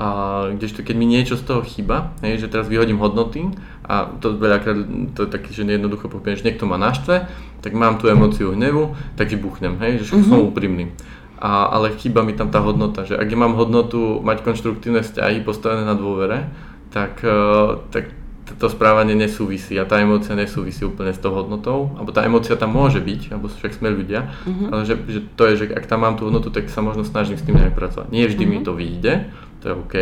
A 0.00 0.48
kdežto 0.56 0.80
keď 0.80 0.96
mi 0.96 1.04
niečo 1.04 1.36
z 1.36 1.44
toho 1.44 1.60
chýba, 1.60 2.16
hej, 2.24 2.40
že 2.40 2.48
teraz 2.48 2.72
vyhodím 2.72 2.96
hodnoty 2.96 3.52
a 3.90 4.06
to 4.22 4.38
veľakrát 4.38 4.78
to 5.18 5.26
je 5.26 5.30
také, 5.34 5.50
že 5.50 5.66
jednoducho 5.66 6.06
poviem, 6.06 6.38
že 6.38 6.46
niekto 6.46 6.62
ma 6.62 6.78
naštve, 6.78 7.26
tak 7.58 7.74
mám 7.74 7.98
tú 7.98 8.06
emóciu 8.06 8.54
hnevu, 8.54 8.94
tak 9.18 9.34
vybuchnem, 9.34 9.82
hej, 9.82 10.06
že 10.06 10.14
uh-huh. 10.14 10.30
som 10.30 10.46
úprimný. 10.46 10.94
A, 11.42 11.66
ale 11.66 11.98
chýba 11.98 12.22
mi 12.22 12.38
tam 12.38 12.54
tá 12.54 12.62
hodnota, 12.62 13.02
že 13.02 13.18
ak 13.18 13.26
ja 13.26 13.34
mám 13.34 13.58
hodnotu 13.58 14.22
mať 14.22 14.46
konštruktívne 14.46 15.02
vzťahy 15.02 15.42
postavené 15.42 15.82
na 15.82 15.98
dôvere, 15.98 16.46
tak, 16.94 17.18
uh, 17.26 17.82
tak 17.90 18.14
to 18.60 18.66
správanie 18.70 19.18
nesúvisí 19.18 19.74
a 19.74 19.88
tá 19.88 19.98
emócia 19.98 20.38
nesúvisí 20.38 20.86
úplne 20.86 21.10
s 21.10 21.18
tou 21.18 21.34
hodnotou, 21.34 21.90
alebo 21.98 22.14
tá 22.14 22.22
emócia 22.22 22.54
tam 22.54 22.70
môže 22.70 23.02
byť, 23.02 23.34
alebo 23.34 23.50
však 23.50 23.74
sme 23.74 23.90
ľudia, 23.90 24.30
uh-huh. 24.30 24.70
ale 24.70 24.82
že, 24.86 24.94
že 25.10 25.20
to 25.34 25.50
je, 25.50 25.66
že 25.66 25.74
ak 25.74 25.90
tam 25.90 26.06
mám 26.06 26.14
tú 26.14 26.30
hodnotu, 26.30 26.54
tak 26.54 26.70
sa 26.70 26.78
možno 26.78 27.02
snažím 27.02 27.34
s 27.34 27.42
tým 27.42 27.58
nejak 27.58 27.74
pracovať. 27.74 28.06
Nie 28.14 28.30
vždy 28.30 28.44
uh-huh. 28.46 28.54
mi 28.54 28.58
mhm. 28.62 28.66
to 28.70 28.72
vyjde, 28.78 29.14
to 29.60 29.64
je 29.66 29.74
OK. 29.74 29.96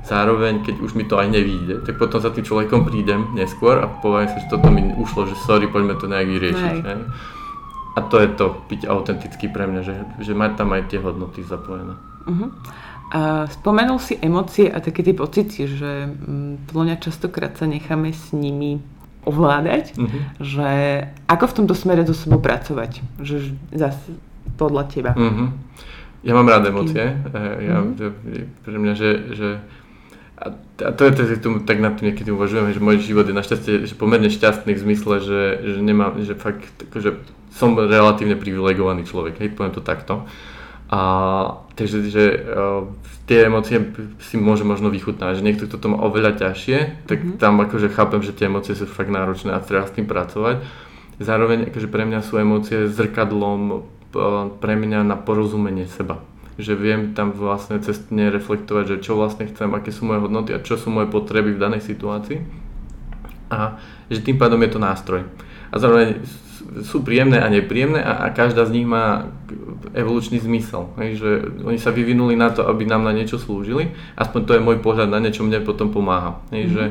Zároveň, 0.00 0.64
keď 0.64 0.80
už 0.80 0.96
mi 0.96 1.04
to 1.04 1.20
aj 1.20 1.28
nevyjde, 1.28 1.84
tak 1.84 2.00
potom 2.00 2.18
za 2.24 2.32
tým 2.32 2.42
človekom 2.42 2.88
prídem 2.88 3.36
neskôr 3.36 3.78
a 3.78 3.86
poviem 3.86 4.32
sa, 4.32 4.40
že 4.40 4.48
toto 4.48 4.72
mi 4.72 4.80
ušlo, 4.96 5.28
že 5.28 5.36
sorry, 5.44 5.68
poďme 5.68 6.00
to 6.00 6.08
nejak 6.08 6.28
vyriešiť. 6.28 6.76
Hej. 6.82 7.00
A 7.94 7.98
to 8.06 8.16
je 8.22 8.28
to 8.32 8.46
byť 8.70 8.86
autentický 8.88 9.52
pre 9.52 9.68
mňa, 9.68 9.80
že, 9.84 9.94
že 10.24 10.32
mať 10.32 10.56
tam 10.56 10.72
aj 10.72 10.88
tie 10.88 11.02
hodnoty 11.02 11.44
zapojené. 11.44 11.94
Uh-huh. 12.24 12.48
A 13.10 13.50
spomenul 13.50 13.98
si 13.98 14.14
emócie 14.22 14.70
a 14.70 14.78
také 14.78 15.02
tie 15.02 15.12
pocity, 15.12 15.66
že 15.66 16.06
mm, 16.06 16.70
podľa 16.70 16.84
mňa 16.86 16.96
častokrát 17.02 17.52
sa 17.58 17.66
necháme 17.66 18.14
s 18.14 18.30
nimi 18.30 18.78
ovládať, 19.26 19.98
uh-huh. 19.98 20.20
že 20.40 20.70
ako 21.28 21.44
v 21.50 21.56
tomto 21.60 21.74
smere 21.76 22.06
so 22.06 22.16
sebou 22.16 22.40
pracovať, 22.40 23.04
že 23.20 23.52
zase 23.74 24.16
podľa 24.54 24.84
teba. 24.88 25.12
Uh-huh. 25.12 25.50
Ja 26.24 26.32
mám 26.38 26.48
rád 26.48 26.70
emócie, 26.70 27.04
e, 27.04 27.42
ja, 27.68 27.82
uh-huh. 27.82 28.46
pre 28.62 28.76
mňa, 28.78 28.94
že, 28.94 29.10
že 29.34 29.48
a 30.40 30.90
to 30.96 31.02
je 31.04 31.12
to, 31.12 31.22
tu 31.36 31.48
tak 31.68 31.84
nad 31.84 32.00
tým 32.00 32.12
niekedy 32.12 32.32
uvažujem, 32.32 32.72
že 32.72 32.80
môj 32.80 33.04
život 33.04 33.28
je 33.28 33.36
našťastie 33.36 33.84
že 33.84 33.92
pomerne 33.92 34.32
šťastný 34.32 34.72
v 34.72 34.82
zmysle, 34.88 35.20
že, 35.20 35.42
že 35.76 35.80
nemám, 35.84 36.16
že 36.24 36.32
fakt, 36.32 36.64
že 36.96 37.20
som 37.52 37.76
relatívne 37.76 38.40
privilegovaný 38.40 39.04
človek, 39.04 39.36
hej, 39.44 39.52
poviem 39.52 39.76
to 39.76 39.84
takto. 39.84 40.24
A 40.90 41.00
takže 41.76 42.08
že, 42.08 42.24
uh, 42.50 42.88
tie 43.30 43.46
emócie 43.46 43.78
si 44.18 44.34
môže 44.40 44.66
možno 44.66 44.90
vychutnať, 44.90 45.38
že 45.38 45.46
niekto, 45.46 45.68
kto 45.70 45.76
to 45.78 45.86
má 45.92 46.02
oveľa 46.02 46.40
ťažšie, 46.40 47.06
tak 47.06 47.18
mm-hmm. 47.20 47.38
tam 47.38 47.60
akože 47.62 47.92
chápem, 47.92 48.24
že 48.24 48.34
tie 48.34 48.50
emócie 48.50 48.74
sú 48.74 48.90
fakt 48.90 49.12
náročné 49.12 49.54
a 49.54 49.62
treba 49.62 49.86
s 49.86 49.94
tým 49.94 50.08
pracovať. 50.08 50.64
Zároveň 51.20 51.68
akože 51.70 51.86
pre 51.86 52.08
mňa 52.08 52.20
sú 52.26 52.40
emócie 52.40 52.88
zrkadlom 52.88 53.60
uh, 53.70 54.50
pre 54.58 54.74
mňa 54.74 55.04
na 55.04 55.14
porozumenie 55.14 55.86
seba. 55.86 56.18
Že 56.60 56.74
viem 56.76 57.00
tam 57.16 57.32
vlastne 57.32 57.80
cestne 57.80 58.28
reflektovať, 58.28 58.84
že 58.84 58.96
čo 59.00 59.16
vlastne 59.16 59.48
chcem, 59.48 59.72
aké 59.72 59.90
sú 59.90 60.04
moje 60.04 60.20
hodnoty 60.20 60.52
a 60.52 60.60
čo 60.60 60.76
sú 60.76 60.92
moje 60.92 61.08
potreby 61.08 61.56
v 61.56 61.62
danej 61.62 61.82
situácii. 61.88 62.44
A 63.50 63.80
že 64.12 64.20
tým 64.22 64.36
pádom 64.36 64.60
je 64.62 64.70
to 64.70 64.78
nástroj. 64.78 65.24
A 65.72 65.74
zároveň 65.80 66.20
sú 66.84 67.02
príjemné 67.02 67.42
a 67.42 67.50
nepríjemné 67.50 67.98
a, 67.98 68.28
a 68.28 68.36
každá 68.36 68.62
z 68.68 68.80
nich 68.80 68.86
má 68.86 69.32
evolučný 69.96 70.38
zmysel. 70.38 70.92
Hej, 71.00 71.10
že 71.18 71.30
oni 71.66 71.78
sa 71.80 71.90
vyvinuli 71.90 72.38
na 72.38 72.54
to, 72.54 72.62
aby 72.68 72.86
nám 72.86 73.02
na 73.02 73.10
niečo 73.10 73.40
slúžili. 73.40 73.90
Aspoň 74.14 74.40
to 74.46 74.54
je 74.54 74.62
môj 74.62 74.78
pohľad 74.78 75.10
na 75.10 75.18
niečo, 75.18 75.42
mne 75.42 75.66
potom 75.66 75.90
pomáha. 75.90 76.38
Hej, 76.54 76.70
mm-hmm. 76.70 76.76
že, 76.76 76.84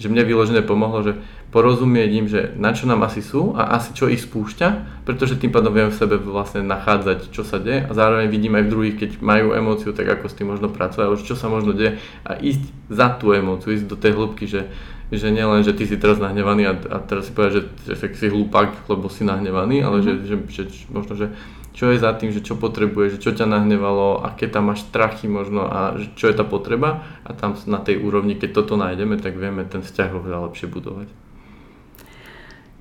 že 0.00 0.06
mne 0.08 0.22
vyložené 0.24 0.62
pomohlo, 0.64 1.04
že 1.04 1.20
porozumieť 1.48 2.10
im, 2.12 2.26
že 2.28 2.40
na 2.60 2.76
čo 2.76 2.84
nám 2.84 3.08
asi 3.08 3.24
sú 3.24 3.56
a 3.56 3.72
asi 3.80 3.96
čo 3.96 4.04
ich 4.08 4.20
spúšťa, 4.20 5.02
pretože 5.08 5.40
tým 5.40 5.48
pádom 5.48 5.72
viem 5.72 5.88
v 5.88 5.96
sebe 5.96 6.20
vlastne 6.20 6.60
nachádzať, 6.60 7.32
čo 7.32 7.40
sa 7.40 7.56
deje 7.56 7.88
a 7.88 7.90
zároveň 7.96 8.28
vidím 8.28 8.60
aj 8.60 8.64
v 8.68 8.72
druhých, 8.72 8.96
keď 9.00 9.10
majú 9.24 9.56
emóciu, 9.56 9.96
tak 9.96 10.12
ako 10.12 10.28
s 10.28 10.36
tým 10.36 10.52
možno 10.52 10.68
pracovať, 10.68 11.24
čo 11.24 11.36
sa 11.36 11.48
možno 11.48 11.72
deje 11.72 11.96
a 12.28 12.36
ísť 12.36 12.92
za 12.92 13.16
tú 13.16 13.32
emóciu, 13.32 13.72
ísť 13.72 13.88
do 13.88 13.96
tej 13.96 14.12
hĺbky, 14.12 14.44
že 14.44 14.68
že 15.08 15.32
nielen, 15.32 15.64
že 15.64 15.72
ty 15.72 15.88
si 15.88 15.96
teraz 15.96 16.20
nahnevaný 16.20 16.68
a, 16.68 16.76
a 16.76 17.00
teraz 17.00 17.24
si 17.28 17.32
povedať, 17.32 17.64
že, 17.88 17.96
že 17.96 18.12
si 18.12 18.28
hlúpak, 18.28 18.84
lebo 18.92 19.08
si 19.08 19.24
nahnevaný, 19.24 19.80
ale 19.80 20.04
mm-hmm. 20.04 20.28
že, 20.28 20.36
že, 20.52 20.62
že 20.68 20.84
možno, 20.92 21.16
že 21.16 21.26
čo 21.72 21.94
je 21.94 22.02
za 22.02 22.12
tým, 22.12 22.34
že 22.34 22.42
čo 22.42 22.58
potrebuješ, 22.58 23.16
že 23.16 23.22
čo 23.22 23.30
ťa 23.32 23.46
nahnevalo, 23.48 24.20
aké 24.26 24.50
tam 24.50 24.68
máš 24.68 24.84
strachy 24.90 25.30
možno 25.30 25.64
a 25.64 25.94
čo 26.18 26.26
je 26.26 26.34
tá 26.34 26.42
potreba 26.42 27.06
a 27.24 27.30
tam 27.32 27.54
na 27.70 27.78
tej 27.78 28.02
úrovni, 28.02 28.34
keď 28.34 28.50
toto 28.52 28.74
nájdeme, 28.74 29.16
tak 29.16 29.38
vieme 29.38 29.62
ten 29.64 29.80
vzťah 29.80 30.10
oveľa 30.12 30.50
lepšie 30.50 30.66
budovať. 30.68 31.27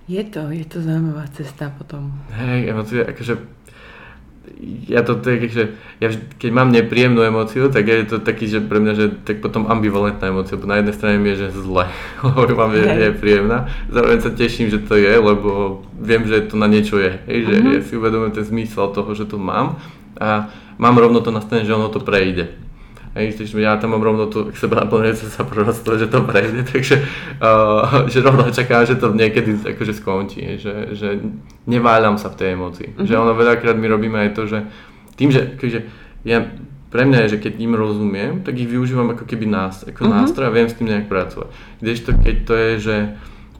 Je 0.07 0.23
to, 0.23 0.47
je 0.55 0.63
to 0.63 0.79
zaujímavá 0.79 1.27
cesta 1.35 1.67
potom. 1.67 2.15
Hej, 2.31 2.71
emócie, 2.71 3.03
akože 3.03 3.57
ja 4.87 5.03
to 5.03 5.19
tak, 5.19 5.43
že 5.51 5.75
ja 5.99 6.07
keď 6.39 6.49
mám 6.55 6.71
nepríjemnú 6.71 7.19
emóciu, 7.19 7.67
tak 7.67 7.91
je 7.91 8.07
to 8.07 8.17
taký, 8.23 8.47
že 8.47 8.63
pre 8.63 8.79
mňa, 8.79 8.93
že 8.95 9.05
tak 9.27 9.43
potom 9.43 9.67
ambivalentná 9.67 10.31
emócia, 10.31 10.55
bo 10.55 10.63
na 10.63 10.79
jednej 10.79 10.95
strane 10.95 11.19
mi 11.19 11.35
je, 11.35 11.47
že 11.47 11.59
zle, 11.59 11.91
lebo 12.23 12.55
mám 12.55 12.71
je, 12.71 12.87
je 12.87 13.09
príjemná, 13.19 13.67
zároveň 13.91 14.19
sa 14.23 14.31
teším, 14.31 14.71
že 14.71 14.79
to 14.79 14.95
je, 14.95 15.11
lebo 15.11 15.83
viem, 15.99 16.23
že 16.23 16.47
to 16.47 16.55
na 16.55 16.71
niečo 16.71 16.97
je, 16.97 17.19
hej, 17.27 17.39
že 17.43 17.53
uh-huh. 17.59 17.73
ja 17.75 17.81
si 17.83 17.93
uvedomujem 17.99 18.33
ten 18.33 18.45
zmysel 18.47 18.95
toho, 18.95 19.11
že 19.11 19.27
to 19.27 19.35
mám 19.35 19.75
a 20.17 20.47
mám 20.79 20.95
rovno 20.95 21.19
to 21.19 21.35
nastavené, 21.35 21.67
že 21.67 21.75
ono 21.75 21.91
to 21.91 21.99
prejde. 21.99 22.66
Hej, 23.17 23.41
čiže 23.41 23.57
ja 23.57 23.81
tam 23.81 23.97
mám 23.97 24.05
rovno 24.05 24.29
tu 24.29 24.53
seba 24.53 24.85
naplňujúce 24.85 25.33
sa 25.33 25.41
proroctvo, 25.41 25.97
že 25.97 26.05
to 26.05 26.21
prejde, 26.21 26.61
takže 26.71 27.01
uh, 27.41 28.05
že 28.05 28.21
rovno 28.21 28.45
čakám, 28.53 28.85
že 28.85 29.01
to 29.01 29.09
niekedy 29.17 29.57
akože 29.57 29.97
skončí, 29.97 30.61
že, 30.61 30.93
že 30.93 31.17
neváľam 31.65 32.21
sa 32.21 32.29
v 32.29 32.37
tej 32.37 32.47
emócii. 32.53 32.93
Mm-hmm. 32.93 33.07
Že 33.09 33.13
ono 33.17 33.33
veľakrát 33.33 33.73
my 33.73 33.87
robíme 33.89 34.17
aj 34.21 34.31
to, 34.37 34.45
že 34.45 34.59
tým, 35.17 35.33
že 35.33 35.57
akože 35.57 35.79
ja, 36.29 36.45
pre 36.93 37.03
mňa 37.09 37.25
je, 37.25 37.31
že 37.35 37.41
keď 37.41 37.53
im 37.57 37.73
rozumiem, 37.73 38.45
tak 38.45 38.53
ich 38.61 38.69
využívam 38.69 39.09
ako 39.17 39.25
keby 39.25 39.49
nás, 39.49 39.81
ako 39.81 40.05
mm-hmm. 40.05 40.17
nástroj 40.21 40.45
a 40.45 40.53
viem 40.53 40.69
s 40.69 40.77
tým 40.77 40.93
nejak 40.93 41.09
pracovať. 41.09 41.49
Kdežto 41.81 42.09
keď 42.21 42.35
to 42.45 42.53
je, 42.53 42.71
že 42.77 42.97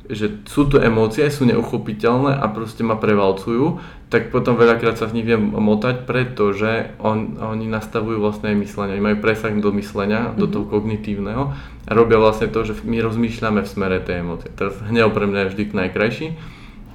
že 0.08 0.48
sú 0.48 0.72
tu 0.72 0.80
emócie, 0.80 1.28
sú 1.28 1.44
neuchopiteľné 1.44 2.40
a 2.40 2.48
proste 2.48 2.80
ma 2.80 2.96
prevalcujú, 2.96 3.80
tak 4.08 4.32
potom 4.32 4.56
veľakrát 4.56 4.96
sa 4.96 5.12
z 5.12 5.20
nich 5.20 5.28
viem 5.28 5.52
motať, 5.52 6.08
pretože 6.08 6.96
on, 7.04 7.36
oni 7.36 7.68
nastavujú 7.68 8.24
vlastné 8.24 8.56
myslenie. 8.56 8.96
Oni 8.96 9.04
majú 9.04 9.18
presah 9.20 9.52
do 9.52 9.76
myslenia, 9.76 10.32
mm-hmm. 10.32 10.40
do 10.40 10.46
mhm. 10.48 10.54
toho 10.56 10.66
kognitívneho 10.72 11.44
a 11.88 11.92
robia 11.92 12.20
vlastne 12.20 12.48
to, 12.48 12.64
že 12.64 12.80
my 12.88 13.04
rozmýšľame 13.04 13.64
v 13.64 13.72
smere 13.72 14.00
tej 14.00 14.24
emócie. 14.24 14.52
Teraz 14.56 14.80
hnev 14.88 15.12
pre 15.12 15.28
mňa 15.28 15.40
je 15.44 15.50
vždy 15.52 15.64
najkrajší, 15.76 16.28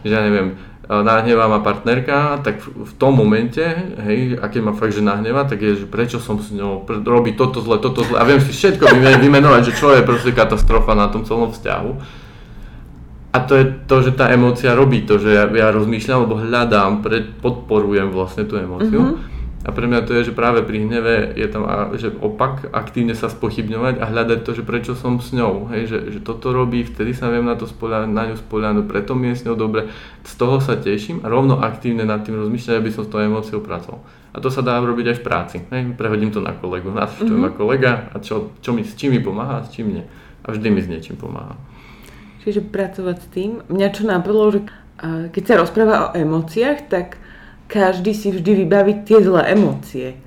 že 0.04 0.12
ja 0.12 0.24
neviem, 0.24 0.56
nahnevá 0.88 1.46
ma 1.46 1.62
partnerka, 1.62 2.42
tak 2.42 2.60
v 2.64 2.92
tom 2.98 3.14
momente, 3.14 3.62
hej, 4.02 4.36
a 4.36 4.50
keď 4.50 4.60
ma 4.60 4.72
fakt, 4.74 4.92
že 4.92 5.04
nahnevá, 5.04 5.46
tak 5.46 5.62
je, 5.62 5.84
že 5.84 5.86
prečo 5.86 6.18
som 6.18 6.42
s 6.42 6.50
ňou, 6.50 6.84
robí 7.06 7.38
toto 7.38 7.62
zle, 7.62 7.78
toto 7.78 8.02
zle 8.02 8.18
a 8.18 8.26
viem 8.26 8.42
si 8.42 8.50
všetko 8.50 8.90
vymenovať, 9.22 9.72
že 9.72 9.76
čo 9.78 9.94
je 9.94 10.02
proste 10.02 10.34
katastrofa 10.34 10.98
na 10.98 11.06
tom 11.08 11.22
celom 11.22 11.54
vzťahu 11.54 12.21
a 13.32 13.38
to 13.40 13.56
je 13.56 13.64
to, 13.88 13.96
že 14.04 14.12
tá 14.12 14.28
emócia 14.28 14.76
robí 14.76 15.08
to, 15.08 15.16
že 15.16 15.32
ja, 15.32 15.48
ja 15.48 15.72
rozmýšľam 15.72 16.18
alebo 16.20 16.36
hľadám, 16.36 17.00
pre, 17.00 17.24
podporujem 17.40 18.12
vlastne 18.12 18.44
tú 18.44 18.60
emóciu. 18.60 19.00
Mm-hmm. 19.00 19.32
A 19.62 19.70
pre 19.70 19.86
mňa 19.86 20.02
to 20.02 20.18
je, 20.18 20.28
že 20.28 20.32
práve 20.34 20.66
pri 20.66 20.82
hneve 20.82 21.38
je 21.38 21.46
tam 21.46 21.62
že 21.94 22.10
opak, 22.10 22.74
aktívne 22.74 23.14
sa 23.14 23.30
spochybňovať 23.30 24.02
a 24.02 24.10
hľadať 24.10 24.38
to, 24.42 24.58
že 24.58 24.66
prečo 24.66 24.92
som 24.98 25.22
s 25.22 25.30
ňou. 25.30 25.70
Hej, 25.70 25.82
že, 25.86 25.98
že 26.12 26.20
toto 26.20 26.50
robí, 26.50 26.82
vtedy 26.82 27.14
sa 27.14 27.30
viem 27.30 27.46
na, 27.46 27.54
to 27.54 27.70
spoľa, 27.70 28.10
na 28.10 28.26
ňu 28.26 28.36
spoľahnúť, 28.42 28.90
preto 28.90 29.14
mi 29.14 29.30
je 29.32 29.38
s 29.38 29.46
ňou 29.46 29.54
dobre. 29.54 29.86
Z 30.26 30.34
toho 30.34 30.58
sa 30.58 30.74
teším 30.74 31.22
a 31.22 31.30
rovno 31.30 31.62
aktívne 31.62 32.02
nad 32.02 32.26
tým 32.26 32.36
rozmýšľať, 32.42 32.74
aby 32.74 32.90
som 32.90 33.06
s 33.06 33.10
tou 33.14 33.22
emóciou 33.22 33.62
pracoval. 33.62 34.02
A 34.34 34.42
to 34.42 34.50
sa 34.50 34.66
dá 34.66 34.82
robiť 34.82 35.14
aj 35.14 35.16
v 35.16 35.24
práci. 35.24 35.56
Hej, 35.70 35.94
prehodím 35.94 36.34
to 36.34 36.42
na 36.42 36.58
kolegu. 36.58 36.90
Čo 36.90 37.30
mm-hmm. 37.30 37.38
má 37.38 37.48
kolega 37.54 38.10
a 38.10 38.18
čo, 38.18 38.58
čo 38.58 38.74
mi, 38.74 38.82
s 38.82 38.98
čím 38.98 39.14
mi 39.14 39.20
pomáha 39.22 39.62
a 39.62 39.64
s 39.64 39.70
čím 39.70 39.94
nie. 39.94 40.04
A 40.42 40.50
vždy 40.50 40.68
mi 40.74 40.82
s 40.82 40.90
niečím 40.90 41.14
pomáha. 41.14 41.54
Čiže 42.42 42.66
pracovať 42.66 43.16
s 43.22 43.26
tým. 43.30 43.50
Mňa 43.70 43.88
čo 43.94 44.02
napadlo, 44.02 44.50
že 44.50 44.60
keď 45.30 45.42
sa 45.46 45.54
rozpráva 45.62 45.94
o 46.10 46.14
emóciách, 46.18 46.90
tak 46.90 47.22
každý 47.70 48.12
si 48.12 48.34
vždy 48.34 48.66
vybaví 48.66 49.06
tie 49.06 49.22
zlé 49.22 49.54
emócie. 49.54 50.18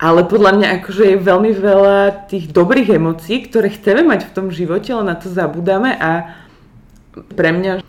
Ale 0.00 0.26
podľa 0.26 0.58
mňa 0.58 0.68
akože 0.80 1.04
je 1.14 1.18
veľmi 1.20 1.52
veľa 1.54 2.28
tých 2.28 2.50
dobrých 2.50 2.98
emócií, 2.98 3.46
ktoré 3.46 3.70
chceme 3.70 4.02
mať 4.02 4.26
v 4.28 4.34
tom 4.34 4.46
živote, 4.50 4.90
ale 4.90 5.14
na 5.14 5.16
to 5.16 5.30
zabudáme 5.30 5.94
a 5.94 6.34
pre 7.14 7.54
mňa 7.54 7.84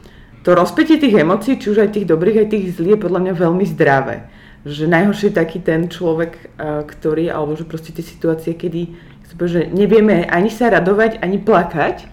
to 0.45 0.53
rozpätie 0.53 1.01
tých 1.01 1.18
emócií, 1.18 1.58
či 1.58 1.74
už 1.74 1.82
aj 1.82 1.97
tých 1.97 2.06
dobrých, 2.06 2.45
aj 2.45 2.47
tých 2.53 2.66
zlých, 2.78 2.95
je 2.95 3.03
podľa 3.10 3.20
mňa 3.26 3.34
veľmi 3.34 3.66
zdravé. 3.66 4.30
Že 4.70 4.86
najhoršie 4.86 5.34
je 5.34 5.39
taký 5.41 5.60
ten 5.66 5.89
človek, 5.89 6.53
ktorý, 6.86 7.34
alebo 7.34 7.58
že 7.58 7.66
proste 7.66 7.89
tie 7.89 8.06
situácie, 8.06 8.53
kedy 8.53 8.93
že 9.36 9.68
nevieme 9.68 10.24
ani 10.30 10.47
sa 10.47 10.72
radovať, 10.72 11.20
ani 11.20 11.41
plakať, 11.41 12.08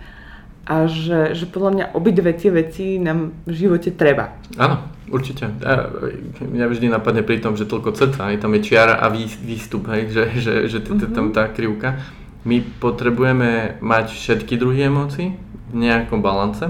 a 0.62 0.86
že, 0.86 1.34
že 1.34 1.50
podľa 1.50 1.70
mňa 1.74 1.86
obidve 1.98 2.30
tie 2.38 2.54
veci 2.54 2.96
nám 3.02 3.34
v 3.46 3.54
živote 3.54 3.90
treba. 3.94 4.38
Áno, 4.54 4.86
určite. 5.10 5.50
A 5.66 5.90
mňa 6.38 6.66
vždy 6.70 6.86
napadne 6.86 7.26
pri 7.26 7.42
tom, 7.42 7.58
že 7.58 7.66
toľko 7.66 7.98
cca, 7.98 8.30
aj 8.30 8.38
tam 8.38 8.54
je 8.54 8.62
čiara 8.62 8.94
a 9.02 9.10
výstup, 9.10 9.90
hej, 9.90 10.14
že, 10.14 10.24
že, 10.38 10.54
že 10.70 10.78
tam 10.86 11.28
mhm. 11.30 11.34
tá 11.34 11.50
krivka. 11.50 11.98
My 12.42 12.62
potrebujeme 12.62 13.78
mať 13.78 14.14
všetky 14.14 14.58
druhy 14.58 14.90
emócií 14.90 15.34
v 15.70 15.76
nejakom 15.78 16.22
balance. 16.22 16.66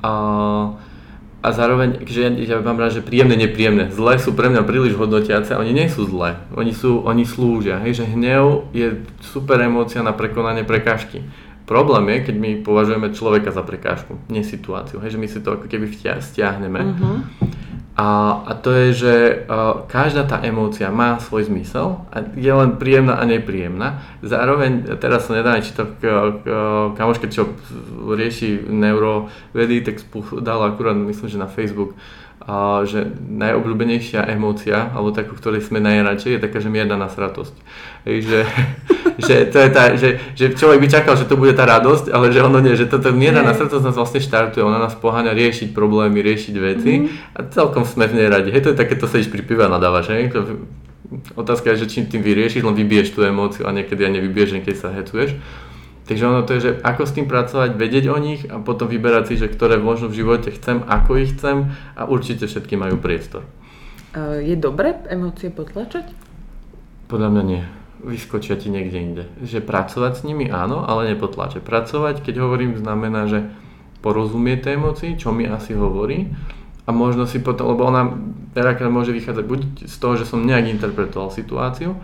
A 0.00 0.12
a 1.40 1.56
zároveň, 1.56 2.04
že 2.04 2.28
ja, 2.28 2.28
ja 2.28 2.56
mám 2.60 2.76
rád, 2.76 3.00
že 3.00 3.02
príjemné, 3.04 3.32
nepríjemné. 3.32 3.88
Zlé 3.88 4.20
sú 4.20 4.36
pre 4.36 4.52
mňa 4.52 4.60
príliš 4.60 4.92
hodnotiace, 5.00 5.56
oni 5.56 5.72
nie 5.72 5.88
sú 5.88 6.04
zlé. 6.04 6.36
Oni, 6.52 6.76
sú, 6.76 7.00
oni 7.00 7.24
slúžia. 7.24 7.80
Hej, 7.80 8.04
že 8.04 8.12
hnev 8.12 8.68
je 8.76 9.00
super 9.24 9.56
emócia 9.64 10.04
na 10.04 10.12
prekonanie 10.12 10.68
prekážky. 10.68 11.24
Problém 11.70 12.02
je, 12.10 12.18
keď 12.26 12.36
my 12.42 12.50
považujeme 12.66 13.14
človeka 13.14 13.54
za 13.54 13.62
prekážku, 13.62 14.18
nie 14.26 14.42
situáciu. 14.42 14.98
Hej, 14.98 15.14
že 15.14 15.22
my 15.22 15.28
si 15.30 15.38
to 15.38 15.54
ako 15.54 15.70
keby 15.70 15.86
stiahneme. 16.18 16.82
Uh-huh. 16.82 17.22
A, 17.94 18.42
a 18.42 18.52
to 18.58 18.74
je, 18.74 18.86
že 18.90 19.14
uh, 19.46 19.86
každá 19.86 20.26
tá 20.26 20.42
emócia 20.42 20.90
má 20.90 21.22
svoj 21.22 21.46
zmysel 21.46 22.02
a 22.10 22.26
je 22.34 22.50
len 22.50 22.74
príjemná 22.74 23.22
a 23.22 23.28
nepríjemná. 23.28 24.02
Zároveň, 24.18 24.98
teraz 24.98 25.30
sa 25.30 25.38
nedá 25.38 25.62
či 25.62 25.70
to 25.70 25.86
kamoške, 26.98 27.30
čo 27.30 27.54
rieši 28.18 28.66
neurovedy, 28.66 29.86
tak 29.86 30.02
dala 30.42 30.74
akurát, 30.74 30.98
myslím, 30.98 31.28
že 31.30 31.38
na 31.38 31.46
Facebook, 31.46 31.94
a 32.50 32.82
že 32.82 33.06
najobľúbenejšia 33.30 34.26
emócia, 34.34 34.90
alebo 34.90 35.14
takú, 35.14 35.38
ktorej 35.38 35.62
sme 35.62 35.78
najradšej, 35.78 36.34
je 36.34 36.40
taká, 36.42 36.58
že 36.58 36.66
mierna 36.66 36.98
nasratosť. 36.98 37.54
Hej, 38.10 38.26
že, 38.26 38.40
že, 39.26 39.34
to 39.54 39.58
je 39.62 39.68
tá, 39.70 39.94
že, 39.94 40.18
že 40.34 40.58
človek 40.58 40.82
by 40.82 40.88
čakal, 40.90 41.14
že 41.14 41.30
to 41.30 41.38
bude 41.38 41.54
tá 41.54 41.62
radosť, 41.62 42.10
ale 42.10 42.34
že 42.34 42.42
ono 42.42 42.58
nie, 42.58 42.74
že 42.74 42.90
toto 42.90 43.14
mierna 43.14 43.46
nasratosť 43.46 43.86
nás 43.86 43.94
vlastne 43.94 44.18
štartuje, 44.18 44.66
ona 44.66 44.82
nás 44.82 44.98
poháňa 44.98 45.30
riešiť 45.30 45.70
problémy, 45.70 46.18
riešiť 46.18 46.54
veci 46.58 46.92
mm-hmm. 46.98 47.38
a 47.38 47.46
celkom 47.54 47.86
sme 47.86 48.10
v 48.10 48.18
nej 48.18 48.26
radi. 48.26 48.50
Hej, 48.50 48.66
to 48.66 48.70
je 48.74 48.80
také, 48.82 48.98
to 48.98 49.06
sedíš 49.06 49.30
pri 49.30 49.46
pive 49.46 49.62
a 49.62 49.70
nadávaš, 49.70 50.10
hej? 50.10 50.34
To, 50.34 50.66
otázka 51.38 51.70
je, 51.70 51.86
že 51.86 51.90
čím 51.94 52.10
tým 52.10 52.26
vyriešiš, 52.26 52.66
len 52.66 52.74
vybiješ 52.74 53.14
tú 53.14 53.22
emóciu 53.22 53.70
a 53.70 53.70
niekedy 53.70 54.10
aj 54.10 54.12
nevybiješ, 54.18 54.58
keď 54.66 54.74
sa 54.74 54.90
hecuješ. 54.90 55.38
Takže 56.10 56.26
ono 56.26 56.42
to 56.42 56.58
je, 56.58 56.60
že 56.66 56.72
ako 56.82 57.06
s 57.06 57.14
tým 57.14 57.30
pracovať, 57.30 57.78
vedieť 57.78 58.10
o 58.10 58.18
nich 58.18 58.42
a 58.50 58.58
potom 58.58 58.90
vyberať 58.90 59.30
si, 59.30 59.34
že 59.38 59.46
ktoré 59.46 59.78
možno 59.78 60.10
v 60.10 60.18
živote 60.18 60.50
chcem, 60.50 60.82
ako 60.82 61.22
ich 61.22 61.38
chcem 61.38 61.70
a 61.94 62.02
určite 62.10 62.50
všetky 62.50 62.74
majú 62.74 62.98
priestor. 62.98 63.46
Je 64.42 64.58
dobré 64.58 64.98
emócie 65.06 65.54
potlačať? 65.54 66.10
Podľa 67.06 67.30
mňa 67.30 67.42
nie. 67.46 67.62
Vyskočia 68.02 68.58
ti 68.58 68.74
niekde 68.74 68.98
inde. 68.98 69.24
Že 69.38 69.62
pracovať 69.62 70.12
s 70.18 70.26
nimi 70.26 70.50
áno, 70.50 70.82
ale 70.82 71.14
nepotlačať. 71.14 71.62
Pracovať, 71.62 72.26
keď 72.26 72.42
hovorím, 72.42 72.74
znamená, 72.74 73.30
že 73.30 73.46
porozumie 74.02 74.58
tej 74.58 74.82
emócii, 74.82 75.14
čo 75.14 75.30
mi 75.30 75.46
asi 75.46 75.78
hovorí 75.78 76.26
a 76.86 76.90
možno 76.90 77.22
si 77.30 77.38
potom, 77.38 77.70
lebo 77.70 77.86
ona 77.86 78.10
veľakrát 78.50 78.90
môže 78.90 79.14
vychádzať 79.14 79.44
buď 79.46 79.60
z 79.86 79.96
toho, 80.02 80.18
že 80.18 80.26
som 80.26 80.42
nejak 80.42 80.74
interpretoval 80.74 81.30
situáciu 81.30 81.94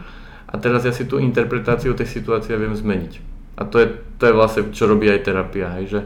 a 0.46 0.54
teraz 0.62 0.86
ja 0.86 0.94
si 0.94 1.10
tú 1.10 1.18
interpretáciu 1.18 1.90
tej 1.98 2.06
situácie 2.06 2.54
viem 2.54 2.70
zmeniť 2.70 3.34
a 3.56 3.62
to 3.64 3.80
je, 3.80 3.86
to 4.20 4.22
je 4.28 4.36
vlastne, 4.36 4.62
čo 4.76 4.84
robí 4.84 5.08
aj 5.08 5.24
terapia. 5.24 5.72
Hej, 5.80 5.84
že 5.88 6.00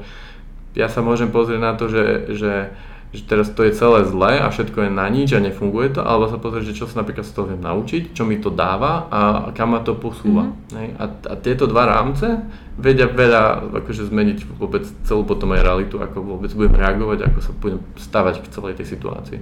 ja 0.78 0.86
sa 0.86 1.02
môžem 1.02 1.34
pozrieť 1.34 1.60
na 1.60 1.74
to, 1.74 1.90
že, 1.90 2.30
že, 2.38 2.70
že 3.10 3.22
teraz 3.26 3.50
to 3.50 3.66
je 3.66 3.74
celé 3.74 4.06
zlé 4.06 4.38
a 4.38 4.54
všetko 4.54 4.86
je 4.86 4.90
na 4.94 5.10
nič 5.10 5.34
a 5.34 5.42
nefunguje 5.42 5.98
to, 5.98 6.06
alebo 6.06 6.30
sa 6.30 6.38
pozrieť, 6.38 6.70
že 6.70 6.78
čo 6.78 6.86
sa 6.86 7.02
napríklad 7.02 7.26
z 7.26 7.34
toho 7.34 7.50
viem 7.50 7.58
naučiť, 7.58 8.14
čo 8.14 8.22
mi 8.22 8.38
to 8.38 8.54
dáva 8.54 9.10
a 9.10 9.20
kam 9.50 9.74
ma 9.74 9.82
to 9.82 9.98
posúva. 9.98 10.46
Mm-hmm. 10.46 10.78
Hej, 10.78 10.88
a, 10.94 11.04
a 11.10 11.34
tieto 11.42 11.66
dva 11.66 11.90
rámce 11.90 12.38
vedia 12.78 13.10
veľa 13.10 13.74
akože 13.82 14.06
zmeniť 14.08 14.38
vôbec 14.56 14.86
celú 15.02 15.26
potom 15.26 15.50
aj 15.52 15.66
realitu, 15.66 15.98
ako 15.98 16.22
vôbec 16.22 16.54
budem 16.54 16.78
reagovať, 16.78 17.18
ako 17.26 17.38
sa 17.42 17.52
budem 17.58 17.80
stavať 17.98 18.34
k 18.46 18.52
celej 18.54 18.74
tej 18.78 18.86
situácii. 18.94 19.40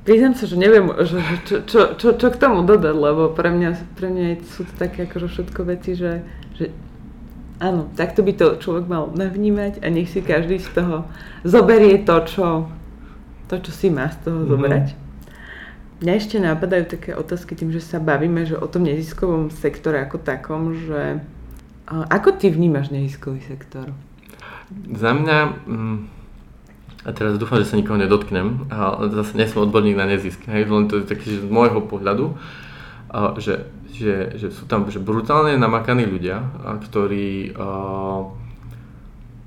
Priznám 0.00 0.32
sa, 0.32 0.48
že 0.48 0.56
neviem, 0.56 0.88
že, 1.04 1.20
čo, 1.44 1.56
čo, 1.64 1.80
čo, 1.96 2.08
čo 2.16 2.26
k 2.32 2.40
tomu 2.40 2.64
dodať, 2.64 2.96
lebo 2.96 3.32
pre 3.36 3.52
mňa, 3.52 3.96
pre 4.00 4.08
mňa 4.08 4.44
sú 4.48 4.64
to 4.64 4.72
také 4.80 5.04
akože 5.04 5.28
všetko 5.28 5.60
veci, 5.68 5.92
že 5.92 6.24
že 6.60 6.68
áno, 7.56 7.88
takto 7.96 8.20
by 8.20 8.32
to 8.36 8.60
človek 8.60 8.84
mal 8.84 9.08
navnímať 9.12 9.80
a 9.80 9.86
nech 9.88 10.12
si 10.12 10.20
každý 10.20 10.60
z 10.60 10.68
toho 10.76 11.08
zoberie 11.44 12.04
to, 12.04 12.16
čo, 12.28 12.46
to, 13.48 13.56
čo 13.60 13.72
si 13.72 13.88
má 13.88 14.12
z 14.12 14.28
toho 14.28 14.44
mm-hmm. 14.44 14.52
zobrať. 14.52 14.86
Mňa 16.00 16.12
ešte 16.16 16.36
napadajú 16.40 16.84
také 16.88 17.12
otázky 17.12 17.52
tým, 17.52 17.76
že 17.76 17.84
sa 17.84 18.00
bavíme 18.00 18.48
že 18.48 18.56
o 18.56 18.64
tom 18.64 18.88
neziskovom 18.88 19.52
sektore 19.52 20.00
ako 20.00 20.16
takom, 20.16 20.72
že 20.72 21.20
ako 21.90 22.40
ty 22.40 22.48
vnímaš 22.48 22.88
neziskový 22.88 23.44
sektor? 23.44 23.92
Za 24.94 25.12
mňa, 25.12 25.38
mm, 25.66 25.98
a 27.04 27.10
teraz 27.10 27.36
dúfam, 27.36 27.58
že 27.58 27.68
sa 27.68 27.76
nikoho 27.76 27.98
nedotknem, 27.98 28.70
ale 28.72 29.10
zase 29.10 29.36
nie 29.36 29.50
som 29.50 29.66
odborník 29.66 29.98
na 29.98 30.06
nezisk, 30.06 30.40
hej, 30.46 30.64
len 30.70 30.86
to 30.86 31.02
je 31.02 31.10
taký, 31.10 31.42
z 31.42 31.50
môjho 31.50 31.82
pohľadu, 31.84 32.38
že 33.42 33.66
že, 33.96 34.16
že 34.38 34.48
sú 34.54 34.66
tam 34.66 34.86
že 34.88 35.02
brutálne 35.02 35.56
namakaní 35.58 36.06
ľudia, 36.06 36.42
a 36.62 36.78
ktorí 36.78 37.54
a, 37.54 37.68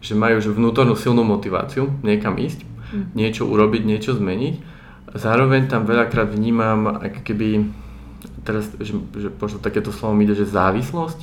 že 0.03 0.13
majú 0.19 0.43
že 0.43 0.51
vnútornú 0.51 0.99
silnú 0.99 1.23
motiváciu 1.23 1.87
niekam 2.03 2.35
ísť, 2.35 2.67
mm. 2.67 3.05
niečo 3.15 3.47
urobiť, 3.47 3.81
niečo 3.87 4.19
zmeniť. 4.19 4.75
Zároveň 5.15 5.71
tam 5.71 5.87
veľakrát 5.87 6.33
vnímam, 6.33 6.99
ako 6.99 7.19
keby, 7.23 7.69
teraz, 8.43 8.67
že, 8.81 8.97
že 9.15 9.29
možno 9.31 9.63
takéto 9.63 9.93
slovo 9.95 10.17
mi 10.17 10.27
ide, 10.27 10.35
že 10.35 10.49
závislosť, 10.49 11.19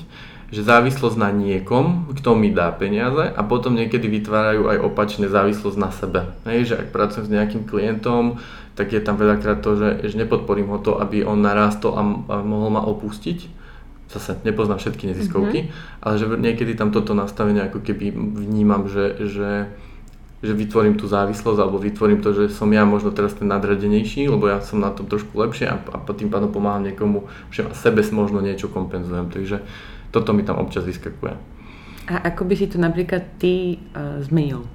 že 0.51 0.67
závislosť 0.67 1.15
na 1.15 1.31
niekom, 1.31 2.11
kto 2.19 2.35
mi 2.35 2.51
dá 2.51 2.75
peniaze 2.75 3.23
a 3.23 3.41
potom 3.47 3.79
niekedy 3.79 4.11
vytvárajú 4.11 4.67
aj 4.67 4.79
opačne 4.83 5.31
závislosť 5.31 5.79
na 5.79 5.91
sebe. 5.95 6.21
Hej, 6.43 6.75
že 6.75 6.79
ak 6.83 6.91
pracujem 6.91 7.31
s 7.31 7.35
nejakým 7.35 7.63
klientom, 7.71 8.43
tak 8.75 8.91
je 8.91 8.99
tam 8.99 9.15
veľakrát 9.15 9.63
to, 9.63 9.79
že, 9.79 10.11
že 10.11 10.19
nepodporím 10.19 10.75
ho 10.75 10.83
to, 10.83 10.99
aby 10.99 11.23
on 11.23 11.39
narástol 11.39 11.95
a, 11.95 12.03
a 12.03 12.35
mohol 12.43 12.71
ma 12.75 12.83
opustiť. 12.83 13.63
Zase 14.11 14.43
nepoznám 14.43 14.83
všetky 14.83 15.07
neziskovky, 15.07 15.71
mm-hmm. 15.71 16.03
ale 16.03 16.15
že 16.19 16.27
niekedy 16.27 16.75
tam 16.75 16.91
toto 16.91 17.15
nastavenie 17.15 17.63
ako 17.71 17.79
keby 17.79 18.11
vnímam, 18.43 18.91
že, 18.91 19.23
že, 19.31 19.71
že 20.43 20.51
vytvorím 20.51 20.99
tú 20.99 21.07
závislosť 21.07 21.59
alebo 21.63 21.79
vytvorím 21.79 22.19
to, 22.19 22.35
že 22.35 22.51
som 22.51 22.67
ja 22.75 22.83
možno 22.83 23.15
teraz 23.15 23.39
ten 23.39 23.47
nadradenejší, 23.47 24.27
lebo 24.27 24.51
ja 24.51 24.59
som 24.59 24.83
na 24.83 24.91
tom 24.91 25.07
trošku 25.07 25.31
lepšie 25.31 25.71
a, 25.71 25.79
a 25.79 25.97
tým 26.11 26.27
pádom 26.27 26.51
pomáham 26.51 26.83
niekomu, 26.83 27.31
že 27.55 27.71
sebe 27.71 28.03
možno 28.11 28.43
niečo 28.43 28.67
kompenzujem. 28.67 29.31
Takže 29.31 29.63
toto 30.11 30.35
mi 30.35 30.43
tam 30.43 30.59
občas 30.59 30.87
vyskakuje. 30.87 31.35
A 32.11 32.15
ako 32.27 32.43
by 32.47 32.55
si 32.59 32.67
to 32.67 32.79
napríklad 32.83 33.39
ty 33.39 33.79
uh, 33.95 34.19
zmenil? 34.23 34.67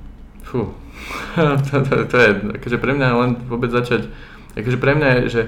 Fú, 0.46 0.72
to, 1.68 1.76
to, 1.84 1.94
to 2.08 2.18
je, 2.18 2.30
akože 2.62 2.78
pre 2.80 2.92
mňa 2.96 3.08
len 3.12 3.32
vôbec 3.52 3.74
začať, 3.74 4.08
akože 4.56 4.78
pre 4.80 4.96
mňa 4.96 5.08
je, 5.08 5.22
že, 5.28 5.44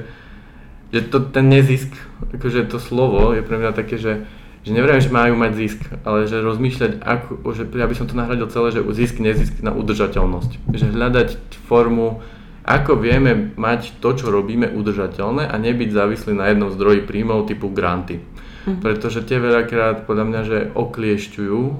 že 0.91 0.99
to, 1.07 1.23
ten 1.23 1.47
nezisk, 1.47 1.93
akože 2.35 2.67
to 2.67 2.81
slovo 2.81 3.31
je 3.31 3.45
pre 3.45 3.55
mňa 3.55 3.71
také, 3.71 3.95
že, 3.95 4.27
že 4.67 4.71
neviem, 4.75 4.99
že 4.99 5.13
majú 5.13 5.39
mať 5.39 5.51
zisk, 5.55 5.79
ale 6.03 6.27
že 6.27 6.43
rozmýšľať, 6.43 6.91
ako, 6.99 7.55
že 7.55 7.63
ja 7.71 7.87
by 7.87 7.95
som 7.95 8.09
to 8.11 8.19
nahradil 8.19 8.51
celé, 8.51 8.75
že 8.75 8.83
zisk, 8.83 9.23
nezisk 9.23 9.63
na 9.63 9.71
udržateľnosť. 9.71 10.75
Že 10.75 10.91
hľadať 10.91 11.29
formu, 11.71 12.19
ako 12.67 12.99
vieme 12.99 13.55
mať 13.55 13.95
to, 14.03 14.11
čo 14.11 14.27
robíme, 14.27 14.67
udržateľné 14.67 15.47
a 15.47 15.55
nebyť 15.55 15.89
závislí 15.95 16.35
na 16.35 16.51
jednom 16.51 16.67
zdroji 16.67 17.07
príjmov 17.07 17.47
typu 17.47 17.71
granty. 17.71 18.19
Mm-hmm. 18.67 18.83
Pretože 18.83 19.23
tie 19.23 19.39
veľakrát 19.39 20.03
podľa 20.03 20.25
mňa, 20.27 20.41
že 20.43 20.57
okliešťujú 20.75 21.59
o, 21.63 21.71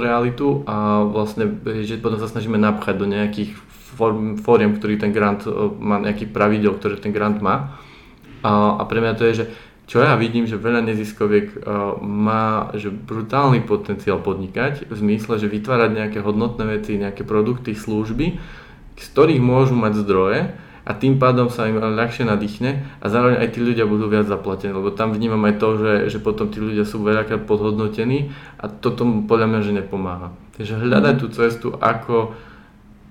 realitu 0.00 0.64
a 0.64 1.04
vlastne, 1.04 1.52
že 1.84 2.00
potom 2.00 2.16
sa 2.16 2.32
snažíme 2.32 2.56
napchať 2.56 2.96
do 2.96 3.04
nejakých 3.04 3.52
form, 4.00 4.40
fóriem, 4.40 4.72
ktorý 4.72 4.96
ten 4.96 5.12
grant 5.12 5.44
o, 5.44 5.76
má, 5.76 6.00
nejakých 6.00 6.32
pravidel, 6.32 6.80
ktoré 6.80 6.96
ten 6.96 7.12
grant 7.12 7.44
má. 7.44 7.76
A, 8.40 8.80
a 8.80 8.82
pre 8.88 9.04
mňa 9.04 9.12
to 9.20 9.28
je, 9.28 9.44
že 9.44 9.46
čo 9.84 10.00
ja 10.00 10.16
vidím, 10.16 10.48
že 10.48 10.56
veľa 10.56 10.80
neziskoviek 10.80 11.60
uh, 11.60 12.00
má 12.00 12.72
že 12.72 12.88
brutálny 12.88 13.68
potenciál 13.68 14.16
podnikať 14.24 14.88
v 14.88 14.94
zmysle, 14.96 15.36
že 15.36 15.52
vytvárať 15.52 15.90
nejaké 15.92 16.18
hodnotné 16.24 16.80
veci, 16.80 16.96
nejaké 16.96 17.20
produkty, 17.20 17.76
služby, 17.76 18.26
z 18.96 19.06
ktorých 19.12 19.44
môžu 19.44 19.76
mať 19.76 19.92
zdroje 20.00 20.40
a 20.84 20.92
tým 20.92 21.16
pádom 21.16 21.48
sa 21.48 21.64
im 21.64 21.80
ľahšie 21.80 22.28
nadýchne 22.28 22.84
a 23.00 23.04
zároveň 23.08 23.40
aj 23.40 23.48
tí 23.56 23.60
ľudia 23.64 23.88
budú 23.88 24.12
viac 24.12 24.28
zaplatení, 24.28 24.76
lebo 24.76 24.92
tam 24.92 25.16
vnímam 25.16 25.40
aj 25.48 25.54
to, 25.56 25.68
že, 25.80 25.92
že 26.12 26.18
potom 26.20 26.52
tí 26.52 26.60
ľudia 26.60 26.84
sú 26.84 27.00
veľakrát 27.00 27.48
podhodnotení 27.48 28.36
a 28.60 28.68
toto 28.68 29.08
podľa 29.24 29.46
mňa, 29.48 29.60
že 29.64 29.72
nepomáha. 29.72 30.36
Takže 30.60 30.84
hľadať 30.84 31.14
tú 31.18 31.26
cestu, 31.32 31.66
ako 31.80 32.36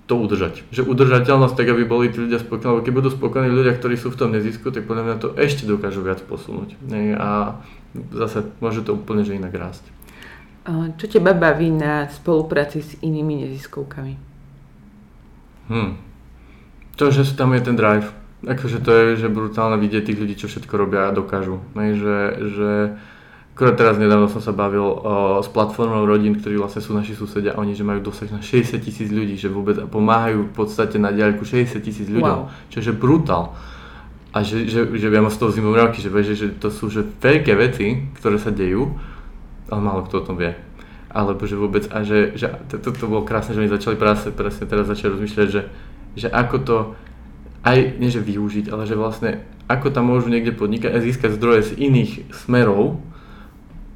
to 0.05 0.13
udržať. 0.19 0.61
Že 0.69 0.85
udržateľnosť, 0.85 1.55
tak 1.57 1.67
aby 1.73 1.83
boli 1.87 2.13
tí 2.13 2.21
ľudia 2.21 2.37
spokojní, 2.37 2.69
lebo 2.69 2.85
keď 2.85 2.93
budú 2.93 3.09
spokojní 3.09 3.49
ľudia, 3.49 3.73
ktorí 3.73 3.95
sú 3.97 4.13
v 4.13 4.19
tom 4.19 4.29
nezisku, 4.35 4.69
tak 4.69 4.85
podľa 4.85 5.03
mňa 5.09 5.15
to 5.17 5.27
ešte 5.39 5.65
dokážu 5.65 6.05
viac 6.05 6.21
posunúť. 6.21 6.77
A 7.17 7.57
zase 8.13 8.53
môže 8.61 8.85
to 8.85 8.93
úplne 8.93 9.25
že 9.25 9.33
inak 9.33 9.55
rásť. 9.55 9.83
Čo 10.99 11.05
teba 11.11 11.35
baví 11.35 11.67
na 11.71 12.07
spolupráci 12.07 12.79
s 12.79 12.95
inými 13.03 13.47
neziskovkami? 13.47 14.13
Hmm. 15.67 16.12
To, 16.97 17.09
že 17.09 17.25
tam 17.33 17.53
je 17.57 17.61
ten 17.61 17.75
drive. 17.75 18.09
Akože 18.43 18.83
to 18.83 18.91
je 18.91 19.03
že 19.23 19.31
brutálne 19.31 19.79
vidieť 19.79 20.03
tých 20.11 20.19
ľudí, 20.19 20.35
čo 20.35 20.51
všetko 20.51 20.73
robia 20.75 21.07
a 21.09 21.15
dokážu. 21.15 21.63
Ne, 21.73 21.95
že, 21.95 22.17
že 22.53 22.71
Akorát 23.53 23.77
teraz 23.77 24.01
nedávno 24.01 24.25
som 24.33 24.41
sa 24.41 24.49
bavil 24.49 24.81
o, 24.81 25.37
s 25.37 25.45
platformou 25.45 26.09
rodín, 26.09 26.33
ktorí 26.33 26.57
vlastne 26.57 26.81
sú 26.81 26.97
naši 26.97 27.13
susedia 27.13 27.53
oni, 27.53 27.77
že 27.77 27.85
majú 27.85 28.01
dosah 28.01 28.25
na 28.33 28.41
60 28.41 28.81
tisíc 28.81 29.13
ľudí, 29.13 29.37
že 29.37 29.45
vôbec 29.45 29.77
pomáhajú 29.93 30.49
v 30.49 30.53
podstate 30.57 30.97
na 30.97 31.13
diaľku 31.13 31.45
60 31.45 31.77
tisíc 31.85 32.09
ľuďom, 32.09 32.49
wow. 32.49 32.73
čo 32.73 32.81
je 32.81 32.89
brutál. 32.89 33.53
A 34.33 34.41
že, 34.41 34.65
že, 34.65 34.89
že 34.89 35.05
ja 35.05 35.21
mám 35.21 35.29
z 35.29 35.37
toho 35.37 35.53
zimu 35.53 35.69
mravky, 35.69 36.01
že, 36.01 36.09
že, 36.09 36.33
že 36.33 36.47
to 36.57 36.73
sú 36.73 36.89
že 36.89 37.05
veľké 37.05 37.53
veci, 37.53 38.09
ktoré 38.17 38.41
sa 38.41 38.49
dejú, 38.49 38.89
ale 39.69 39.79
málo 39.85 40.09
kto 40.09 40.25
o 40.25 40.25
tom 40.33 40.41
vie. 40.41 40.57
alebo 41.13 41.45
že 41.45 41.53
vôbec, 41.53 41.85
a 41.93 42.01
že, 42.01 42.33
že 42.33 42.49
to, 42.73 42.81
to, 42.81 42.89
to 42.89 43.05
bolo 43.05 43.21
krásne, 43.21 43.53
že 43.53 43.61
oni 43.61 43.69
začali 43.69 44.01
presne, 44.01 44.33
presne 44.33 44.65
teraz 44.65 44.89
začali 44.89 45.13
rozmýšľať, 45.13 45.47
že, 45.53 45.61
že 46.13 46.29
ako 46.29 46.57
to 46.61 46.77
aj, 47.63 47.77
nie 47.97 48.11
že 48.11 48.19
využiť, 48.19 48.69
ale 48.69 48.83
že 48.85 48.99
vlastne 48.99 49.43
ako 49.71 49.95
tam 49.95 50.11
môžu 50.11 50.27
niekde 50.27 50.51
podnikať 50.51 50.91
a 50.91 51.03
získať 51.03 51.39
zdroje 51.39 51.71
z 51.71 51.71
iných 51.79 52.11
smerov, 52.33 52.99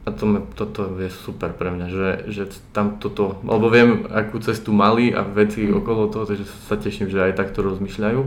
a 0.07 0.11
to, 0.15 0.39
toto 0.55 0.95
je 1.03 1.11
super 1.11 1.51
pre 1.51 1.67
mňa, 1.67 1.87
že, 1.91 2.09
že 2.31 2.43
tam 2.71 2.95
toto, 2.95 3.43
lebo 3.43 3.67
viem, 3.67 4.07
akú 4.07 4.39
cestu 4.39 4.71
mali 4.71 5.11
a 5.11 5.19
veci 5.19 5.67
mm. 5.67 5.83
okolo 5.83 6.07
toho, 6.07 6.23
takže 6.23 6.47
sa 6.71 6.79
teším, 6.79 7.11
že 7.11 7.27
aj 7.27 7.35
takto 7.35 7.59
rozmýšľajú 7.59 8.21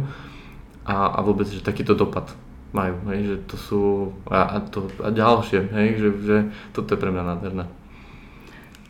a, 0.85 0.97
a 1.09 1.19
vôbec, 1.25 1.49
že 1.49 1.65
takýto 1.65 1.97
dopad 1.97 2.29
majú, 2.77 3.01
hej, 3.09 3.21
že 3.33 3.37
to 3.49 3.57
sú 3.57 3.83
a, 4.29 4.45
a, 4.45 4.57
to, 4.61 4.93
a 5.01 5.09
ďalšie, 5.09 5.73
hej, 5.73 5.89
že, 5.97 6.09
že 6.21 6.37
toto 6.77 6.93
je 6.93 7.01
pre 7.01 7.09
mňa 7.09 7.25
nádherné. 7.25 7.65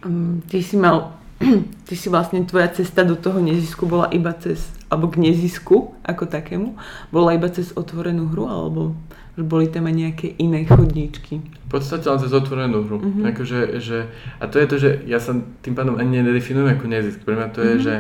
Um, 0.03 0.43
ty 0.51 0.59
si 0.59 0.75
mal, 0.75 1.15
ty 1.87 1.95
si 1.95 2.11
vlastne 2.11 2.43
tvoja 2.43 2.75
cesta 2.75 3.07
do 3.07 3.15
toho 3.15 3.39
nezisku 3.39 3.87
bola 3.87 4.11
iba 4.11 4.35
cez, 4.35 4.67
alebo 4.91 5.07
k 5.09 5.23
nezisku 5.23 5.95
ako 6.03 6.27
takému, 6.27 6.75
bola 7.15 7.39
iba 7.39 7.47
cez 7.47 7.71
otvorenú 7.73 8.29
hru, 8.35 8.51
alebo 8.51 8.99
že 9.39 9.47
boli 9.47 9.71
tam 9.71 9.87
aj 9.87 9.95
nejaké 9.95 10.27
iné 10.43 10.67
chodníčky. 10.67 11.41
V 11.41 11.69
podstate 11.71 12.11
len 12.11 12.19
cez 12.19 12.35
otvorenú 12.35 12.83
hru. 12.85 12.99
Mm-hmm. 12.99 13.25
Akože, 13.31 13.59
že, 13.79 14.11
a 14.43 14.45
to 14.51 14.59
je 14.59 14.67
to, 14.67 14.77
že 14.77 14.91
ja 15.07 15.23
sa 15.23 15.39
tým 15.63 15.79
pádom 15.79 15.97
ani 15.97 16.21
nedefinujem 16.21 16.75
ako 16.75 16.85
nezisk. 16.91 17.23
Pre 17.23 17.39
mňa 17.39 17.49
to 17.55 17.63
mm-hmm. 17.63 17.71
je, 17.71 17.77
mhm. 17.79 17.85
že 17.87 17.95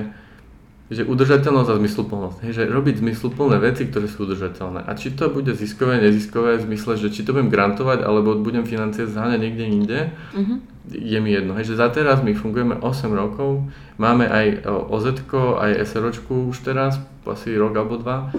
že 0.90 1.06
udržateľnosť 1.06 1.70
a 1.70 1.78
zmysluplnosť. 1.78 2.36
Hej, 2.42 2.52
že 2.58 2.62
robiť 2.66 2.98
zmysluplné 2.98 3.62
veci, 3.62 3.86
ktoré 3.86 4.10
sú 4.10 4.26
udržateľné. 4.26 4.82
A 4.84 4.90
či 4.98 5.14
to 5.14 5.30
bude 5.30 5.54
ziskové, 5.54 6.02
neziskové 6.02 6.58
v 6.58 6.66
zmysle, 6.66 6.98
že 6.98 7.14
či 7.14 7.22
to 7.22 7.30
budem 7.30 7.46
grantovať, 7.46 8.02
alebo 8.02 8.34
budem 8.34 8.66
financie 8.66 9.06
zháňať 9.06 9.38
niekde 9.38 9.64
inde, 9.70 9.98
mm-hmm. 10.10 10.58
je 10.90 11.18
mi 11.22 11.30
jedno. 11.30 11.54
Hej, 11.54 11.70
že 11.70 11.78
za 11.78 11.94
teraz 11.94 12.26
my 12.26 12.34
fungujeme 12.34 12.82
8 12.82 13.06
rokov, 13.14 13.70
máme 14.02 14.26
aj 14.26 14.66
oz 14.66 15.06
aj 15.06 15.70
SROčku 15.86 16.50
už 16.50 16.66
teraz, 16.66 16.98
asi 17.22 17.54
rok 17.54 17.78
alebo 17.78 17.94
dva 17.94 18.34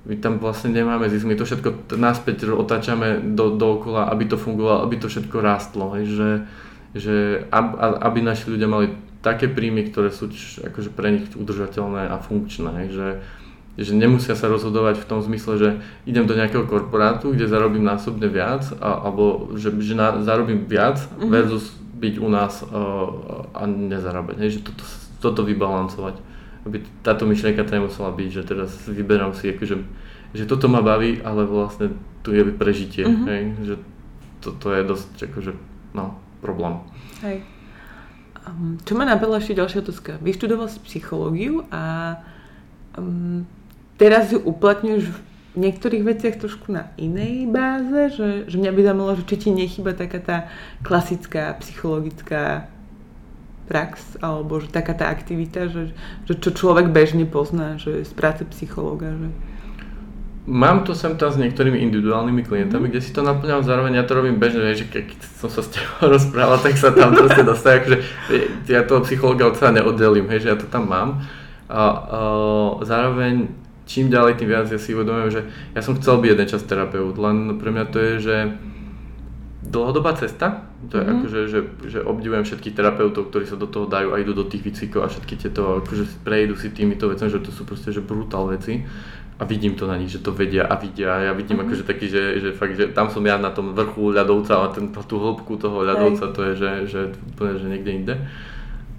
my 0.00 0.16
tam 0.16 0.40
vlastne 0.40 0.72
nemáme 0.72 1.12
zisk, 1.12 1.28
my 1.28 1.36
to 1.36 1.44
všetko 1.44 1.92
naspäť 2.00 2.48
otáčame 2.48 3.20
do, 3.36 3.52
dookola, 3.52 4.08
aby 4.08 4.32
to 4.32 4.40
fungovalo, 4.40 4.80
aby 4.80 4.96
to 4.96 5.12
všetko 5.12 5.36
rástlo, 5.44 5.92
hej, 6.00 6.08
že, 6.08 6.30
že 6.96 7.16
aby 8.00 8.24
naši 8.24 8.48
ľudia 8.48 8.68
mali 8.70 8.96
také 9.20 9.48
príjmy, 9.48 9.88
ktoré 9.88 10.08
sú 10.08 10.32
akože 10.64 10.90
pre 10.92 11.12
nich 11.12 11.24
udržateľné 11.36 12.08
a 12.08 12.16
funkčné, 12.20 12.88
že, 12.88 13.08
že 13.76 13.92
nemusia 13.92 14.32
sa 14.32 14.48
rozhodovať 14.48 15.04
v 15.04 15.08
tom 15.08 15.20
zmysle, 15.20 15.52
že 15.60 15.68
idem 16.08 16.24
do 16.24 16.36
nejakého 16.36 16.64
korporátu, 16.64 17.36
kde 17.36 17.48
zarobím 17.48 17.84
násobne 17.84 18.28
viac, 18.32 18.64
a, 18.80 19.04
alebo 19.04 19.52
že, 19.60 19.72
že 19.84 19.92
na, 19.92 20.24
zarobím 20.24 20.64
viac 20.64 21.00
mm-hmm. 21.00 21.28
versus 21.28 21.76
byť 22.00 22.14
u 22.16 22.28
nás 22.32 22.64
uh, 22.64 23.52
a 23.52 23.68
nezarábať, 23.68 24.40
hej, 24.40 24.50
že 24.56 24.60
toto, 24.64 24.84
toto 25.20 25.40
vybalancovať 25.44 26.30
aby 26.66 26.84
táto 27.00 27.24
myšlienka 27.24 27.64
tam 27.64 27.84
nemusela 27.84 28.12
byť, 28.12 28.28
že 28.28 28.42
teraz 28.44 28.70
vyberám 28.84 29.32
si, 29.32 29.48
akože, 29.56 29.76
že 30.36 30.44
toto 30.44 30.68
ma 30.68 30.84
baví, 30.84 31.24
ale 31.24 31.48
vlastne 31.48 31.96
tu 32.20 32.36
je 32.36 32.44
prežitie, 32.52 33.08
mm-hmm. 33.08 33.26
hej, 33.28 33.42
že 33.64 33.74
toto 34.44 34.68
je 34.72 34.82
dosť 34.84 35.32
akože, 35.32 35.52
no, 35.96 36.20
problém. 36.44 36.84
Hej. 37.24 37.44
Um, 38.40 38.80
čo 38.88 38.96
ma 38.96 39.04
napadla 39.04 39.36
ešte 39.36 39.58
ďalšia 39.58 39.84
otázka. 39.84 40.10
Vyštudoval 40.24 40.72
si 40.72 40.80
psychológiu 40.88 41.68
a 41.68 42.16
um, 42.96 43.44
teraz 44.00 44.32
ju 44.32 44.40
uplatňuješ 44.40 45.12
v 45.12 45.18
niektorých 45.60 46.06
veciach 46.06 46.40
trošku 46.40 46.72
na 46.72 46.88
inej 46.96 47.50
báze, 47.50 48.16
že, 48.16 48.28
že 48.48 48.56
mňa 48.56 48.72
by 48.72 48.80
zaujímalo, 48.80 49.18
že 49.20 49.28
či 49.28 49.36
ti 49.36 49.50
nechyba 49.52 49.92
taká 49.92 50.22
tá 50.22 50.38
klasická 50.80 51.52
psychologická 51.60 52.70
prax, 53.68 54.16
alebo 54.24 54.58
že 54.58 54.72
taká 54.72 54.96
tá 54.96 55.12
aktivita, 55.12 55.68
že, 55.68 55.92
že 56.26 56.34
čo 56.38 56.50
človek 56.50 56.90
bežne 56.90 57.28
pozná, 57.28 57.76
že 57.76 58.02
z 58.02 58.12
práce 58.16 58.42
psychológa, 58.50 59.14
že... 59.14 59.28
Mám 60.48 60.88
to 60.88 60.96
sem 60.96 61.20
tam 61.20 61.28
s 61.28 61.36
niektorými 61.36 61.76
individuálnymi 61.84 62.42
klientami, 62.48 62.88
mm. 62.88 62.90
kde 62.90 63.00
si 63.04 63.12
to 63.12 63.20
naplňam, 63.20 63.60
zároveň 63.60 64.00
ja 64.00 64.04
to 64.08 64.16
robím 64.16 64.40
bežne, 64.40 64.72
že 64.72 64.88
keď 64.88 65.12
som 65.36 65.52
sa 65.52 65.60
s 65.60 65.68
tebou 65.68 66.08
rozprával, 66.16 66.56
tak 66.64 66.80
sa 66.80 66.96
tam 66.96 67.12
proste 67.12 67.44
dostane, 67.44 67.84
že 67.84 67.96
ja 68.64 68.82
toho 68.88 69.04
psychológa 69.04 69.52
od 69.52 69.56
seba 69.60 69.76
neoddelím, 69.76 70.32
hej, 70.32 70.48
že 70.48 70.50
ja 70.52 70.56
to 70.56 70.64
tam 70.64 70.88
mám. 70.88 71.20
A, 71.70 71.76
a 71.76 71.84
zároveň 72.82 73.52
čím 73.90 74.06
ďalej, 74.06 74.38
tým 74.38 74.48
viac 74.48 74.70
ja 74.70 74.78
si 74.78 74.94
uvedomujem, 74.94 75.30
že 75.34 75.42
ja 75.74 75.82
som 75.82 75.98
chcel 75.98 76.22
byť 76.22 76.30
jeden 76.30 76.46
čas 76.46 76.62
terapeut, 76.62 77.18
len 77.18 77.58
pre 77.58 77.74
mňa 77.74 77.84
to 77.90 77.98
je, 77.98 78.12
že 78.22 78.36
dlhodobá 79.66 80.14
cesta. 80.14 80.66
To 80.88 80.96
je 80.96 81.04
mm-hmm. 81.04 81.18
akože, 81.20 81.40
že, 81.46 81.60
že 81.90 81.98
obdivujem 82.00 82.42
všetkých 82.48 82.72
terapeutov, 82.72 83.28
ktorí 83.28 83.44
sa 83.44 83.60
do 83.60 83.68
toho 83.68 83.84
dajú 83.84 84.16
a 84.16 84.20
idú 84.22 84.32
do 84.32 84.48
tých 84.48 84.64
výcvikov 84.64 85.04
a 85.04 85.12
všetky 85.12 85.36
tieto, 85.36 85.84
akože 85.84 86.24
prejdú 86.24 86.56
si 86.56 86.72
týmito 86.72 87.06
vecami, 87.06 87.28
že 87.28 87.44
to 87.44 87.52
sú 87.52 87.68
proste 87.68 87.92
že 87.92 88.00
brutál 88.00 88.48
veci 88.48 88.88
a 89.40 89.44
vidím 89.48 89.72
to 89.72 89.88
na 89.88 89.96
nich, 89.96 90.12
že 90.12 90.20
to 90.20 90.36
vedia 90.36 90.68
a 90.68 90.76
vidia 90.76 91.16
a 91.16 91.18
ja 91.24 91.32
vidím 91.32 91.56
mm-hmm. 91.56 91.72
akože 91.72 91.84
taký, 91.88 92.12
že, 92.12 92.44
že 92.44 92.48
fakt, 92.52 92.76
že 92.76 92.92
tam 92.92 93.08
som 93.08 93.24
ja 93.24 93.40
na 93.40 93.48
tom 93.48 93.72
vrchu 93.72 94.12
ľadovca 94.12 94.52
a 94.60 94.68
ten, 94.68 94.92
tú 94.92 95.16
hĺbku 95.16 95.56
toho 95.56 95.80
ľadovca 95.80 96.28
Hej. 96.28 96.34
to 96.36 96.40
je, 96.44 96.52
že, 96.60 96.70
že 96.92 97.00
úplne, 97.32 97.56
že 97.56 97.66
niekde 97.72 97.90
inde. 97.90 98.14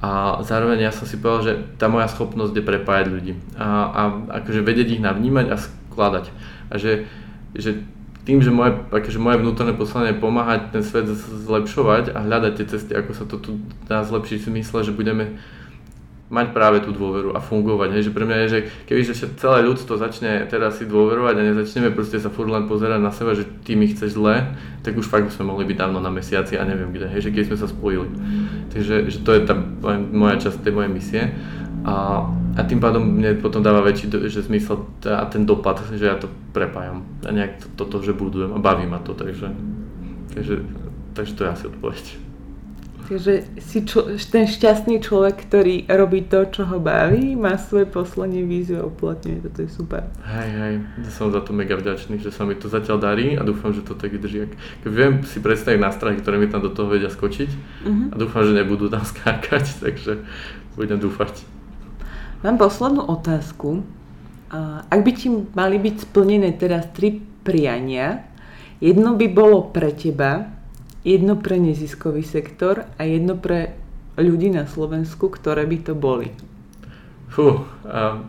A 0.02 0.42
zároveň 0.42 0.82
ja 0.82 0.90
som 0.90 1.06
si 1.06 1.22
povedal, 1.22 1.42
že 1.46 1.54
tá 1.78 1.86
moja 1.86 2.10
schopnosť 2.10 2.58
je 2.58 2.64
prepájať 2.66 3.06
ľudí 3.14 3.34
a, 3.54 3.86
a 3.94 4.02
akože 4.42 4.66
vedieť 4.66 4.98
ich 4.98 5.02
navnímať 5.06 5.46
a 5.54 5.62
skladať. 5.62 6.34
A 6.74 6.82
že, 6.82 7.06
že 7.54 7.86
tým, 8.26 8.42
že 8.42 8.50
moje, 8.50 8.82
akože 8.90 9.22
moje 9.22 9.46
vnútorné 9.46 9.78
poslanie 9.78 10.18
je 10.18 10.26
pomáhať 10.26 10.74
ten 10.74 10.82
svet 10.82 11.06
zlepšovať 11.46 12.18
a 12.18 12.26
hľadať 12.26 12.52
tie 12.58 12.66
cesty, 12.66 12.92
ako 12.98 13.12
sa 13.14 13.30
to 13.30 13.38
tu 13.38 13.62
dá 13.86 14.02
zlepšiť 14.02 14.42
v 14.42 14.50
zmysle, 14.58 14.90
že 14.90 14.94
budeme 14.94 15.38
mať 16.32 16.56
práve 16.56 16.80
tú 16.80 16.96
dôveru 16.96 17.36
a 17.36 17.44
fungovať. 17.44 17.92
Hej, 17.92 18.04
že 18.08 18.16
pre 18.16 18.24
mňa 18.24 18.38
je, 18.42 18.48
že 18.48 18.60
keby 18.88 19.02
že 19.04 19.14
celé 19.36 19.60
ľudstvo 19.68 20.00
začne 20.00 20.48
teraz 20.48 20.80
si 20.80 20.88
dôverovať 20.88 21.36
a 21.36 21.48
nezačneme 21.52 21.92
proste 21.92 22.24
sa 22.24 22.32
furt 22.32 22.48
len 22.48 22.72
pozerať 22.72 23.04
na 23.04 23.12
seba, 23.12 23.36
že 23.36 23.44
ty 23.68 23.76
mi 23.76 23.92
chceš 23.92 24.16
zle, 24.16 24.56
tak 24.80 24.96
už 24.96 25.12
fakt 25.12 25.28
by 25.28 25.32
sme 25.36 25.52
mohli 25.52 25.68
byť 25.68 25.78
dávno 25.78 26.00
na 26.00 26.08
mesiaci 26.08 26.56
a 26.56 26.64
neviem 26.64 26.96
kde, 26.96 27.12
hej, 27.12 27.28
že 27.28 27.36
keď 27.36 27.52
sme 27.52 27.58
sa 27.60 27.68
spojili. 27.68 28.10
Takže 28.72 29.12
že 29.12 29.20
to 29.28 29.32
je 29.36 29.42
tá 29.44 29.54
moja 30.08 30.40
časť 30.48 30.64
tej 30.64 30.74
mojej 30.74 30.92
misie. 30.96 31.22
A, 31.82 32.24
a 32.56 32.62
tým 32.64 32.80
pádom 32.80 33.04
mne 33.04 33.42
potom 33.44 33.60
dáva 33.60 33.84
väčší 33.84 34.08
že 34.30 34.48
zmysel 34.48 34.88
a 35.04 35.28
ten 35.28 35.44
dopad, 35.44 35.84
že 35.92 36.06
ja 36.08 36.16
to 36.16 36.32
prepájam 36.56 37.04
a 37.28 37.30
nejak 37.34 37.60
to, 37.60 37.68
toto, 37.76 38.00
že 38.00 38.16
budujem 38.16 38.56
a 38.56 38.62
baví 38.62 38.88
ma 38.88 39.04
to, 39.04 39.18
takže, 39.18 39.52
takže, 40.32 40.64
takže 41.12 41.34
to 41.36 41.42
je 41.44 41.50
asi 41.50 41.64
odpoveď. 41.68 42.31
Takže 43.12 43.60
si 43.60 43.84
čo, 43.84 44.08
ten 44.32 44.48
šťastný 44.48 45.04
človek, 45.04 45.44
ktorý 45.44 45.84
robí 45.92 46.24
to, 46.32 46.48
čo 46.48 46.64
ho 46.64 46.80
baví, 46.80 47.36
má 47.36 47.60
svoje 47.60 47.84
poslanie, 47.84 48.48
víziu 48.48 48.80
a 48.80 48.88
uplatňuje. 48.88 49.52
Toto 49.52 49.60
je 49.60 49.68
super. 49.68 50.08
Hej, 50.24 50.50
hej, 50.56 50.74
som 51.12 51.28
za 51.28 51.44
to 51.44 51.52
mega 51.52 51.76
vďačný, 51.76 52.24
že 52.24 52.32
sa 52.32 52.48
mi 52.48 52.56
to 52.56 52.72
zatiaľ 52.72 53.04
darí 53.04 53.36
a 53.36 53.44
dúfam, 53.44 53.76
že 53.76 53.84
to 53.84 54.00
tak 54.00 54.16
vydrží. 54.16 54.56
Viem 54.88 55.28
si 55.28 55.44
predstaviť 55.44 55.84
nástrahy, 55.84 56.24
ktoré 56.24 56.40
mi 56.40 56.48
tam 56.48 56.64
do 56.64 56.72
toho 56.72 56.88
vedia 56.88 57.12
skočiť 57.12 57.52
uh-huh. 57.52 58.08
a 58.12 58.16
dúfam, 58.16 58.48
že 58.48 58.56
nebudú 58.56 58.88
tam 58.88 59.04
skákať, 59.12 59.84
takže 59.84 60.24
budem 60.80 60.96
dúfať. 60.96 61.44
Mám 62.48 62.64
poslednú 62.64 63.12
otázku. 63.12 63.84
Ak 64.88 65.00
by 65.04 65.12
ti 65.12 65.28
mali 65.52 65.84
byť 65.84 65.96
splnené 66.08 66.56
teraz 66.56 66.88
tri 66.96 67.20
priania, 67.20 68.24
jedno 68.80 69.20
by 69.20 69.28
bolo 69.28 69.68
pre 69.68 69.92
teba, 69.92 70.61
jedno 71.02 71.38
pre 71.38 71.58
neziskový 71.58 72.22
sektor 72.22 72.86
a 72.98 73.02
jedno 73.04 73.38
pre 73.38 73.74
ľudí 74.20 74.54
na 74.54 74.70
Slovensku, 74.70 75.32
ktoré 75.32 75.66
by 75.66 75.78
to 75.82 75.94
boli. 75.98 76.30
Fú, 77.32 77.64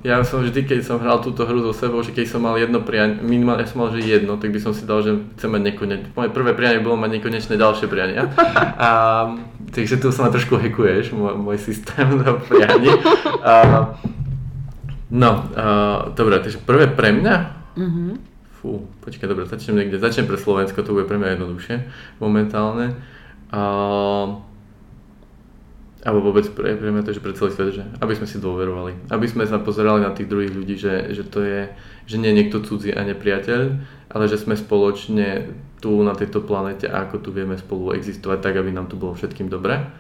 ja 0.07 0.23
som 0.23 0.47
vždy, 0.47 0.62
keď 0.62 0.87
som 0.87 1.03
hral 1.03 1.18
túto 1.18 1.43
hru 1.43 1.59
so 1.59 1.75
sebou, 1.75 2.07
že 2.07 2.14
keď 2.14 2.23
som 2.23 2.47
mal 2.47 2.55
jedno 2.55 2.87
prianie, 2.87 3.18
minimálne 3.18 3.66
ja 3.66 3.75
som 3.75 3.83
mal, 3.83 3.91
že 3.91 3.99
jedno, 3.99 4.39
tak 4.39 4.55
by 4.55 4.62
som 4.62 4.70
si 4.70 4.87
dal, 4.87 5.03
že 5.03 5.18
chcem 5.35 5.51
mať 5.51 5.75
nekonečné. 5.75 6.14
Moje 6.14 6.31
prvé 6.31 6.55
prianie 6.55 6.79
bolo 6.79 6.95
mať 6.95 7.18
nekonečné 7.18 7.59
ďalšie 7.59 7.91
priania. 7.91 8.31
A, 8.79 8.91
takže 9.75 9.99
tu 9.99 10.14
sa 10.14 10.23
ma 10.23 10.31
trošku 10.31 10.55
hekuješ, 10.55 11.18
môj, 11.18 11.35
môj 11.35 11.59
systém 11.59 12.14
na 12.14 12.39
prianie. 12.47 12.95
A, 13.43 13.55
no, 15.11 15.51
a, 15.51 16.14
dobre, 16.14 16.39
takže 16.39 16.62
prvé 16.62 16.87
pre 16.87 17.11
mňa? 17.11 17.35
Mm-hmm. 17.75 18.32
Fú, 18.63 18.87
počkaj, 19.03 19.27
dobre, 19.27 19.51
začnem 19.51 19.83
niekde. 19.83 19.99
Začnem 19.99 20.31
pre 20.31 20.39
Slovensko, 20.39 20.87
to 20.87 20.95
bude 20.95 21.11
pre 21.11 21.19
mňa 21.19 21.35
jednoduchšie 21.35 21.83
momentálne. 22.23 22.95
A, 23.51 23.63
alebo 26.07 26.31
vôbec 26.31 26.47
pre, 26.55 26.79
pre 26.79 26.95
mňa 26.95 27.03
to, 27.03 27.11
že 27.11 27.19
pre 27.19 27.35
celý 27.35 27.51
svet, 27.51 27.75
že 27.75 27.83
aby 27.99 28.15
sme 28.15 28.31
si 28.31 28.39
dôverovali, 28.39 29.11
aby 29.11 29.27
sme 29.27 29.51
sa 29.51 29.59
pozerali 29.59 30.07
na 30.07 30.15
tých 30.15 30.31
druhých 30.31 30.55
ľudí, 30.55 30.79
že, 30.79 31.11
že 31.11 31.27
to 31.27 31.43
je, 31.43 31.75
že 32.07 32.23
nie 32.23 32.31
je 32.31 32.39
niekto 32.39 32.63
cudzí 32.63 32.95
a 32.95 33.03
nepriateľ, 33.03 33.61
ale 34.15 34.25
že 34.31 34.39
sme 34.39 34.55
spoločne 34.55 35.51
tu 35.83 35.99
na 36.07 36.15
tejto 36.15 36.47
planete 36.47 36.87
a 36.87 37.03
ako 37.11 37.19
tu 37.19 37.35
vieme 37.35 37.59
spolu 37.59 37.99
existovať 37.99 38.39
tak, 38.47 38.55
aby 38.63 38.71
nám 38.71 38.87
tu 38.87 38.95
bolo 38.95 39.19
všetkým 39.19 39.51
dobre. 39.51 39.91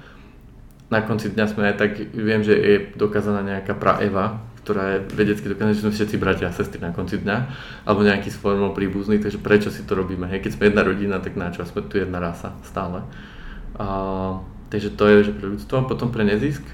Na 0.86 1.02
konci 1.02 1.34
dňa 1.34 1.46
sme 1.50 1.66
aj 1.72 1.76
tak, 1.82 1.98
viem, 2.14 2.46
že 2.46 2.54
je 2.54 2.76
dokázaná 2.94 3.42
nejaká 3.42 3.74
praeva, 3.74 4.38
ktorá 4.62 4.94
je 4.94 4.98
vedecky 5.18 5.46
dokázaná, 5.50 5.74
že 5.74 5.82
sme 5.82 5.94
všetci 5.94 6.16
bratia 6.22 6.46
a 6.48 6.54
sestry 6.54 6.78
na 6.78 6.94
konci 6.94 7.18
dňa, 7.18 7.36
alebo 7.86 8.06
nejaký 8.06 8.30
s 8.30 8.38
formou 8.38 8.70
príbuzný, 8.70 9.18
takže 9.18 9.42
prečo 9.42 9.74
si 9.74 9.82
to 9.82 9.98
robíme? 9.98 10.30
Hej, 10.30 10.46
keď 10.46 10.50
sme 10.54 10.64
jedna 10.70 10.82
rodina, 10.86 11.18
tak 11.18 11.34
na 11.34 11.50
čo? 11.50 11.66
Sme 11.66 11.82
tu 11.86 11.98
jedna 11.98 12.22
rasa 12.22 12.54
stále. 12.62 13.02
A 13.76 14.38
Takže 14.72 14.96
to 14.96 15.04
je 15.04 15.28
že 15.28 15.32
pre 15.36 15.52
ľudstvo, 15.52 15.84
potom 15.84 16.08
pre 16.08 16.24
nezisk. 16.24 16.64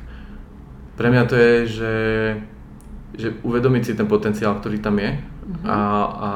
Pre 0.94 1.10
mňa 1.10 1.22
to 1.26 1.34
je, 1.34 1.54
že, 1.66 1.94
že 3.18 3.28
uvedomiť 3.42 3.82
si 3.82 3.92
ten 3.98 4.06
potenciál, 4.06 4.54
ktorý 4.62 4.78
tam 4.78 5.02
je 5.02 5.18
uh-huh. 5.18 5.66
a, 5.66 5.78
a, 6.06 6.30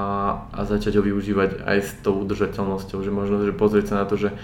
a 0.50 0.60
začať 0.66 0.98
ho 0.98 1.06
využívať 1.06 1.62
aj 1.62 1.78
s 1.78 1.90
tou 2.02 2.18
udržateľnosťou, 2.26 2.98
že 3.06 3.14
možno 3.14 3.46
že 3.46 3.54
pozrieť 3.54 3.94
sa 3.94 4.02
na 4.02 4.10
to, 4.10 4.18
že 4.18 4.34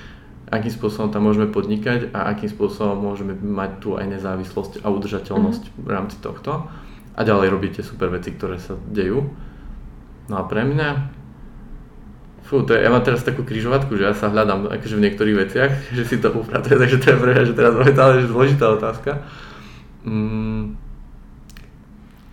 akým 0.46 0.70
spôsobom 0.70 1.10
tam 1.10 1.26
môžeme 1.26 1.50
podnikať 1.50 2.14
a 2.14 2.30
akým 2.30 2.54
spôsobom 2.54 3.02
môžeme 3.02 3.34
mať 3.34 3.82
tu 3.82 3.98
aj 3.98 4.06
nezávislosť 4.14 4.86
a 4.86 4.86
udržateľnosť 4.86 5.62
uh-huh. 5.66 5.82
v 5.82 5.90
rámci 5.90 6.22
tohto 6.22 6.70
a 7.18 7.20
ďalej 7.26 7.48
robíte 7.50 7.80
super 7.82 8.14
veci, 8.14 8.30
ktoré 8.30 8.62
sa 8.62 8.78
dejú. 8.78 9.26
No 10.30 10.34
a 10.38 10.46
pre 10.46 10.62
mňa 10.62 11.18
Fú, 12.48 12.64
to 12.64 12.72
je, 12.72 12.80
ja 12.80 12.88
mám 12.88 13.04
teraz 13.04 13.20
takú 13.28 13.44
križovatku, 13.44 13.92
že 14.00 14.08
ja 14.08 14.16
sa 14.16 14.32
hľadám 14.32 14.72
akože 14.72 14.96
v 14.96 15.04
niektorých 15.04 15.36
veciach, 15.36 15.72
že 15.96 16.02
si 16.08 16.16
to 16.16 16.32
upratuje, 16.32 16.80
takže 16.80 16.96
to 16.96 17.06
je 17.12 17.20
pre 17.20 17.30
mňa, 17.36 17.44
že 17.44 17.52
teraz 17.52 17.76
momentálne 17.76 18.24
že 18.24 18.32
zložitá 18.32 18.72
otázka. 18.72 19.20
Mm, 20.08 20.80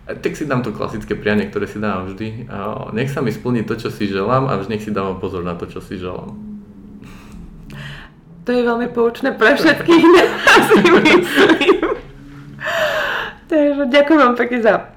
tak 0.08 0.32
si 0.40 0.48
dám 0.48 0.64
to 0.64 0.72
klasické 0.72 1.20
prianie, 1.20 1.52
ktoré 1.52 1.68
si 1.68 1.84
dávam 1.84 2.08
vždy. 2.08 2.48
A 2.48 2.88
nech 2.96 3.12
sa 3.12 3.20
mi 3.20 3.36
splní 3.36 3.68
to, 3.68 3.76
čo 3.76 3.92
si 3.92 4.08
želám 4.08 4.48
a 4.48 4.56
vždy 4.56 4.80
nech 4.80 4.86
si 4.88 4.96
dávam 4.96 5.20
pozor 5.20 5.44
na 5.44 5.60
to, 5.60 5.68
čo 5.68 5.84
si 5.84 6.00
želám. 6.00 6.32
To 8.46 8.50
je 8.54 8.62
veľmi 8.62 8.94
poučné 8.96 9.36
pre 9.36 9.58
všetkých, 9.58 10.06
si 10.72 10.80
myslím. 10.80 11.75
Takže 13.56 13.88
ďakujem 13.88 14.20
vám 14.20 14.36
pekne 14.36 14.60
za 14.60 14.92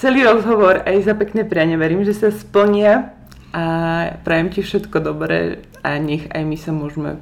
celý 0.00 0.24
rozhovor 0.24 0.80
aj 0.88 1.04
za 1.04 1.12
pekné 1.12 1.44
prianie. 1.44 1.76
Verím, 1.76 2.00
že 2.00 2.16
sa 2.16 2.32
splnia 2.32 3.12
a 3.52 3.64
prajem 4.24 4.48
ti 4.48 4.64
všetko 4.64 5.04
dobré 5.04 5.68
a 5.84 6.00
nech 6.00 6.24
aj 6.32 6.42
my 6.48 6.56
sa 6.56 6.72
môžeme 6.72 7.20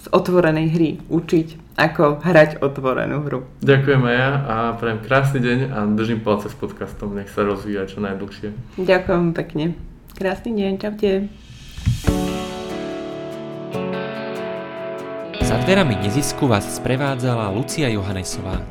z 0.00 0.08
otvorenej 0.08 0.72
hry 0.72 0.90
učiť, 1.12 1.76
ako 1.76 2.24
hrať 2.24 2.64
otvorenú 2.64 3.28
hru. 3.28 3.44
Ďakujem 3.60 4.02
aj 4.08 4.16
ja 4.16 4.30
a 4.40 4.54
prajem 4.80 5.04
krásny 5.04 5.38
deň 5.44 5.58
a 5.68 5.78
držím 5.92 6.24
palce 6.24 6.48
s 6.48 6.56
podcastom, 6.56 7.12
nech 7.12 7.28
sa 7.28 7.44
rozvíja 7.44 7.84
čo 7.84 8.00
najdlhšie. 8.00 8.80
Ďakujem 8.80 9.36
pekne. 9.36 9.76
Krásny 10.16 10.56
deň, 10.56 10.72
čaute. 10.80 11.28
Za 15.44 15.56
dverami 15.60 16.00
nezisku 16.00 16.48
vás 16.48 16.64
sprevádzala 16.64 17.52
Lucia 17.52 17.92
Johanesová. 17.92 18.64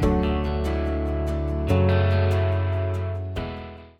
Thank 1.67 1.89
you. 1.89 2.04